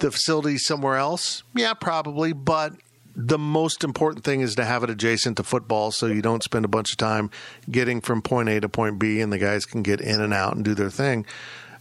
the 0.00 0.10
facility 0.10 0.58
somewhere 0.58 0.96
else. 0.96 1.42
Yeah, 1.54 1.72
probably, 1.72 2.34
but 2.34 2.74
the 3.16 3.38
most 3.38 3.84
important 3.84 4.24
thing 4.24 4.40
is 4.40 4.54
to 4.56 4.64
have 4.64 4.82
it 4.82 4.90
adjacent 4.90 5.36
to 5.36 5.42
football 5.42 5.92
so 5.92 6.06
you 6.06 6.22
don't 6.22 6.42
spend 6.42 6.64
a 6.64 6.68
bunch 6.68 6.90
of 6.90 6.96
time 6.96 7.30
getting 7.70 8.00
from 8.00 8.20
point 8.20 8.48
A 8.48 8.60
to 8.60 8.68
point 8.68 8.98
B 8.98 9.20
and 9.20 9.32
the 9.32 9.38
guys 9.38 9.64
can 9.64 9.82
get 9.82 10.00
in 10.00 10.20
and 10.20 10.34
out 10.34 10.54
and 10.54 10.64
do 10.64 10.74
their 10.74 10.90
thing 10.90 11.24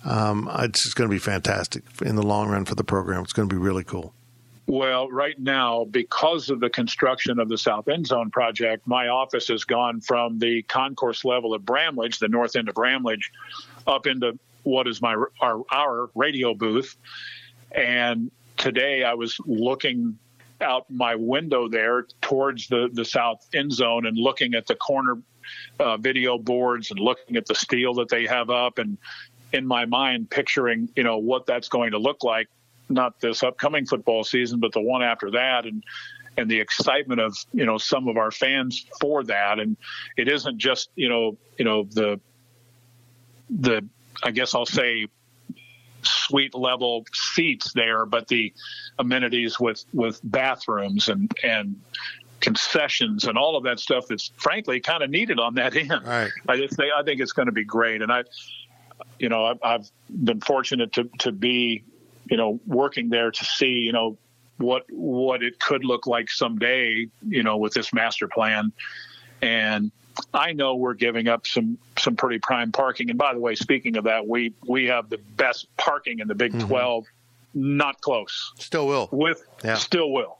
um, 0.06 0.50
it's 0.60 0.84
just 0.84 0.96
going 0.96 1.10
to 1.10 1.14
be 1.14 1.20
fantastic 1.20 1.84
in 2.02 2.16
the 2.16 2.24
long 2.24 2.50
run 2.50 2.66
for 2.66 2.76
the 2.76 2.84
program. 2.84 3.24
It's 3.24 3.34
going 3.34 3.48
to 3.48 3.54
be 3.56 3.60
really 3.60 3.84
cool. 3.84 4.14
Well, 4.66 5.10
right 5.10 5.38
now, 5.38 5.86
because 5.86 6.50
of 6.50 6.62
the 6.62 6.70
construction 6.70 7.38
of 7.40 7.50
the 7.50 7.58
South 7.58 7.90
End 7.90 8.08
Zone 8.08 8.32
project, 8.32 8.88
my 8.88 9.10
office 9.10 9.48
has 9.50 9.66
gone 9.66 10.00
from 10.00 10.40
the 10.40 10.62
concourse 10.64 11.26
level 11.26 11.54
of 11.54 11.66
Bramlage, 11.66 12.20
the 12.20 12.30
north 12.30 12.56
end 12.56 12.70
of 12.70 12.76
Bramlage, 12.76 13.32
up 13.86 14.08
into 14.08 14.40
what 14.64 14.88
is 14.88 15.02
my 15.02 15.22
our, 15.42 15.64
our 15.70 16.10
radio 16.16 16.54
booth. 16.54 16.96
And 17.74 18.32
today 18.56 19.04
I 19.04 19.16
was 19.16 19.38
looking 19.46 20.18
out 20.62 20.90
my 20.90 21.16
window 21.16 21.68
there 21.68 22.08
towards 22.22 22.68
the, 22.68 22.90
the 22.94 23.06
south 23.06 23.48
end 23.54 23.72
zone 23.72 24.06
and 24.06 24.18
looking 24.18 24.54
at 24.54 24.68
the 24.68 24.76
corner 24.76 25.18
uh, 25.80 25.98
video 25.98 26.38
boards 26.38 26.92
and 26.92 27.00
looking 27.00 27.36
at 27.36 27.46
the 27.46 27.56
steel 27.56 27.94
that 27.96 28.10
they 28.10 28.26
have 28.26 28.50
up 28.50 28.78
and 28.78 28.98
in 29.52 29.68
my 29.68 29.86
mind 29.86 30.30
picturing, 30.30 30.90
you 30.96 31.04
know, 31.04 31.18
what 31.18 31.46
that's 31.46 31.70
going 31.70 31.92
to 31.92 32.00
look 32.00 32.24
like, 32.24 32.48
not 32.90 33.20
this 33.20 33.44
upcoming 33.44 33.86
football 33.86 34.24
season, 34.24 34.60
but 34.60 34.72
the 34.72 34.82
one 34.82 35.04
after 35.04 35.32
that. 35.32 35.66
And, 35.66 35.84
and 36.36 36.50
the 36.50 36.60
excitement 36.60 37.22
of, 37.22 37.38
you 37.54 37.66
know, 37.66 37.78
some 37.78 38.08
of 38.08 38.18
our 38.18 38.32
fans 38.32 38.86
for 39.00 39.24
that. 39.26 39.60
And 39.60 39.78
it 40.18 40.28
isn't 40.28 40.58
just, 40.58 40.90
you 40.96 41.08
know, 41.08 41.38
you 41.60 41.66
know, 41.66 41.84
the, 41.84 42.20
the, 43.52 43.86
I 44.24 44.32
guess 44.32 44.56
I'll 44.56 44.66
say 44.66 45.08
suite 46.06 46.56
level 46.56 47.06
seats 47.14 47.74
there, 47.74 48.06
but 48.06 48.28
the 48.28 48.54
amenities 49.00 49.60
with, 49.60 49.84
with 49.94 50.20
bathrooms 50.24 51.10
and, 51.10 51.32
and 51.44 51.80
concessions 52.40 53.26
and 53.26 53.38
all 53.38 53.56
of 53.56 53.64
that 53.64 53.80
stuff 53.80 54.06
that's 54.08 54.32
frankly 54.38 54.80
kind 54.80 55.04
of 55.04 55.10
needed 55.10 55.40
on 55.40 55.56
that 55.56 55.76
end. 55.78 55.92
Right. 56.06 56.32
I 56.48 56.58
just 56.58 56.76
think, 56.76 56.92
I 56.96 57.04
think 57.04 57.22
it's 57.22 57.34
going 57.34 57.48
to 57.48 57.54
be 57.54 57.64
great. 57.64 58.02
And 58.02 58.12
I, 58.12 58.24
you 59.20 59.30
know, 59.30 59.46
I've, 59.46 59.60
I've 59.64 59.92
been 60.10 60.42
fortunate 60.42 60.94
to, 60.94 61.10
to 61.20 61.32
be, 61.32 61.84
you 62.30 62.38
know, 62.38 62.60
working 62.68 63.10
there 63.10 63.32
to 63.32 63.46
see, 63.46 63.80
you 63.80 63.92
know, 63.92 64.18
what 64.58 64.86
what 64.90 65.44
it 65.44 65.60
could 65.60 65.84
look 65.84 66.08
like 66.08 66.30
someday, 66.30 67.08
you 67.28 67.44
know, 67.44 67.58
with 67.58 67.74
this 67.74 67.92
master 67.92 68.28
plan. 68.28 68.72
And 69.42 69.92
I 70.34 70.54
know 70.54 70.76
we're 70.76 70.94
giving 70.94 71.28
up 71.28 71.48
some 71.48 71.78
some 71.98 72.16
pretty 72.16 72.40
prime 72.40 72.72
parking. 72.72 73.10
And 73.10 73.18
by 73.18 73.34
the 73.34 73.40
way, 73.40 73.56
speaking 73.56 73.98
of 73.98 74.06
that, 74.06 74.28
we 74.28 74.54
we 74.68 74.86
have 74.86 75.10
the 75.10 75.18
best 75.18 75.68
parking 75.78 76.20
in 76.20 76.28
the 76.28 76.36
Big 76.36 76.54
mm-hmm. 76.54 76.68
12. 76.68 77.06
Not 77.56 78.02
close. 78.02 78.52
Still 78.58 78.88
will. 78.88 79.10
With 79.12 79.44
yeah. 79.64 79.76
still 79.76 80.12
will. 80.12 80.40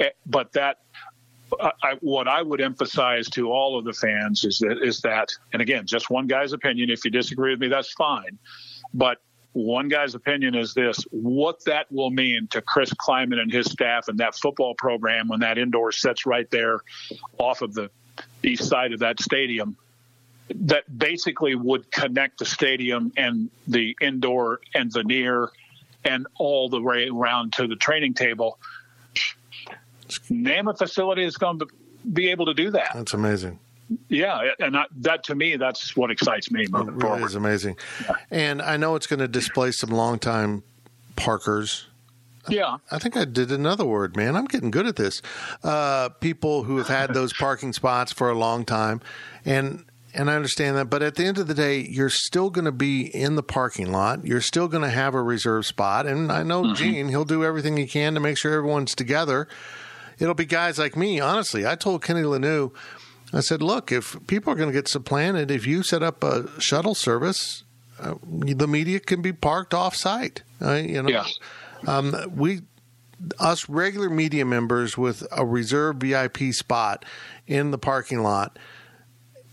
Eh, 0.00 0.08
but 0.26 0.52
that 0.54 0.78
I, 1.60 1.94
what 2.00 2.26
I 2.28 2.42
would 2.42 2.60
emphasize 2.60 3.28
to 3.30 3.50
all 3.50 3.78
of 3.78 3.84
the 3.84 3.92
fans 3.92 4.44
is 4.44 4.58
that 4.58 4.78
is 4.82 5.00
that, 5.00 5.30
and 5.52 5.60
again, 5.60 5.86
just 5.86 6.10
one 6.10 6.26
guy's 6.26 6.52
opinion. 6.52 6.90
If 6.90 7.04
you 7.04 7.10
disagree 7.10 7.52
with 7.52 7.60
me, 7.60 7.68
that's 7.68 7.92
fine. 7.92 8.38
But 8.92 9.18
one 9.52 9.88
guy's 9.88 10.14
opinion 10.14 10.54
is 10.54 10.74
this: 10.74 11.04
what 11.10 11.64
that 11.66 11.90
will 11.92 12.10
mean 12.10 12.48
to 12.50 12.62
Chris 12.62 12.92
Klieman 12.94 13.38
and 13.38 13.52
his 13.52 13.70
staff 13.70 14.08
and 14.08 14.18
that 14.18 14.34
football 14.34 14.74
program 14.74 15.28
when 15.28 15.40
that 15.40 15.58
indoor 15.58 15.92
sets 15.92 16.26
right 16.26 16.50
there 16.50 16.80
off 17.38 17.62
of 17.62 17.74
the 17.74 17.90
east 18.42 18.68
side 18.68 18.92
of 18.92 19.00
that 19.00 19.20
stadium. 19.20 19.76
That 20.54 20.84
basically 20.98 21.54
would 21.54 21.90
connect 21.90 22.38
the 22.38 22.44
stadium 22.44 23.12
and 23.16 23.48
the 23.66 23.96
indoor 24.00 24.60
and 24.74 24.92
Vanier 24.92 25.48
and 26.04 26.26
all 26.38 26.68
the 26.68 26.80
way 26.80 27.08
around 27.08 27.54
to 27.54 27.66
the 27.66 27.76
training 27.76 28.12
table 28.12 28.58
name 30.28 30.68
a 30.68 30.74
facility 30.74 31.24
that's 31.24 31.36
going 31.36 31.58
to 31.58 31.66
be 32.12 32.30
able 32.30 32.46
to 32.46 32.54
do 32.54 32.70
that. 32.70 32.90
That's 32.94 33.14
amazing. 33.14 33.58
Yeah, 34.08 34.50
and 34.58 34.74
that, 34.74 34.88
that 35.00 35.24
to 35.24 35.34
me, 35.34 35.56
that's 35.56 35.94
what 35.96 36.10
excites 36.10 36.50
me 36.50 36.66
moving 36.70 36.88
it 36.88 36.92
really 36.92 37.00
forward. 37.00 37.26
Is 37.26 37.34
amazing, 37.34 37.76
yeah. 38.02 38.14
and 38.30 38.62
I 38.62 38.78
know 38.78 38.96
it's 38.96 39.06
going 39.06 39.20
to 39.20 39.28
displace 39.28 39.78
some 39.78 39.90
longtime 39.90 40.62
parkers. 41.16 41.86
Yeah, 42.48 42.78
I 42.90 42.98
think 42.98 43.16
I 43.16 43.24
did 43.24 43.50
another 43.50 43.84
word, 43.84 44.16
man. 44.16 44.36
I'm 44.36 44.46
getting 44.46 44.70
good 44.70 44.86
at 44.86 44.96
this. 44.96 45.22
Uh, 45.62 46.08
people 46.08 46.64
who 46.64 46.76
have 46.78 46.88
had 46.88 47.14
those 47.14 47.32
parking 47.32 47.72
spots 47.72 48.12
for 48.12 48.30
a 48.30 48.34
long 48.34 48.64
time, 48.64 49.00
and 49.44 49.84
and 50.14 50.30
I 50.30 50.36
understand 50.36 50.76
that. 50.76 50.90
But 50.90 51.02
at 51.02 51.14
the 51.14 51.24
end 51.24 51.38
of 51.38 51.46
the 51.46 51.54
day, 51.54 51.80
you're 51.80 52.10
still 52.10 52.50
going 52.50 52.66
to 52.66 52.72
be 52.72 53.02
in 53.02 53.36
the 53.36 53.42
parking 53.42 53.90
lot. 53.90 54.24
You're 54.26 54.40
still 54.40 54.68
going 54.68 54.82
to 54.82 54.90
have 54.90 55.14
a 55.14 55.22
reserve 55.22 55.66
spot, 55.66 56.06
and 56.06 56.30
I 56.30 56.42
know 56.42 56.62
mm-hmm. 56.62 56.74
Gene. 56.74 57.08
He'll 57.08 57.24
do 57.24 57.44
everything 57.44 57.76
he 57.76 57.86
can 57.86 58.14
to 58.14 58.20
make 58.20 58.38
sure 58.38 58.52
everyone's 58.52 58.94
together 58.94 59.48
it'll 60.18 60.34
be 60.34 60.44
guys 60.44 60.78
like 60.78 60.96
me. 60.96 61.20
Honestly, 61.20 61.66
I 61.66 61.74
told 61.74 62.02
Kenny 62.02 62.22
Lannou, 62.22 62.72
I 63.32 63.40
said, 63.40 63.62
look, 63.62 63.90
if 63.90 64.16
people 64.26 64.52
are 64.52 64.56
going 64.56 64.68
to 64.68 64.72
get 64.72 64.88
supplanted, 64.88 65.50
if 65.50 65.66
you 65.66 65.82
set 65.82 66.02
up 66.02 66.22
a 66.22 66.48
shuttle 66.60 66.94
service, 66.94 67.64
uh, 67.98 68.14
the 68.22 68.68
media 68.68 69.00
can 69.00 69.22
be 69.22 69.32
parked 69.32 69.74
off 69.74 69.96
site. 69.96 70.42
Uh, 70.62 70.74
you 70.74 71.02
know, 71.02 71.08
yeah. 71.08 71.24
Um, 71.86 72.14
we 72.34 72.62
us 73.38 73.68
regular 73.68 74.10
media 74.10 74.44
members 74.44 74.98
with 74.98 75.26
a 75.32 75.44
reserved 75.44 76.00
VIP 76.00 76.52
spot 76.52 77.04
in 77.46 77.70
the 77.70 77.78
parking 77.78 78.22
lot. 78.22 78.58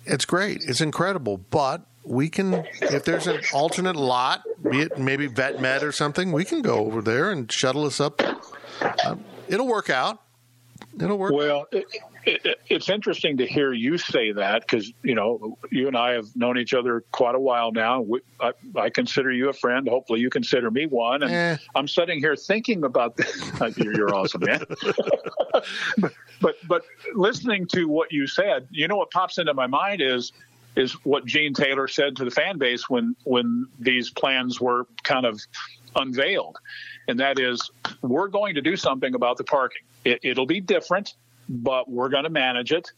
It's 0.05 0.25
great. 0.25 0.63
It's 0.67 0.81
incredible. 0.81 1.37
But 1.37 1.85
we 2.03 2.29
can, 2.29 2.65
if 2.81 3.05
there's 3.05 3.27
an 3.27 3.41
alternate 3.53 3.95
lot, 3.95 4.43
be 4.69 4.81
it 4.81 4.97
maybe 4.97 5.27
Vet 5.27 5.61
Med 5.61 5.83
or 5.83 5.91
something, 5.91 6.31
we 6.31 6.45
can 6.45 6.61
go 6.61 6.79
over 6.79 7.01
there 7.01 7.31
and 7.31 7.51
shuttle 7.51 7.85
us 7.85 7.99
up. 7.99 8.21
Uh, 8.81 9.15
it'll 9.47 9.67
work 9.67 9.89
out. 9.89 10.21
It'll 10.99 11.17
work. 11.17 11.33
Well, 11.33 11.67
it, 12.25 12.59
it's 12.67 12.89
interesting 12.89 13.37
to 13.37 13.47
hear 13.47 13.73
you 13.73 13.97
say 13.97 14.31
that 14.31 14.61
because 14.61 14.91
you 15.03 15.15
know 15.15 15.57
you 15.71 15.87
and 15.87 15.97
I 15.97 16.13
have 16.13 16.35
known 16.35 16.57
each 16.57 16.73
other 16.73 17.03
quite 17.11 17.35
a 17.35 17.39
while 17.39 17.71
now. 17.71 18.01
We, 18.01 18.19
I, 18.39 18.53
I, 18.75 18.89
consider 18.89 19.31
you 19.31 19.49
a 19.49 19.53
friend. 19.53 19.87
Hopefully, 19.87 20.19
you 20.19 20.29
consider 20.29 20.71
me 20.71 20.85
one. 20.85 21.23
And 21.23 21.33
eh. 21.33 21.57
I'm 21.75 21.87
sitting 21.87 22.19
here 22.19 22.35
thinking 22.35 22.83
about 22.83 23.17
this. 23.17 23.51
you're, 23.77 23.95
you're 23.95 24.15
awesome, 24.15 24.41
man. 24.43 24.63
but, 25.97 26.13
but 26.41 26.55
but 26.67 26.83
listening 27.13 27.67
to 27.67 27.85
what 27.85 28.11
you 28.11 28.27
said, 28.27 28.67
you 28.71 28.87
know 28.87 28.97
what 28.97 29.11
pops 29.11 29.37
into 29.37 29.53
my 29.53 29.67
mind 29.67 30.01
is 30.01 30.31
is 30.75 30.93
what 31.03 31.25
Gene 31.25 31.53
Taylor 31.53 31.87
said 31.87 32.15
to 32.17 32.25
the 32.25 32.31
fan 32.31 32.57
base 32.57 32.89
when 32.89 33.15
when 33.23 33.67
these 33.79 34.09
plans 34.09 34.61
were 34.61 34.87
kind 35.03 35.25
of 35.25 35.39
unveiled 35.95 36.57
and 37.07 37.19
that 37.19 37.39
is 37.39 37.69
we're 38.01 38.27
going 38.27 38.55
to 38.55 38.61
do 38.61 38.75
something 38.75 39.15
about 39.15 39.37
the 39.37 39.43
parking. 39.43 39.81
It, 40.03 40.37
will 40.37 40.47
be 40.47 40.61
different, 40.61 41.13
but 41.51 41.89
we're 41.89 42.09
going 42.09 42.23
to 42.23 42.29
manage 42.29 42.71
it. 42.71 42.91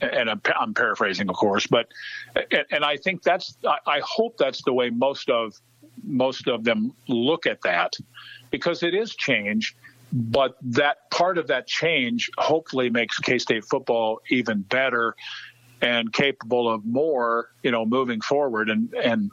And 0.00 0.30
I'm, 0.30 0.40
I'm 0.58 0.74
paraphrasing, 0.74 1.28
of 1.28 1.34
course, 1.34 1.66
but 1.66 1.88
and, 2.36 2.64
and, 2.70 2.84
I 2.84 2.96
think 2.96 3.24
that's 3.24 3.56
I, 3.66 3.78
I 3.84 4.00
hope 4.04 4.36
that's 4.38 4.62
the 4.62 4.72
way 4.72 4.90
most 4.90 5.28
of 5.28 5.54
most 6.04 6.46
of 6.46 6.62
them 6.62 6.92
look 7.08 7.46
at 7.46 7.62
that 7.62 7.96
because 8.52 8.84
it 8.84 8.94
is 8.94 9.16
change. 9.16 9.74
But 10.12 10.56
that 10.62 11.10
part 11.10 11.36
of 11.36 11.48
that 11.48 11.66
change 11.66 12.30
hopefully 12.38 12.90
makes 12.90 13.18
K 13.18 13.38
State 13.38 13.64
football 13.64 14.20
even 14.30 14.60
better 14.60 15.16
and 15.80 16.12
capable 16.12 16.72
of 16.72 16.84
more, 16.84 17.50
you 17.64 17.72
know, 17.72 17.84
moving 17.84 18.20
forward. 18.20 18.70
And 18.70 18.94
and 18.94 19.32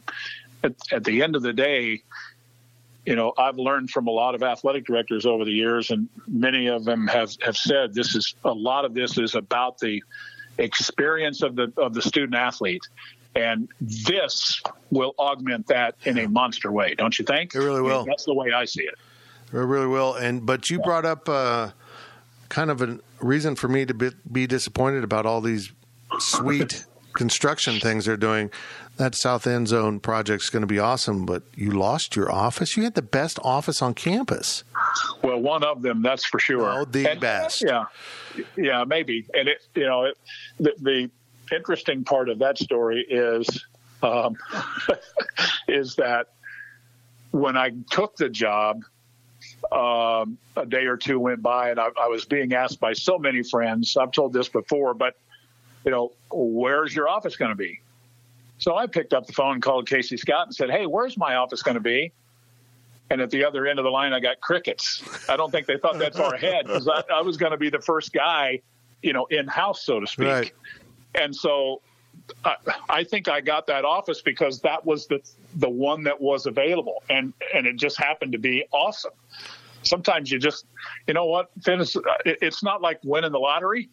at, 0.64 0.74
at 0.92 1.04
the 1.04 1.22
end 1.22 1.36
of 1.36 1.44
the 1.44 1.54
day, 1.54 2.02
you 3.06 3.16
know, 3.16 3.34
I've 3.38 3.58
learned 3.58 3.92
from 3.92 4.08
a 4.08 4.12
lot 4.12 4.36
of 4.36 4.44
athletic 4.44 4.86
directors 4.86 5.26
over 5.26 5.46
the 5.46 5.52
years, 5.52 5.92
and 5.92 6.10
many 6.28 6.68
of 6.68 6.86
them 6.86 7.08
have, 7.08 7.32
have 7.42 7.56
said 7.56 7.94
this 7.94 8.16
is 8.16 8.36
a 8.44 8.54
lot 8.54 8.84
of 8.86 8.94
this 8.94 9.18
is 9.18 9.36
about 9.36 9.78
the 9.78 10.04
experience 10.58 11.42
of 11.42 11.56
the 11.56 11.72
of 11.78 11.94
the 11.94 12.02
student 12.02 12.36
athlete. 12.36 12.88
And 13.36 13.68
this 13.82 14.62
will 14.92 15.14
augment 15.20 15.68
that 15.68 15.96
in 16.06 16.18
a 16.18 16.28
monster 16.28 16.72
way, 16.72 16.96
don't 16.96 17.20
you 17.20 17.26
think? 17.26 17.54
It 17.54 17.60
really 17.60 17.82
will. 17.82 18.06
That's 18.06 18.24
the 18.24 18.34
way 18.34 18.54
I 18.54 18.64
see 18.64 18.84
it. 18.84 18.96
It 19.52 19.58
really 19.58 19.88
will. 19.88 20.16
And 20.16 20.46
but 20.46 20.70
you 20.70 20.80
brought 20.80 21.06
up 21.06 21.28
uh, 21.28 21.72
kind 22.50 22.72
of 22.72 22.82
a 22.82 23.00
reason 23.20 23.56
for 23.56 23.68
me 23.68 23.86
to 23.86 23.94
be, 23.94 24.12
be 24.32 24.48
disappointed 24.48 25.04
about 25.04 25.26
all 25.26 25.42
these 25.42 25.72
sweet 26.20 26.86
construction 27.16 27.80
things 27.80 28.06
they're 28.06 28.18
doing. 28.18 28.52
That 28.98 29.16
South 29.16 29.46
End 29.46 29.68
Zone 29.68 30.00
project's 30.00 30.50
going 30.50 30.62
to 30.62 30.68
be 30.68 30.80
awesome, 30.80 31.26
but 31.26 31.44
you 31.56 31.72
lost 31.72 32.16
your 32.16 32.32
office. 32.32 32.78
You 32.78 32.84
had 32.84 32.94
the 32.94 33.02
best 33.02 33.40
office 33.44 33.82
on 33.82 33.94
campus. 33.94 34.64
Well, 35.22 35.40
one 35.40 35.64
of 35.64 35.82
them, 35.82 36.02
that's 36.02 36.26
for 36.26 36.40
sure. 36.40 36.70
Oh, 36.70 36.86
the 36.86 37.12
And- 37.12 37.20
best. 37.20 37.62
Yeah, 37.62 37.86
yeah, 38.56 38.84
maybe. 38.88 39.26
And 39.34 39.50
it, 39.50 39.66
you 39.76 39.86
know, 39.86 40.06
it, 40.06 40.18
the, 40.60 40.74
the 40.80 41.12
interesting 41.56 42.04
part 42.06 42.30
of 42.30 42.40
that 42.40 42.58
story 42.58 43.06
is, 43.10 43.66
um, 44.02 44.38
is 45.68 45.96
that 45.96 46.28
when 47.32 47.58
I 47.58 47.72
took 47.90 48.16
the 48.16 48.30
job, 48.30 48.82
um, 49.72 50.38
a 50.56 50.66
day 50.66 50.86
or 50.86 50.96
two 50.96 51.20
went 51.20 51.42
by, 51.42 51.72
and 51.72 51.80
I, 51.80 51.88
I 52.02 52.08
was 52.08 52.24
being 52.26 52.54
asked 52.54 52.80
by 52.80 52.94
so 52.94 53.18
many 53.18 53.44
friends. 53.44 53.98
I've 53.98 54.12
told 54.12 54.32
this 54.32 54.48
before, 54.48 54.94
but 54.94 55.16
you 55.86 55.92
know, 55.92 56.12
where's 56.32 56.94
your 56.96 57.08
office 57.08 57.36
going 57.36 57.52
to 57.52 57.56
be? 57.56 57.80
So 58.58 58.76
I 58.76 58.88
picked 58.88 59.14
up 59.14 59.28
the 59.28 59.34
phone 59.34 59.54
and 59.54 59.62
called 59.62 59.88
Casey 59.88 60.18
Scott 60.18 60.48
and 60.48 60.56
said, 60.56 60.70
"Hey, 60.70 60.86
where's 60.86 61.18
my 61.18 61.36
office 61.36 61.62
going 61.62 61.76
to 61.76 61.82
be?" 61.82 62.12
And 63.10 63.22
at 63.22 63.30
the 63.30 63.46
other 63.46 63.68
end 63.68 63.78
of 63.78 63.86
the 63.86 63.92
line, 63.92 64.14
I 64.14 64.20
got 64.20 64.42
crickets. 64.42 65.04
I 65.30 65.38
don't 65.38 65.52
think 65.52 65.68
they 65.68 65.78
thought 65.78 66.00
that 66.00 66.16
far 66.16 66.34
ahead 66.34 66.66
because 66.66 66.88
I, 66.88 67.04
I 67.14 67.22
was 67.22 67.38
going 67.38 67.52
to 67.52 67.58
be 67.58 67.70
the 67.70 67.80
first 67.80 68.12
guy, 68.12 68.62
you 69.04 69.14
know, 69.14 69.26
in 69.26 69.48
house, 69.48 69.86
so 69.86 70.00
to 70.00 70.08
speak. 70.08 70.28
Right. 70.28 70.52
And 71.14 71.36
so 71.36 71.82
I, 72.44 72.56
I 72.90 73.04
think 73.04 73.28
I 73.28 73.42
got 73.42 73.68
that 73.68 73.86
office 73.86 74.22
because 74.22 74.62
that 74.62 74.86
was 74.86 75.06
the 75.08 75.20
the 75.56 75.70
one 75.70 76.04
that 76.04 76.20
was 76.20 76.46
available, 76.46 77.04
and 77.10 77.34
and 77.54 77.68
it 77.68 77.76
just 77.76 77.98
happened 77.98 78.32
to 78.32 78.40
be 78.40 78.66
awesome. 78.72 79.14
Sometimes 79.84 80.32
you 80.32 80.40
just, 80.40 80.66
you 81.06 81.14
know 81.14 81.26
what, 81.26 81.52
Finn, 81.62 81.80
it's, 81.80 81.96
it's 82.26 82.64
not 82.64 82.82
like 82.82 83.00
winning 83.04 83.32
the 83.32 83.38
lottery, 83.38 83.88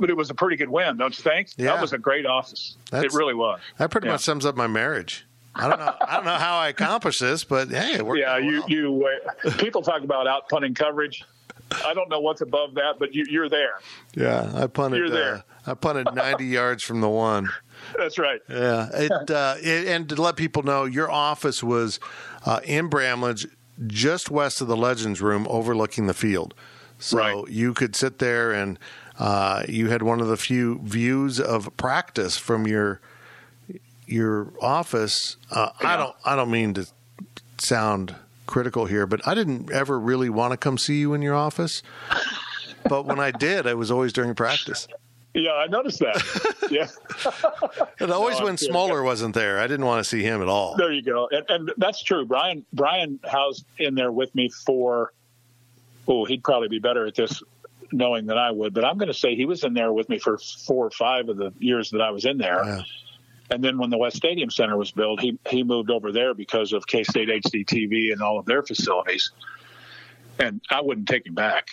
but 0.00 0.10
it 0.10 0.16
was 0.16 0.30
a 0.30 0.34
pretty 0.34 0.56
good 0.56 0.70
win, 0.70 0.96
don't 0.96 1.16
you 1.16 1.22
think? 1.22 1.50
Yeah. 1.56 1.66
That 1.74 1.80
was 1.80 1.92
a 1.92 1.98
great 1.98 2.26
office. 2.26 2.76
That's- 2.90 3.12
it 3.14 3.16
really 3.16 3.34
was. 3.34 3.60
That 3.78 3.90
pretty 3.90 4.06
Yeah. 4.08 4.14
much 4.14 4.22
sums 4.22 4.44
up 4.46 4.56
my 4.56 4.66
marriage. 4.66 5.26
I 5.54 5.68
don't 5.68 5.78
know. 5.80 5.94
I 6.06 6.16
don't 6.16 6.24
know 6.24 6.36
how 6.36 6.56
I 6.58 6.68
accomplished 6.68 7.20
this, 7.20 7.42
but 7.44 7.68
hey, 7.70 7.94
it 7.94 8.06
worked. 8.06 8.20
Yeah, 8.20 8.38
you 8.38 8.60
well. 8.60 8.70
you 8.70 9.08
uh, 9.44 9.50
people 9.58 9.82
talk 9.82 10.02
about 10.02 10.26
out 10.26 10.48
punting 10.48 10.74
coverage. 10.74 11.24
I 11.84 11.92
don't 11.94 12.08
know 12.08 12.20
what's 12.20 12.40
above 12.40 12.74
that, 12.74 12.94
but 12.98 13.14
you, 13.14 13.24
you're 13.28 13.48
there. 13.48 13.78
Yeah, 14.14 14.50
I 14.54 14.66
punted. 14.68 14.98
You're 14.98 15.10
there. 15.10 15.34
Uh, 15.66 15.70
I 15.72 15.74
punted 15.74 16.06
ninety 16.14 16.46
yards 16.58 16.84
from 16.84 17.00
the 17.00 17.08
one. 17.08 17.48
That's 17.98 18.16
right. 18.18 18.40
Yeah, 18.48 18.88
it, 18.92 19.30
uh, 19.30 19.54
it 19.60 19.88
and 19.88 20.08
to 20.08 20.20
let 20.22 20.36
people 20.36 20.62
know, 20.62 20.84
your 20.84 21.10
office 21.10 21.62
was 21.64 21.98
uh, 22.46 22.60
in 22.64 22.86
Bramlage, 22.88 23.46
just 23.88 24.30
west 24.30 24.60
of 24.60 24.68
the 24.68 24.76
Legends 24.76 25.20
Room, 25.20 25.46
overlooking 25.50 26.06
the 26.06 26.14
field. 26.14 26.54
So 26.98 27.18
Right. 27.18 27.48
you 27.48 27.72
could 27.74 27.96
sit 27.96 28.18
there, 28.18 28.52
and 28.52 28.78
uh, 29.20 29.62
you 29.68 29.90
had 29.90 30.02
one 30.02 30.20
of 30.20 30.26
the 30.28 30.36
few 30.36 30.80
views 30.82 31.38
of 31.38 31.76
practice 31.76 32.36
from 32.36 32.66
your 32.66 33.00
your 34.06 34.52
office. 34.60 35.36
Uh, 35.50 35.70
I 35.80 35.96
don't. 35.96 36.16
I 36.24 36.34
don't 36.36 36.50
mean 36.50 36.74
to 36.74 36.86
sound 37.58 38.14
critical 38.46 38.86
here, 38.86 39.06
but 39.06 39.26
I 39.28 39.34
didn't 39.34 39.70
ever 39.70 40.00
really 40.00 40.30
want 40.30 40.52
to 40.52 40.56
come 40.56 40.78
see 40.78 40.98
you 40.98 41.14
in 41.14 41.22
your 41.22 41.34
office. 41.34 41.82
But 42.88 43.04
when 43.04 43.20
I 43.20 43.30
did, 43.30 43.66
it 43.66 43.76
was 43.76 43.90
always 43.90 44.12
during 44.12 44.34
practice. 44.34 44.88
Yeah, 45.34 45.52
I 45.52 45.66
noticed 45.68 46.00
that. 46.00 46.66
yeah, 46.72 46.88
And 48.00 48.10
always 48.10 48.38
No, 48.40 48.46
when 48.46 48.56
I'm- 48.98 49.04
wasn't 49.04 49.34
there, 49.36 49.60
I 49.60 49.68
didn't 49.68 49.86
want 49.86 50.02
to 50.02 50.08
see 50.08 50.22
him 50.24 50.42
at 50.42 50.48
all. 50.48 50.74
there 50.76 50.90
you 50.90 51.02
go. 51.02 51.28
And, 51.30 51.44
and 51.48 51.72
that's 51.76 52.02
true. 52.02 52.24
Brian 52.24 52.64
Brian 52.72 53.20
housed 53.24 53.64
in 53.78 53.94
there 53.94 54.10
with 54.10 54.34
me 54.34 54.48
for. 54.48 55.12
Oh, 56.08 56.24
he'd 56.24 56.42
probably 56.42 56.66
be 56.68 56.80
better 56.80 57.06
at 57.06 57.14
this 57.14 57.40
knowing 57.92 58.26
than 58.26 58.38
I 58.38 58.50
would, 58.50 58.74
but 58.74 58.84
I'm 58.84 58.96
going 58.98 59.08
to 59.08 59.14
say 59.14 59.34
he 59.34 59.44
was 59.46 59.64
in 59.64 59.74
there 59.74 59.92
with 59.92 60.08
me 60.08 60.18
for 60.18 60.38
four 60.38 60.86
or 60.86 60.90
five 60.90 61.28
of 61.28 61.36
the 61.36 61.52
years 61.58 61.90
that 61.90 62.00
I 62.00 62.10
was 62.10 62.24
in 62.24 62.38
there. 62.38 62.64
Yeah. 62.64 62.82
And 63.52 63.64
then 63.64 63.78
when 63.78 63.90
the 63.90 63.98
West 63.98 64.16
Stadium 64.16 64.48
Center 64.50 64.76
was 64.76 64.92
built, 64.92 65.20
he 65.20 65.36
he 65.48 65.64
moved 65.64 65.90
over 65.90 66.12
there 66.12 66.34
because 66.34 66.72
of 66.72 66.86
K 66.86 67.02
State 67.02 67.28
HD 67.28 67.64
TV 67.66 68.12
and 68.12 68.22
all 68.22 68.38
of 68.38 68.46
their 68.46 68.62
facilities. 68.62 69.32
And 70.38 70.60
I 70.70 70.80
wouldn't 70.80 71.08
take 71.08 71.26
him 71.26 71.34
back. 71.34 71.66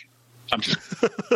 I'm 0.52 0.62
just. 0.62 0.80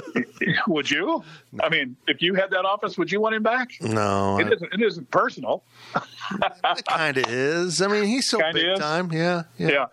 would 0.67 0.89
you? 0.89 1.23
I 1.61 1.69
mean, 1.69 1.95
if 2.07 2.21
you 2.21 2.33
had 2.33 2.49
that 2.51 2.65
office, 2.65 2.97
would 2.97 3.11
you 3.11 3.21
want 3.21 3.35
him 3.35 3.43
back? 3.43 3.69
No, 3.81 4.39
It 4.39 4.51
isn't. 4.51 4.73
It 4.73 4.81
isn't 4.81 5.11
personal. 5.11 5.63
it 5.95 6.85
kind 6.87 7.17
of 7.17 7.25
is. 7.27 7.81
I 7.81 7.87
mean, 7.87 8.05
he's 8.05 8.27
so 8.27 8.37
Kinda 8.39 8.53
big 8.53 8.65
is. 8.71 8.79
time. 8.79 9.11
Yeah, 9.11 9.43
yeah. 9.57 9.69
Yeah. 9.69 9.85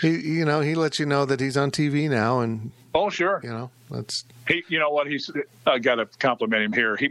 He, 0.00 0.08
you 0.18 0.44
know, 0.46 0.60
he 0.60 0.74
lets 0.76 0.98
you 0.98 1.04
know 1.04 1.26
that 1.26 1.40
he's 1.40 1.56
on 1.56 1.70
TV 1.70 2.08
now, 2.08 2.40
and 2.40 2.70
Oh, 2.94 3.08
sure. 3.10 3.40
you 3.44 3.50
know, 3.50 3.70
that's 3.90 4.24
He, 4.48 4.64
you 4.68 4.78
know 4.78 4.90
what? 4.90 5.06
He's. 5.06 5.30
I 5.66 5.78
got 5.78 5.96
to 5.96 6.06
compliment 6.18 6.62
him 6.64 6.72
here. 6.72 6.96
He, 6.96 7.10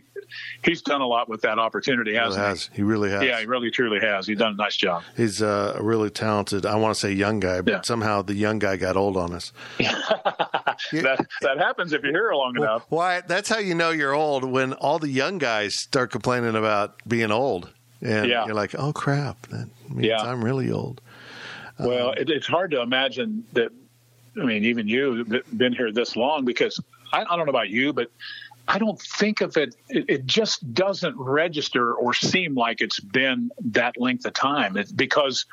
he's 0.64 0.82
done 0.82 1.00
a 1.02 1.08
lot 1.08 1.30
with 1.30 1.42
that 1.42 1.58
opportunity, 1.58 2.14
hasn't 2.16 2.44
has. 2.46 2.70
He 2.74 2.82
really 2.84 3.10
has. 3.10 3.22
he? 3.22 3.28
Yeah, 3.30 3.40
he 3.40 3.46
really 3.46 3.72
truly 3.72 4.00
has. 4.02 4.28
He's 4.28 4.38
done 4.38 4.54
a 4.54 4.56
nice 4.58 4.76
job. 4.76 5.04
He's 5.16 5.42
uh, 5.42 5.76
a 5.78 5.82
really 5.84 6.10
talented. 6.10 6.66
I 6.66 6.76
want 6.76 6.94
to 6.96 7.00
say 7.00 7.14
young 7.14 7.40
guy, 7.40 7.62
but 7.62 7.72
Yeah. 7.72 7.82
somehow 7.84 8.22
the 8.24 8.34
young 8.36 8.60
guy 8.60 8.76
got 8.76 8.98
old 8.98 9.16
on 9.18 9.34
us. 9.34 9.54
That 10.94 11.26
that 11.42 11.58
happens 11.58 11.92
if 11.94 12.04
you're 12.04 12.12
here 12.14 12.32
long 12.34 12.56
enough. 12.56 12.86
Why? 12.90 13.22
That's 13.22 13.50
how 13.50 13.60
you 13.60 13.76
know 13.76 13.90
you're 13.92 14.14
old 14.14 14.44
when 14.46 14.74
all 14.74 14.98
the 14.98 15.10
young 15.10 15.38
guys 15.38 15.76
start 15.76 16.10
complaining 16.12 16.56
about 16.56 16.96
being 17.08 17.32
old, 17.32 17.70
and 18.02 18.30
Yeah. 18.30 18.46
you're 18.46 18.56
like, 18.56 18.74
"Oh 18.80 18.94
crap, 18.94 19.42
that 19.48 19.68
means 19.90 20.06
Yeah. 20.08 20.22
I'm 20.22 20.44
really 20.44 20.72
old." 20.72 21.02
Well, 21.80 22.12
it, 22.12 22.30
it's 22.30 22.48
hard 22.48 22.72
to 22.72 22.82
imagine 22.82 23.44
that. 23.54 23.72
I 24.42 24.46
mean, 24.46 24.66
even 24.66 24.88
you 24.88 25.26
been 25.56 25.74
here 25.74 25.92
this 25.92 26.16
long 26.16 26.46
because 26.46 26.80
I, 27.12 27.22
I 27.22 27.36
don't 27.36 27.46
know 27.46 27.52
about 27.52 27.70
you, 27.70 27.94
but 27.94 28.12
I 28.68 28.78
don't 28.78 29.02
think 29.02 29.42
of 29.42 29.58
it, 29.58 29.76
it. 29.90 30.06
It 30.08 30.26
just 30.26 30.74
doesn't 30.74 31.18
register 31.18 31.94
or 31.94 32.14
seem 32.14 32.56
like 32.56 32.82
it's 32.82 33.00
been 33.00 33.52
that 33.66 33.96
length 33.98 34.26
of 34.26 34.34
time. 34.34 34.78
It's 34.78 34.92
because 34.92 35.46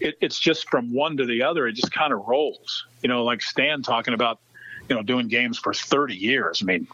it, 0.00 0.16
it's 0.20 0.38
just 0.38 0.68
from 0.70 0.92
one 0.92 1.16
to 1.16 1.26
the 1.26 1.42
other. 1.42 1.66
It 1.66 1.72
just 1.72 1.92
kind 1.92 2.12
of 2.12 2.20
rolls. 2.26 2.86
You 3.02 3.08
know, 3.08 3.24
like 3.24 3.42
Stan 3.42 3.82
talking 3.82 4.14
about, 4.14 4.38
you 4.88 4.94
know, 4.94 5.02
doing 5.02 5.28
games 5.28 5.58
for 5.58 5.74
30 5.74 6.14
years. 6.14 6.62
I 6.62 6.66
mean, 6.66 6.86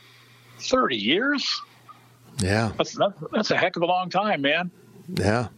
30 0.61 0.97
years? 0.97 1.61
Yeah, 2.39 2.73
That's 2.79 2.95
that, 2.95 3.13
that's 3.33 3.51
a 3.51 3.57
heck 3.57 3.77
of 3.77 3.83
a 3.83 3.87
long 3.87 4.09
time, 4.09 4.41
man. 4.41 4.71
Yeah. 5.13 5.49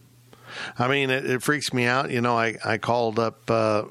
I 0.77 0.87
mean, 0.87 1.09
it, 1.09 1.25
it 1.25 1.43
freaks 1.43 1.71
me 1.71 1.85
out. 1.85 2.11
You 2.11 2.19
know, 2.19 2.37
I, 2.37 2.57
I 2.63 2.77
called 2.77 3.19
up 3.19 3.49
uh, 3.49 3.83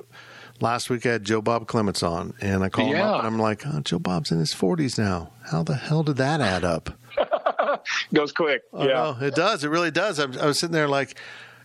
last 0.63 0.89
week, 0.89 1.05
I 1.05 1.13
had 1.13 1.25
Joe 1.25 1.43
Bob 1.43 1.67
Clements 1.67 2.03
on, 2.03 2.33
and 2.41 2.63
I 2.63 2.69
called 2.69 2.95
him 2.95 3.01
up 3.03 3.19
and 3.19 3.27
I'm 3.27 3.39
like, 3.39 3.67
oh, 3.67 3.81
Joe 3.81 3.99
Bob's 3.99 4.31
in 4.31 4.39
his 4.39 4.55
40s 4.55 4.99
now. 4.99 5.31
How 5.51 5.63
the 5.63 5.75
hell 5.75 6.03
did 6.03 6.17
that 6.17 6.41
add 6.41 6.65
up? 6.65 6.91
Goes 8.15 8.33
quick. 8.33 8.63
Oh, 8.73 8.87
yeah. 8.87 9.15
no, 9.21 9.27
it 9.27 9.35
does. 9.35 9.65
It 9.65 9.69
really 9.69 9.91
does. 9.91 10.19
I, 10.19 10.27
was- 10.27 10.39
I 10.39 10.47
was 10.47 10.59
sitting 10.59 10.73
there 10.73 10.89
like, 10.89 11.19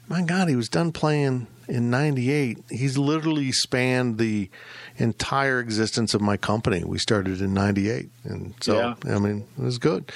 my 0.09 0.21
God, 0.21 0.49
he 0.49 0.55
was 0.55 0.69
done 0.69 0.91
playing 0.91 1.47
in 1.67 1.89
98. 1.89 2.59
He's 2.69 2.97
literally 2.97 3.51
spanned 3.51 4.17
the 4.17 4.49
entire 4.97 5.59
existence 5.59 6.13
of 6.13 6.21
my 6.21 6.37
company. 6.37 6.83
We 6.83 6.97
started 6.97 7.41
in 7.41 7.53
98. 7.53 8.09
And 8.23 8.53
so, 8.61 8.95
yeah. 9.05 9.13
I 9.15 9.19
mean, 9.19 9.45
it 9.57 9.63
was 9.63 9.77
good. 9.77 10.11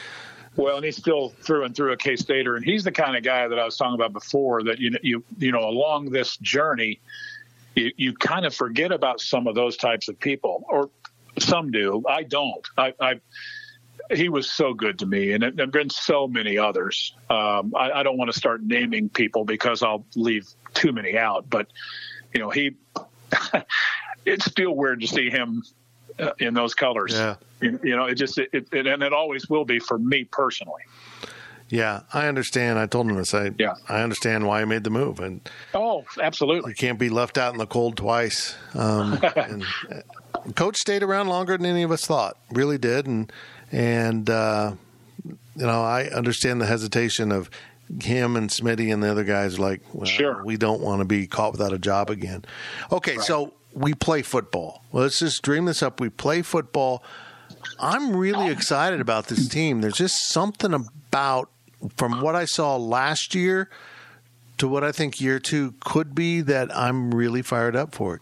Well, 0.56 0.76
and 0.78 0.86
he's 0.86 0.98
still 0.98 1.30
through 1.42 1.64
and 1.66 1.76
through 1.76 1.94
a 1.94 1.98
K 1.98 2.18
Stater, 2.18 2.58
and 2.58 2.66
he's 2.66 2.84
the 2.84 2.92
kind 2.92 3.16
of 3.16 3.24
guy 3.24 3.48
that 3.48 3.58
I 3.58 3.64
was 3.64 3.78
talking 3.78 3.96
about 3.96 4.12
before. 4.12 4.64
That 4.64 4.80
you 4.80 4.92
you 5.02 5.24
you 5.38 5.50
know 5.50 5.62
along 5.68 6.10
this 6.10 6.36
journey, 6.38 7.00
you 7.76 7.92
you 7.98 8.14
kind 8.14 8.46
of 8.46 8.54
forget 8.54 8.92
about 8.92 9.22
some 9.22 9.48
of 9.48 9.56
those 9.56 9.78
types 9.78 10.08
of 10.08 10.20
people, 10.20 10.64
or 10.70 10.90
some 11.40 11.72
do. 11.72 12.04
I 12.08 12.24
don't. 12.24 12.68
I. 12.78 12.94
I 13.00 13.22
he 14.12 14.30
was 14.30 14.52
so 14.52 14.74
good 14.74 15.00
to 15.00 15.06
me, 15.06 15.32
and 15.32 15.44
there 15.44 15.54
have 15.58 15.72
been 15.72 15.90
so 15.90 16.28
many 16.28 16.58
others. 16.58 17.16
Um, 17.30 17.74
I, 17.78 17.92
I 17.92 18.04
don't 18.04 18.18
want 18.18 18.32
to 18.32 18.38
start 18.38 18.62
naming 18.62 19.10
people 19.10 19.46
because 19.46 19.84
I'll 19.84 20.06
leave 20.16 20.48
too 20.74 20.92
many 20.92 21.18
out. 21.18 21.50
But 21.50 21.68
you 22.34 22.42
know, 22.42 22.50
he. 22.50 22.72
it's 24.26 24.46
still 24.46 24.76
weird 24.76 25.02
to 25.02 25.08
see 25.08 25.30
him 25.30 25.64
uh, 26.20 26.32
in 26.40 26.54
those 26.54 26.74
colors. 26.74 27.14
Yeah. 27.14 27.36
You, 27.62 27.80
you 27.84 27.96
know, 27.96 28.06
it 28.06 28.16
just 28.16 28.38
it, 28.38 28.50
it 28.54 28.88
and 28.88 29.04
it 29.04 29.14
always 29.14 29.50
will 29.50 29.66
be 29.66 29.80
for 29.80 29.98
me 29.98 30.24
personally. 30.26 30.84
Yeah, 31.72 32.02
I 32.14 32.28
understand. 32.28 32.78
I 32.78 32.86
told 32.86 33.10
him 33.10 33.16
this. 33.16 33.30
say, 33.30 33.52
yeah, 33.58 33.76
I 33.88 34.02
understand 34.02 34.46
why 34.46 34.60
he 34.60 34.66
made 34.66 34.84
the 34.84 34.90
move, 34.90 35.22
and 35.22 35.50
oh, 35.74 36.04
absolutely, 36.22 36.72
you 36.72 36.76
can't 36.76 37.00
be 37.00 37.10
left 37.10 37.38
out 37.38 37.54
in 37.54 37.60
the 37.60 37.66
cold 37.66 37.96
twice. 37.96 38.56
Um, 38.76 39.20
and 39.38 39.64
uh, 39.90 40.02
coach 40.56 40.76
stayed 40.76 41.02
around 41.02 41.30
longer 41.30 41.58
than 41.58 41.66
any 41.66 41.84
of 41.84 41.92
us 41.92 42.06
thought, 42.06 42.38
really 42.52 42.78
did, 42.78 43.08
and 43.08 43.32
and 43.72 44.30
uh, 44.30 44.74
you 45.26 45.38
know 45.56 45.82
I 45.82 46.08
understand 46.08 46.60
the 46.60 46.66
hesitation 46.66 47.32
of 47.32 47.50
him 48.04 48.36
and 48.36 48.50
Smitty 48.50 48.94
and 48.94 49.02
the 49.02 49.10
other 49.10 49.24
guys. 49.24 49.58
Like, 49.58 49.82
well, 49.94 50.06
sure, 50.06 50.44
we 50.44 50.58
don't 50.58 50.82
want 50.82 51.00
to 51.00 51.06
be 51.06 51.26
caught 51.26 51.54
without 51.54 51.72
a 51.72 51.80
job 51.80 52.10
again. 52.10 52.44
Okay, 52.92 53.16
right. 53.16 53.26
so 53.26 53.54
we 53.74 53.94
play 53.94 54.24
football. 54.24 54.84
Well, 54.92 55.04
let's 55.04 55.20
just 55.20 55.42
dream 55.42 55.66
this 55.66 55.82
up. 55.82 56.02
We 56.02 56.10
play 56.10 56.42
football. 56.42 57.02
I'm 57.80 58.16
really 58.16 58.50
excited 58.52 59.00
about 59.00 59.28
this 59.28 59.48
team. 59.48 59.82
There's 59.82 59.96
just 59.96 60.28
something 60.28 60.74
about 60.74 61.50
from 61.96 62.22
what 62.22 62.36
I 62.36 62.46
saw 62.46 62.76
last 62.78 63.36
year 63.36 63.70
to 64.58 64.68
what 64.68 64.84
I 64.84 64.92
think 64.92 65.20
year 65.20 65.40
two 65.40 65.74
could 65.84 66.14
be, 66.14 66.42
that 66.42 66.76
I'm 66.76 67.14
really 67.14 67.42
fired 67.42 67.76
up 67.76 67.96
for 67.96 68.16
it. 68.16 68.22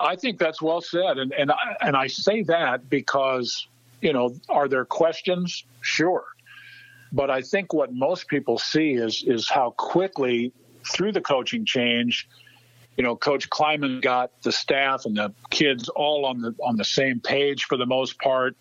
I 0.00 0.16
think 0.16 0.38
that's 0.38 0.60
well 0.60 0.80
said, 0.80 1.18
and 1.18 1.32
and 1.32 1.50
I, 1.50 1.76
and 1.80 1.96
I 1.96 2.06
say 2.08 2.42
that 2.44 2.88
because 2.88 3.66
you 4.00 4.12
know, 4.12 4.34
are 4.48 4.68
there 4.68 4.84
questions? 4.84 5.64
Sure, 5.80 6.24
but 7.12 7.30
I 7.30 7.42
think 7.42 7.72
what 7.72 7.92
most 7.92 8.28
people 8.28 8.58
see 8.58 8.94
is 8.94 9.22
is 9.26 9.48
how 9.48 9.70
quickly 9.70 10.52
through 10.92 11.12
the 11.12 11.20
coaching 11.20 11.64
change, 11.64 12.28
you 12.96 13.04
know, 13.04 13.16
Coach 13.16 13.48
Klieman 13.48 14.02
got 14.02 14.30
the 14.42 14.52
staff 14.52 15.04
and 15.04 15.16
the 15.16 15.32
kids 15.50 15.88
all 15.88 16.26
on 16.26 16.40
the 16.40 16.54
on 16.64 16.76
the 16.76 16.84
same 16.84 17.20
page 17.20 17.64
for 17.64 17.76
the 17.76 17.86
most 17.86 18.18
part 18.18 18.56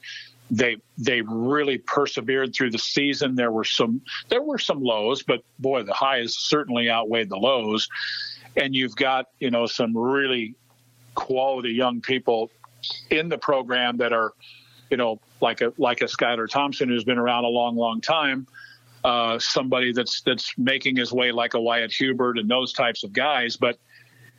they 0.51 0.75
they 0.97 1.21
really 1.21 1.77
persevered 1.77 2.53
through 2.53 2.71
the 2.71 2.77
season. 2.77 3.35
There 3.35 3.51
were 3.51 3.63
some 3.63 4.01
there 4.27 4.43
were 4.43 4.59
some 4.59 4.83
lows, 4.83 5.23
but 5.23 5.43
boy, 5.57 5.83
the 5.83 5.93
highs 5.93 6.37
certainly 6.37 6.89
outweighed 6.89 7.29
the 7.29 7.37
lows. 7.37 7.87
And 8.57 8.75
you've 8.75 8.95
got 8.95 9.27
you 9.39 9.49
know 9.49 9.65
some 9.65 9.97
really 9.97 10.55
quality 11.15 11.71
young 11.71 12.01
people 12.01 12.51
in 13.09 13.29
the 13.29 13.37
program 13.37 13.97
that 13.97 14.11
are 14.11 14.33
you 14.89 14.97
know 14.97 15.21
like 15.39 15.61
a 15.61 15.71
like 15.77 16.01
a 16.01 16.05
Skylar 16.05 16.49
Thompson 16.49 16.89
who's 16.89 17.05
been 17.05 17.17
around 17.17 17.45
a 17.45 17.49
long 17.49 17.77
long 17.77 18.01
time. 18.01 18.45
Uh, 19.05 19.39
somebody 19.39 19.93
that's 19.93 20.21
that's 20.21 20.53
making 20.57 20.97
his 20.97 21.13
way 21.13 21.31
like 21.31 21.53
a 21.53 21.61
Wyatt 21.61 21.93
Hubert 21.93 22.37
and 22.37 22.49
those 22.51 22.73
types 22.73 23.05
of 23.05 23.13
guys, 23.13 23.55
but 23.55 23.79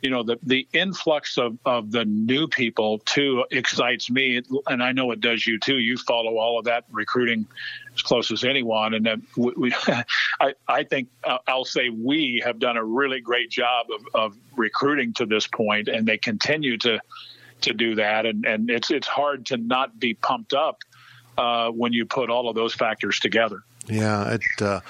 you 0.03 0.09
know 0.09 0.21
the 0.21 0.37
the 0.43 0.67
influx 0.73 1.37
of 1.37 1.57
of 1.65 1.91
the 1.91 2.03
new 2.03 2.47
people 2.47 2.99
too 2.99 3.45
excites 3.51 4.11
me 4.11 4.41
and 4.67 4.83
i 4.83 4.91
know 4.91 5.09
it 5.11 5.21
does 5.21 5.47
you 5.47 5.57
too. 5.57 5.79
You 5.79 5.97
follow 5.97 6.37
all 6.37 6.59
of 6.59 6.65
that 6.65 6.83
recruiting 6.91 7.47
as 7.95 8.01
close 8.01 8.29
as 8.29 8.43
anyone 8.43 8.93
and 8.93 9.23
we, 9.37 9.53
we 9.55 9.75
i 10.41 10.53
i 10.67 10.83
think 10.83 11.07
uh, 11.23 11.37
i'll 11.47 11.65
say 11.65 11.89
we 11.89 12.41
have 12.45 12.59
done 12.59 12.75
a 12.75 12.83
really 12.83 13.21
great 13.21 13.49
job 13.49 13.87
of 13.89 14.05
of 14.13 14.37
recruiting 14.57 15.13
to 15.13 15.25
this 15.25 15.47
point 15.47 15.87
and 15.87 16.05
they 16.05 16.17
continue 16.17 16.77
to 16.77 16.99
to 17.61 17.73
do 17.73 17.95
that 17.95 18.25
and 18.25 18.45
and 18.45 18.69
it's 18.69 18.91
it's 18.91 19.07
hard 19.07 19.45
to 19.45 19.57
not 19.57 19.97
be 19.97 20.13
pumped 20.13 20.53
up 20.53 20.79
uh, 21.37 21.69
when 21.69 21.93
you 21.93 22.05
put 22.05 22.29
all 22.29 22.47
of 22.47 22.55
those 22.55 22.75
factors 22.75 23.19
together. 23.19 23.63
Yeah 23.87 24.33
it 24.33 24.61
uh, 24.61 24.81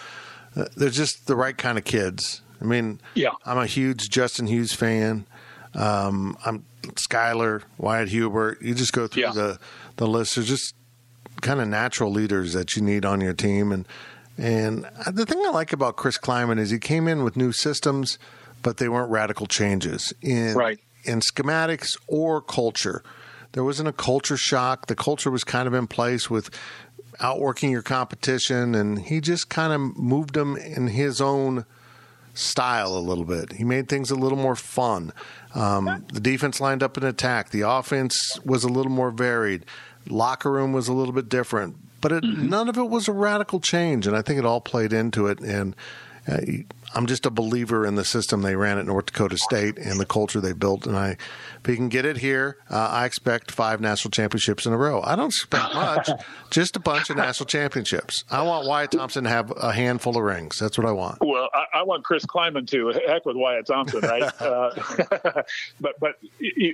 they're 0.75 0.89
just 0.89 1.27
the 1.27 1.35
right 1.35 1.57
kind 1.57 1.77
of 1.77 1.83
kids 1.83 2.41
I 2.63 2.65
mean, 2.65 3.01
yeah, 3.13 3.31
I'm 3.45 3.57
a 3.57 3.65
huge 3.65 4.09
Justin 4.09 4.47
Hughes 4.47 4.73
fan. 4.73 5.25
Um, 5.75 6.37
I'm 6.45 6.63
Skylar, 6.81 7.63
Wyatt 7.77 8.07
Hubert. 8.09 8.61
You 8.61 8.73
just 8.73 8.93
go 8.93 9.07
through 9.07 9.23
yeah. 9.23 9.31
the 9.33 9.59
the 9.97 10.07
list. 10.07 10.35
There's 10.35 10.47
just 10.47 10.73
kind 11.41 11.59
of 11.59 11.67
natural 11.67 12.09
leaders 12.09 12.53
that 12.53 12.75
you 12.75 12.81
need 12.81 13.05
on 13.05 13.19
your 13.19 13.33
team, 13.33 13.71
and 13.71 13.85
and 14.37 14.85
the 15.11 15.25
thing 15.25 15.43
I 15.45 15.49
like 15.49 15.73
about 15.73 15.97
Chris 15.97 16.17
Klieman 16.17 16.57
is 16.57 16.69
he 16.69 16.79
came 16.79 17.07
in 17.07 17.23
with 17.23 17.35
new 17.35 17.51
systems, 17.51 18.17
but 18.61 18.77
they 18.77 18.87
weren't 18.87 19.11
radical 19.11 19.45
changes 19.45 20.13
in 20.21 20.55
right. 20.55 20.79
in 21.03 21.19
schematics 21.19 21.97
or 22.07 22.41
culture. 22.41 23.03
There 23.51 23.63
wasn't 23.63 23.89
a 23.89 23.93
culture 23.93 24.37
shock. 24.37 24.87
The 24.87 24.95
culture 24.95 25.29
was 25.29 25.43
kind 25.43 25.67
of 25.67 25.73
in 25.73 25.85
place 25.85 26.29
with 26.29 26.49
outworking 27.19 27.71
your 27.71 27.83
competition, 27.83 28.73
and 28.73 28.99
he 28.99 29.19
just 29.19 29.49
kind 29.49 29.73
of 29.73 29.97
moved 29.97 30.33
them 30.33 30.55
in 30.57 30.87
his 30.87 31.21
own 31.21 31.65
style 32.33 32.97
a 32.97 32.99
little 32.99 33.25
bit. 33.25 33.53
He 33.53 33.63
made 33.63 33.87
things 33.87 34.11
a 34.11 34.15
little 34.15 34.37
more 34.37 34.55
fun. 34.55 35.13
Um, 35.53 36.05
the 36.11 36.19
defense 36.19 36.59
lined 36.59 36.81
up 36.81 36.97
in 36.97 37.03
attack. 37.03 37.51
The 37.51 37.61
offense 37.61 38.39
was 38.43 38.63
a 38.63 38.69
little 38.69 38.91
more 38.91 39.11
varied. 39.11 39.65
Locker 40.09 40.51
room 40.51 40.73
was 40.73 40.87
a 40.87 40.93
little 40.93 41.13
bit 41.13 41.29
different, 41.29 41.77
but 42.01 42.11
it, 42.11 42.23
mm-hmm. 42.23 42.49
none 42.49 42.67
of 42.67 42.77
it 42.77 42.89
was 42.89 43.07
a 43.07 43.13
radical 43.13 43.59
change. 43.59 44.07
And 44.07 44.15
I 44.15 44.21
think 44.21 44.39
it 44.39 44.45
all 44.45 44.61
played 44.61 44.91
into 44.91 45.27
it. 45.27 45.39
And 45.39 45.75
I'm 46.27 47.07
just 47.07 47.25
a 47.25 47.29
believer 47.29 47.85
in 47.85 47.95
the 47.95 48.05
system 48.05 48.41
they 48.41 48.55
ran 48.55 48.77
at 48.77 48.85
North 48.85 49.07
Dakota 49.07 49.37
State 49.37 49.77
and 49.77 49.99
the 49.99 50.05
culture 50.05 50.39
they 50.39 50.53
built. 50.53 50.85
And 50.85 50.95
I, 50.95 51.17
if 51.59 51.65
he 51.65 51.75
can 51.75 51.89
get 51.89 52.05
it 52.05 52.17
here, 52.17 52.57
uh, 52.69 52.77
I 52.91 53.05
expect 53.05 53.51
five 53.51 53.81
national 53.81 54.11
championships 54.11 54.65
in 54.65 54.73
a 54.73 54.77
row. 54.77 55.01
I 55.03 55.15
don't 55.15 55.27
expect 55.27 55.73
much, 55.73 56.09
just 56.51 56.75
a 56.75 56.79
bunch 56.79 57.09
of 57.09 57.17
national 57.17 57.47
championships. 57.47 58.23
I 58.29 58.43
want 58.43 58.67
Wyatt 58.67 58.91
Thompson 58.91 59.23
to 59.23 59.29
have 59.29 59.51
a 59.57 59.73
handful 59.73 60.15
of 60.15 60.23
rings. 60.23 60.59
That's 60.59 60.77
what 60.77 60.85
I 60.85 60.91
want. 60.91 61.17
Well, 61.21 61.49
I, 61.53 61.79
I 61.79 61.83
want 61.83 62.03
Chris 62.03 62.25
Klieman 62.25 62.67
to 62.69 62.93
heck 63.07 63.25
with 63.25 63.35
Wyatt 63.35 63.65
Thompson, 63.65 64.01
right? 64.01 64.23
uh, 64.41 64.71
but 65.81 65.99
but 65.99 66.15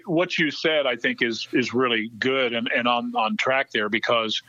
what 0.06 0.38
you 0.38 0.52
said, 0.52 0.86
I 0.86 0.96
think, 0.96 1.22
is 1.22 1.48
is 1.54 1.74
really 1.74 2.12
good 2.20 2.54
and, 2.54 2.70
and 2.76 2.88
on 2.88 3.14
on 3.16 3.38
track 3.38 3.72
there 3.72 3.90
because 3.90 4.42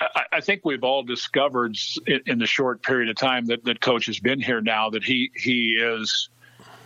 I, 0.00 0.24
I 0.32 0.40
think 0.40 0.62
we've 0.64 0.84
all 0.84 1.02
discovered 1.02 1.76
in, 2.06 2.38
the 2.38 2.46
short 2.46 2.82
period 2.82 3.08
of 3.10 3.16
time 3.16 3.46
that, 3.46 3.64
that 3.64 3.80
coach 3.80 4.06
has 4.06 4.18
been 4.18 4.40
here 4.40 4.60
now 4.60 4.90
that 4.90 5.04
he 5.04 5.30
he 5.34 5.72
is 5.72 6.28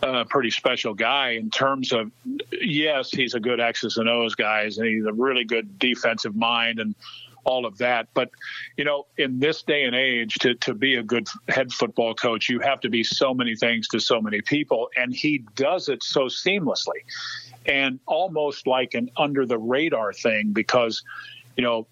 a 0.03 0.25
pretty 0.25 0.51
special 0.51 0.95
guy 0.95 1.31
in 1.31 1.51
terms 1.51 1.93
of 1.93 2.11
yes 2.53 3.11
he's 3.11 3.35
a 3.35 3.41
good 3.41 3.61
X's 3.61 3.97
and 3.97 4.09
O's 4.09 4.35
guys 4.35 4.79
and 4.79 4.87
he's 4.87 5.07
a 5.07 5.13
really 5.13 5.45
good 5.45 5.79
defensive 5.79 6.37
mind 6.37 6.79
and 6.79 6.95
all 7.45 7.65
of 7.65 7.79
that. 7.79 8.09
But 8.13 8.31
you 8.77 8.85
know 8.85 9.07
in 9.17 9.39
this 9.39 9.63
day 9.63 9.85
and 9.85 9.95
age 9.95 10.35
to 10.41 10.55
to 10.57 10.75
be 10.75 10.97
a 10.97 11.03
good 11.03 11.29
head 11.49 11.73
football 11.73 12.15
coach 12.15 12.49
you 12.49 12.61
have 12.61 12.81
to 12.81 12.91
be 12.91 13.05
so 13.05 13.33
many 13.33 13.57
things 13.57 13.89
to 13.89 14.01
so 14.01 14.21
many 14.21 14.41
people 14.41 14.91
and 14.97 15.15
he 15.15 15.45
does 15.55 15.89
it 15.89 16.03
so 16.03 16.27
seamlessly 16.27 17.01
and 17.65 17.99
almost 18.07 18.67
like 18.67 18.95
an 18.95 19.11
under 19.17 19.47
the 19.47 19.59
radar 19.59 20.13
thing 20.13 20.53
because 20.53 21.03
you 21.57 21.63
know 21.63 21.87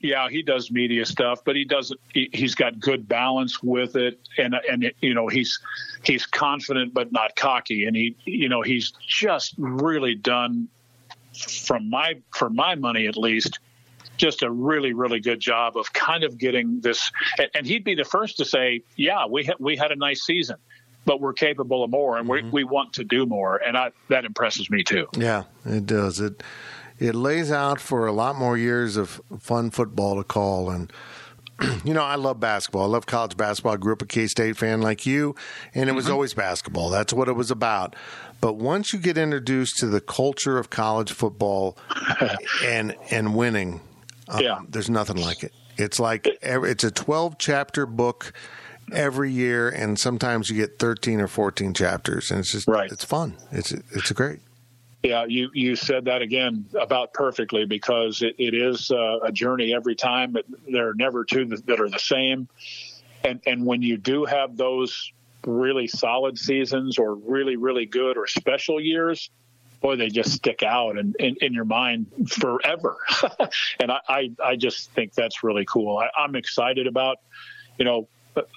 yeah, 0.00 0.28
he 0.28 0.42
does 0.42 0.70
media 0.70 1.06
stuff, 1.06 1.40
but 1.44 1.56
he 1.56 1.64
doesn't. 1.64 1.98
He, 2.12 2.28
has 2.34 2.54
got 2.54 2.78
good 2.78 3.08
balance 3.08 3.62
with 3.62 3.96
it, 3.96 4.20
and 4.38 4.54
and 4.70 4.92
you 5.00 5.14
know 5.14 5.28
he's 5.28 5.58
he's 6.02 6.26
confident 6.26 6.94
but 6.94 7.12
not 7.12 7.36
cocky, 7.36 7.86
and 7.86 7.96
he 7.96 8.16
you 8.24 8.48
know 8.48 8.62
he's 8.62 8.92
just 9.06 9.54
really 9.58 10.14
done 10.14 10.68
from 11.34 11.90
my 11.90 12.14
for 12.32 12.48
my 12.50 12.74
money 12.74 13.06
at 13.06 13.16
least 13.16 13.58
just 14.16 14.42
a 14.42 14.50
really 14.50 14.94
really 14.94 15.20
good 15.20 15.40
job 15.40 15.76
of 15.76 15.92
kind 15.92 16.24
of 16.24 16.38
getting 16.38 16.80
this. 16.80 17.10
And, 17.38 17.50
and 17.54 17.66
he'd 17.66 17.84
be 17.84 17.94
the 17.94 18.04
first 18.04 18.38
to 18.38 18.44
say 18.44 18.82
yeah 18.96 19.26
we 19.26 19.44
had 19.44 19.56
we 19.58 19.76
had 19.76 19.92
a 19.92 19.96
nice 19.96 20.22
season 20.22 20.56
but 21.04 21.20
we're 21.20 21.32
capable 21.32 21.84
of 21.84 21.90
more 21.90 22.18
and 22.18 22.28
mm-hmm. 22.28 22.50
we, 22.50 22.64
we 22.64 22.64
want 22.64 22.94
to 22.94 23.04
do 23.04 23.26
more. 23.26 23.56
And 23.56 23.76
I, 23.76 23.92
that 24.08 24.24
impresses 24.24 24.68
me 24.68 24.82
too. 24.82 25.06
Yeah 25.16 25.44
it 25.64 25.86
does. 25.86 26.20
It 26.20 26.42
it 26.98 27.14
lays 27.14 27.52
out 27.52 27.80
for 27.80 28.06
a 28.06 28.12
lot 28.12 28.36
more 28.36 28.56
years 28.56 28.96
of 28.96 29.20
fun 29.38 29.70
football 29.70 30.16
to 30.16 30.24
call. 30.24 30.70
And, 30.70 30.92
you 31.84 31.94
know, 31.94 32.02
I 32.02 32.16
love 32.16 32.40
basketball. 32.40 32.82
I 32.84 32.86
love 32.86 33.06
college 33.06 33.36
basketball. 33.36 33.74
I 33.74 33.76
grew 33.76 33.92
up 33.92 34.02
a 34.02 34.06
K 34.06 34.26
State 34.26 34.56
fan 34.56 34.80
like 34.80 35.06
you, 35.06 35.34
and 35.74 35.88
it 35.88 35.92
was 35.92 36.06
mm-hmm. 36.06 36.14
always 36.14 36.34
basketball. 36.34 36.90
That's 36.90 37.12
what 37.12 37.28
it 37.28 37.34
was 37.34 37.50
about. 37.50 37.96
But 38.40 38.54
once 38.54 38.92
you 38.92 38.98
get 38.98 39.16
introduced 39.16 39.78
to 39.78 39.86
the 39.86 40.00
culture 40.00 40.58
of 40.58 40.70
college 40.70 41.12
football 41.12 41.76
and 42.64 42.94
and 43.10 43.34
winning, 43.34 43.80
um, 44.28 44.40
yeah. 44.40 44.60
there's 44.68 44.90
nothing 44.90 45.16
like 45.16 45.42
it. 45.42 45.52
It's 45.78 46.00
like 46.00 46.26
every, 46.42 46.70
it's 46.70 46.84
a 46.84 46.90
12 46.90 47.36
chapter 47.38 47.86
book 47.86 48.32
every 48.92 49.30
year, 49.30 49.68
and 49.68 49.98
sometimes 49.98 50.48
you 50.48 50.56
get 50.56 50.78
13 50.78 51.20
or 51.20 51.28
14 51.28 51.74
chapters, 51.74 52.30
and 52.30 52.40
it's 52.40 52.52
just 52.52 52.68
right. 52.68 52.90
it's 52.90 53.04
fun. 53.04 53.36
It's 53.52 53.72
it's 53.72 54.12
great. 54.12 54.40
Yeah, 55.06 55.24
you, 55.28 55.50
you 55.54 55.76
said 55.76 56.06
that 56.06 56.20
again 56.20 56.66
about 56.74 57.12
perfectly 57.12 57.64
because 57.64 58.22
it, 58.22 58.34
it 58.38 58.54
is 58.54 58.90
uh, 58.90 59.20
a 59.22 59.30
journey 59.30 59.72
every 59.72 59.94
time. 59.94 60.36
There 60.68 60.88
are 60.88 60.94
never 60.94 61.24
two 61.24 61.44
that 61.44 61.80
are 61.80 61.88
the 61.88 62.00
same. 62.00 62.48
And, 63.22 63.40
and 63.46 63.64
when 63.64 63.82
you 63.82 63.98
do 63.98 64.24
have 64.24 64.56
those 64.56 65.12
really 65.46 65.86
solid 65.86 66.36
seasons 66.36 66.98
or 66.98 67.14
really, 67.14 67.54
really 67.54 67.86
good 67.86 68.16
or 68.16 68.26
special 68.26 68.80
years, 68.80 69.30
boy, 69.80 69.94
they 69.94 70.08
just 70.08 70.32
stick 70.32 70.64
out 70.64 70.98
in, 70.98 71.14
in, 71.20 71.36
in 71.40 71.54
your 71.54 71.66
mind 71.66 72.08
forever. 72.28 72.96
and 73.78 73.92
I, 73.92 74.00
I, 74.08 74.30
I, 74.44 74.56
just 74.56 74.90
think 74.90 75.14
that's 75.14 75.44
really 75.44 75.66
cool. 75.66 75.98
I, 75.98 76.10
I'm 76.18 76.34
excited 76.34 76.88
about, 76.88 77.18
you 77.78 77.84
know, 77.84 78.08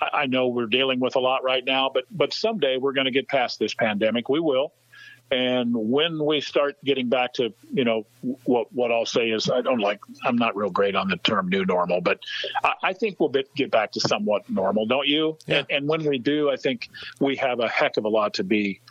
I 0.01 0.25
know 0.25 0.47
we're 0.47 0.65
dealing 0.65 0.99
with 0.99 1.15
a 1.15 1.19
lot 1.19 1.43
right 1.43 1.63
now, 1.63 1.91
but 1.93 2.05
but 2.09 2.33
someday 2.33 2.77
we're 2.77 2.93
going 2.93 3.05
to 3.05 3.11
get 3.11 3.27
past 3.27 3.59
this 3.59 3.75
pandemic. 3.75 4.29
We 4.29 4.39
will 4.39 4.73
And 5.31 5.73
when 5.75 6.23
we 6.25 6.41
start 6.41 6.75
getting 6.83 7.07
back 7.09 7.33
to, 7.33 7.53
you 7.71 7.83
know, 7.85 8.05
what 8.45 8.71
what 8.73 8.91
I'll 8.91 9.05
say 9.05 9.29
is, 9.29 9.49
I 9.49 9.61
don't 9.61 9.79
like, 9.79 9.99
I'm 10.25 10.35
not 10.37 10.55
real 10.55 10.71
great 10.71 10.95
on 10.95 11.07
the 11.07 11.17
term 11.17 11.49
new 11.49 11.65
normal, 11.65 12.01
but 12.01 12.19
I, 12.63 12.73
I 12.83 12.93
think 12.93 13.19
we'll 13.19 13.29
bit, 13.29 13.53
get 13.55 13.69
back 13.69 13.91
to 13.91 13.99
somewhat 13.99 14.49
normal, 14.49 14.85
don't 14.87 15.07
you? 15.07 15.37
Yeah. 15.45 15.57
And, 15.59 15.67
and 15.69 15.87
when 15.87 16.03
we 16.03 16.17
do, 16.17 16.49
I 16.49 16.55
think 16.55 16.89
we 17.19 17.35
have 17.35 17.59
a 17.59 17.67
heck 17.67 17.97
of 17.97 18.05
a 18.05 18.09
lot 18.09 18.33
to 18.35 18.43
be, 18.43 18.81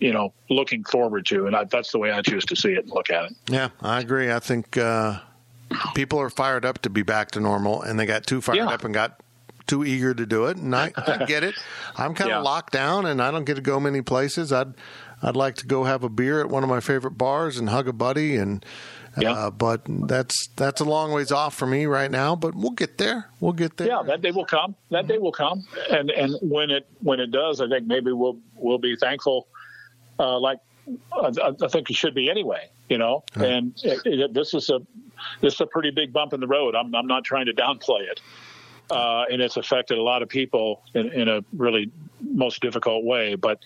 you 0.00 0.12
know, 0.12 0.32
looking 0.48 0.84
forward 0.84 1.26
to, 1.26 1.46
and 1.46 1.54
I, 1.54 1.64
that's 1.64 1.92
the 1.92 1.98
way 1.98 2.12
I 2.12 2.22
choose 2.22 2.44
to 2.46 2.56
see 2.56 2.72
it 2.72 2.84
and 2.84 2.90
look 2.90 3.10
at 3.10 3.26
it. 3.30 3.36
Yeah, 3.50 3.68
I 3.82 4.00
agree. 4.00 4.32
I 4.32 4.38
think 4.38 4.78
uh, 4.78 5.20
people 5.94 6.18
are 6.18 6.30
fired 6.30 6.64
up 6.64 6.80
to 6.82 6.90
be 6.90 7.02
back 7.02 7.32
to 7.32 7.40
normal, 7.40 7.82
and 7.82 8.00
they 8.00 8.06
got 8.06 8.26
too 8.26 8.40
fired 8.40 8.56
Yeah. 8.56 8.68
up 8.70 8.84
and 8.84 8.94
got 8.94 9.20
too 9.66 9.82
eager 9.84 10.12
to 10.12 10.26
do 10.26 10.44
it. 10.46 10.58
And 10.58 10.74
I, 10.76 10.92
I 10.96 11.24
get 11.24 11.42
it. 11.42 11.54
I'm 11.96 12.14
kind 12.14 12.30
of 12.30 12.36
Yeah. 12.36 12.40
locked 12.40 12.72
down, 12.72 13.06
and 13.06 13.22
I 13.22 13.30
don't 13.30 13.44
get 13.44 13.54
to 13.54 13.62
go 13.62 13.78
many 13.80 14.02
places. 14.02 14.52
I'd 14.52 14.74
I'd 15.24 15.36
like 15.36 15.56
to 15.56 15.66
go 15.66 15.84
have 15.84 16.04
a 16.04 16.08
beer 16.08 16.40
at 16.40 16.48
one 16.48 16.62
of 16.62 16.68
my 16.68 16.80
favorite 16.80 17.12
bars 17.18 17.58
and 17.58 17.68
hug 17.68 17.88
a 17.88 17.92
buddy, 17.92 18.36
and 18.36 18.64
Yeah. 19.18 19.32
uh, 19.32 19.50
but 19.50 19.82
that's 19.86 20.48
that's 20.56 20.80
a 20.80 20.84
long 20.84 21.12
ways 21.12 21.32
off 21.32 21.54
for 21.54 21.66
me 21.66 21.86
right 21.86 22.10
now. 22.10 22.36
But 22.36 22.54
we'll 22.54 22.72
get 22.72 22.98
there. 22.98 23.30
We'll 23.40 23.52
get 23.52 23.76
there. 23.76 23.88
Yeah, 23.88 24.02
that 24.06 24.20
day 24.22 24.30
will 24.32 24.44
come. 24.44 24.74
That 24.90 25.06
day 25.08 25.18
will 25.18 25.32
come, 25.32 25.64
and 25.90 26.10
and 26.10 26.34
when 26.42 26.70
it 26.70 26.86
when 27.00 27.20
it 27.20 27.30
does, 27.30 27.60
I 27.60 27.68
think 27.68 27.86
maybe 27.86 28.12
we'll 28.12 28.38
we'll 28.56 28.78
be 28.78 28.96
thankful. 28.96 29.46
Uh, 30.18 30.38
like 30.38 30.58
I, 31.12 31.30
I 31.62 31.68
think 31.68 31.88
you 31.88 31.94
should 31.94 32.14
be 32.14 32.28
anyway. 32.28 32.68
You 32.90 32.98
know, 32.98 33.24
and 33.36 33.72
it, 33.82 34.02
it, 34.04 34.34
this 34.34 34.52
is 34.52 34.68
a 34.68 34.80
this 35.40 35.54
is 35.54 35.60
a 35.62 35.66
pretty 35.66 35.90
big 35.90 36.12
bump 36.12 36.34
in 36.34 36.40
the 36.40 36.46
road. 36.46 36.74
I'm 36.74 36.94
I'm 36.94 37.06
not 37.06 37.24
trying 37.24 37.46
to 37.46 37.54
downplay 37.54 38.02
it, 38.02 38.20
uh, 38.90 39.24
and 39.30 39.40
it's 39.40 39.56
affected 39.56 39.96
a 39.96 40.02
lot 40.02 40.22
of 40.22 40.28
people 40.28 40.82
in, 40.92 41.10
in 41.12 41.28
a 41.28 41.42
really 41.56 41.90
most 42.20 42.60
difficult 42.60 43.04
way. 43.04 43.36
But 43.36 43.60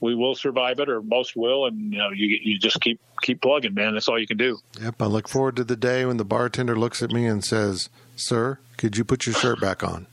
we 0.00 0.14
will 0.14 0.34
survive 0.34 0.78
it, 0.80 0.88
or 0.88 1.02
most 1.02 1.36
will, 1.36 1.66
and 1.66 1.92
you 1.92 1.98
know, 1.98 2.10
you 2.10 2.38
you 2.42 2.58
just 2.58 2.80
keep 2.80 3.00
keep 3.22 3.40
plugging, 3.40 3.74
man. 3.74 3.94
That's 3.94 4.08
all 4.08 4.18
you 4.18 4.26
can 4.26 4.36
do. 4.36 4.58
Yep. 4.80 5.00
I 5.02 5.06
look 5.06 5.28
forward 5.28 5.56
to 5.56 5.64
the 5.64 5.76
day 5.76 6.04
when 6.04 6.16
the 6.18 6.24
bartender 6.24 6.76
looks 6.78 7.02
at 7.02 7.10
me 7.10 7.26
and 7.26 7.44
says, 7.44 7.88
"Sir, 8.16 8.58
could 8.76 8.96
you 8.96 9.04
put 9.04 9.26
your 9.26 9.34
shirt 9.34 9.60
back 9.60 9.82
on?" 9.82 10.06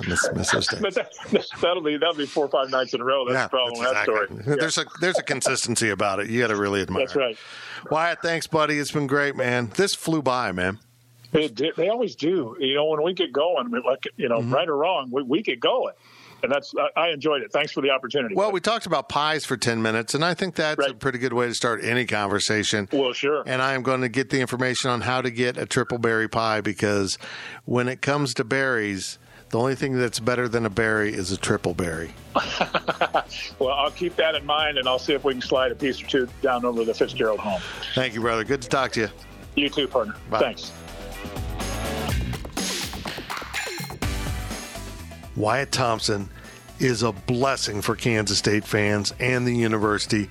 I 0.00 0.06
miss, 0.06 0.28
miss 0.34 0.50
those 0.50 0.66
days. 0.68 0.80
But 0.80 0.94
that, 0.94 1.10
that'll 1.60 1.82
be 1.82 1.96
that'll 1.96 2.14
be 2.14 2.26
four 2.26 2.44
or 2.46 2.48
five 2.48 2.70
nights 2.70 2.94
in 2.94 3.00
a 3.00 3.04
row. 3.04 3.26
That's 3.28 3.46
the 3.46 3.48
problem 3.48 3.72
with 3.78 3.92
that 3.92 4.08
exactly. 4.08 4.26
story. 4.26 4.44
Yeah. 4.46 4.56
There's 4.60 4.78
a 4.78 4.84
there's 5.00 5.18
a 5.18 5.22
consistency 5.22 5.90
about 5.90 6.20
it. 6.20 6.28
You 6.28 6.40
got 6.40 6.48
to 6.48 6.56
really 6.56 6.82
admire. 6.82 7.06
That's 7.06 7.16
right. 7.16 7.32
it. 7.84 7.90
Wyatt, 7.90 8.18
thanks, 8.22 8.46
buddy. 8.46 8.78
It's 8.78 8.92
been 8.92 9.06
great, 9.06 9.36
man. 9.36 9.70
This 9.76 9.94
flew 9.94 10.22
by, 10.22 10.52
man. 10.52 10.78
They, 11.30 11.48
do- 11.48 11.72
they 11.76 11.88
always 11.90 12.16
do. 12.16 12.56
You 12.58 12.74
know, 12.74 12.86
when 12.86 13.02
we 13.02 13.12
get 13.12 13.32
going, 13.32 13.70
like 13.70 14.04
you 14.16 14.28
Mm-hmm. 14.28 14.50
know, 14.50 14.56
right 14.56 14.68
or 14.68 14.76
wrong, 14.76 15.10
we, 15.10 15.22
we 15.22 15.42
get 15.42 15.60
going, 15.60 15.94
and 16.42 16.50
that's 16.52 16.74
I, 16.96 17.00
I 17.00 17.08
enjoyed 17.10 17.42
it. 17.42 17.52
Thanks 17.52 17.72
for 17.72 17.80
the 17.80 17.90
opportunity. 17.90 18.34
Well, 18.34 18.52
we 18.52 18.60
talked 18.60 18.86
about 18.86 19.08
pies 19.08 19.44
for 19.44 19.56
ten 19.56 19.82
minutes, 19.82 20.14
and 20.14 20.24
I 20.24 20.34
think 20.34 20.54
that's 20.54 20.86
a 20.86 20.94
pretty 20.94 21.18
good 21.18 21.32
way 21.32 21.46
to 21.46 21.54
start 21.54 21.82
any 21.84 22.06
conversation. 22.06 22.88
well, 22.92 23.12
sure. 23.12 23.42
And 23.46 23.60
I 23.62 23.74
am 23.74 23.82
going 23.82 24.00
to 24.02 24.08
get 24.08 24.30
the 24.30 24.40
information 24.40 24.90
on 24.90 25.00
how 25.02 25.20
to 25.22 25.30
get 25.30 25.56
a 25.56 25.66
triple 25.66 25.98
berry 25.98 26.28
pie 26.28 26.60
because 26.60 27.18
when 27.64 27.88
it 27.88 28.00
comes 28.02 28.34
to 28.34 28.44
berries, 28.44 29.18
the 29.50 29.58
only 29.58 29.74
thing 29.74 29.98
that's 29.98 30.20
better 30.20 30.48
than 30.48 30.66
a 30.66 30.70
berry 30.70 31.12
is 31.12 31.32
a 31.32 31.36
triple 31.36 31.74
berry. 31.74 32.12
Well, 33.58 33.74
I'll 33.74 33.90
keep 33.90 34.16
that 34.16 34.34
in 34.34 34.46
mind, 34.46 34.78
and 34.78 34.88
I'll 34.88 34.98
see 34.98 35.12
if 35.12 35.24
we 35.24 35.32
can 35.34 35.42
slide 35.42 35.72
a 35.72 35.74
piece 35.74 36.00
or 36.02 36.06
two 36.06 36.28
down 36.40 36.64
over 36.64 36.84
the 36.84 36.94
Fitzgerald 36.94 37.40
home. 37.40 37.60
Thank 37.94 38.14
you, 38.14 38.20
brother. 38.20 38.44
Good 38.44 38.62
to 38.62 38.68
talk 38.68 38.92
to 38.92 39.00
you. 39.00 39.08
You 39.56 39.68
too, 39.68 39.88
partner. 39.88 40.14
Bye. 40.30 40.38
Thanks. 40.40 40.72
Wyatt 45.38 45.70
Thompson 45.70 46.28
is 46.80 47.04
a 47.04 47.12
blessing 47.12 47.80
for 47.80 47.94
Kansas 47.94 48.38
State 48.38 48.64
fans 48.64 49.14
and 49.20 49.46
the 49.46 49.54
university, 49.54 50.28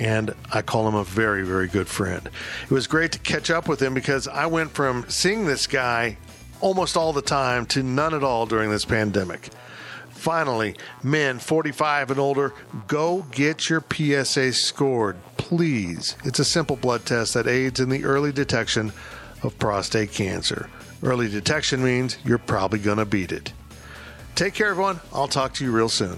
and 0.00 0.34
I 0.52 0.62
call 0.62 0.88
him 0.88 0.96
a 0.96 1.04
very, 1.04 1.44
very 1.44 1.68
good 1.68 1.86
friend. 1.86 2.28
It 2.64 2.70
was 2.70 2.88
great 2.88 3.12
to 3.12 3.20
catch 3.20 3.50
up 3.50 3.68
with 3.68 3.80
him 3.80 3.94
because 3.94 4.26
I 4.26 4.46
went 4.46 4.72
from 4.72 5.04
seeing 5.08 5.46
this 5.46 5.68
guy 5.68 6.18
almost 6.60 6.96
all 6.96 7.12
the 7.12 7.22
time 7.22 7.66
to 7.66 7.84
none 7.84 8.14
at 8.14 8.24
all 8.24 8.46
during 8.46 8.68
this 8.68 8.84
pandemic. 8.84 9.50
Finally, 10.10 10.74
men 11.04 11.38
45 11.38 12.10
and 12.10 12.18
older, 12.18 12.52
go 12.88 13.24
get 13.30 13.70
your 13.70 13.84
PSA 13.92 14.52
scored, 14.52 15.16
please. 15.36 16.16
It's 16.24 16.40
a 16.40 16.44
simple 16.44 16.74
blood 16.74 17.06
test 17.06 17.34
that 17.34 17.46
aids 17.46 17.78
in 17.78 17.90
the 17.90 18.04
early 18.04 18.32
detection 18.32 18.92
of 19.44 19.56
prostate 19.60 20.10
cancer. 20.10 20.68
Early 21.00 21.28
detection 21.28 21.84
means 21.84 22.18
you're 22.24 22.38
probably 22.38 22.80
going 22.80 22.98
to 22.98 23.04
beat 23.04 23.30
it. 23.30 23.52
Take 24.38 24.54
care, 24.54 24.68
everyone. 24.68 25.00
I'll 25.12 25.26
talk 25.26 25.52
to 25.54 25.64
you 25.64 25.72
real 25.72 25.88
soon. 25.88 26.16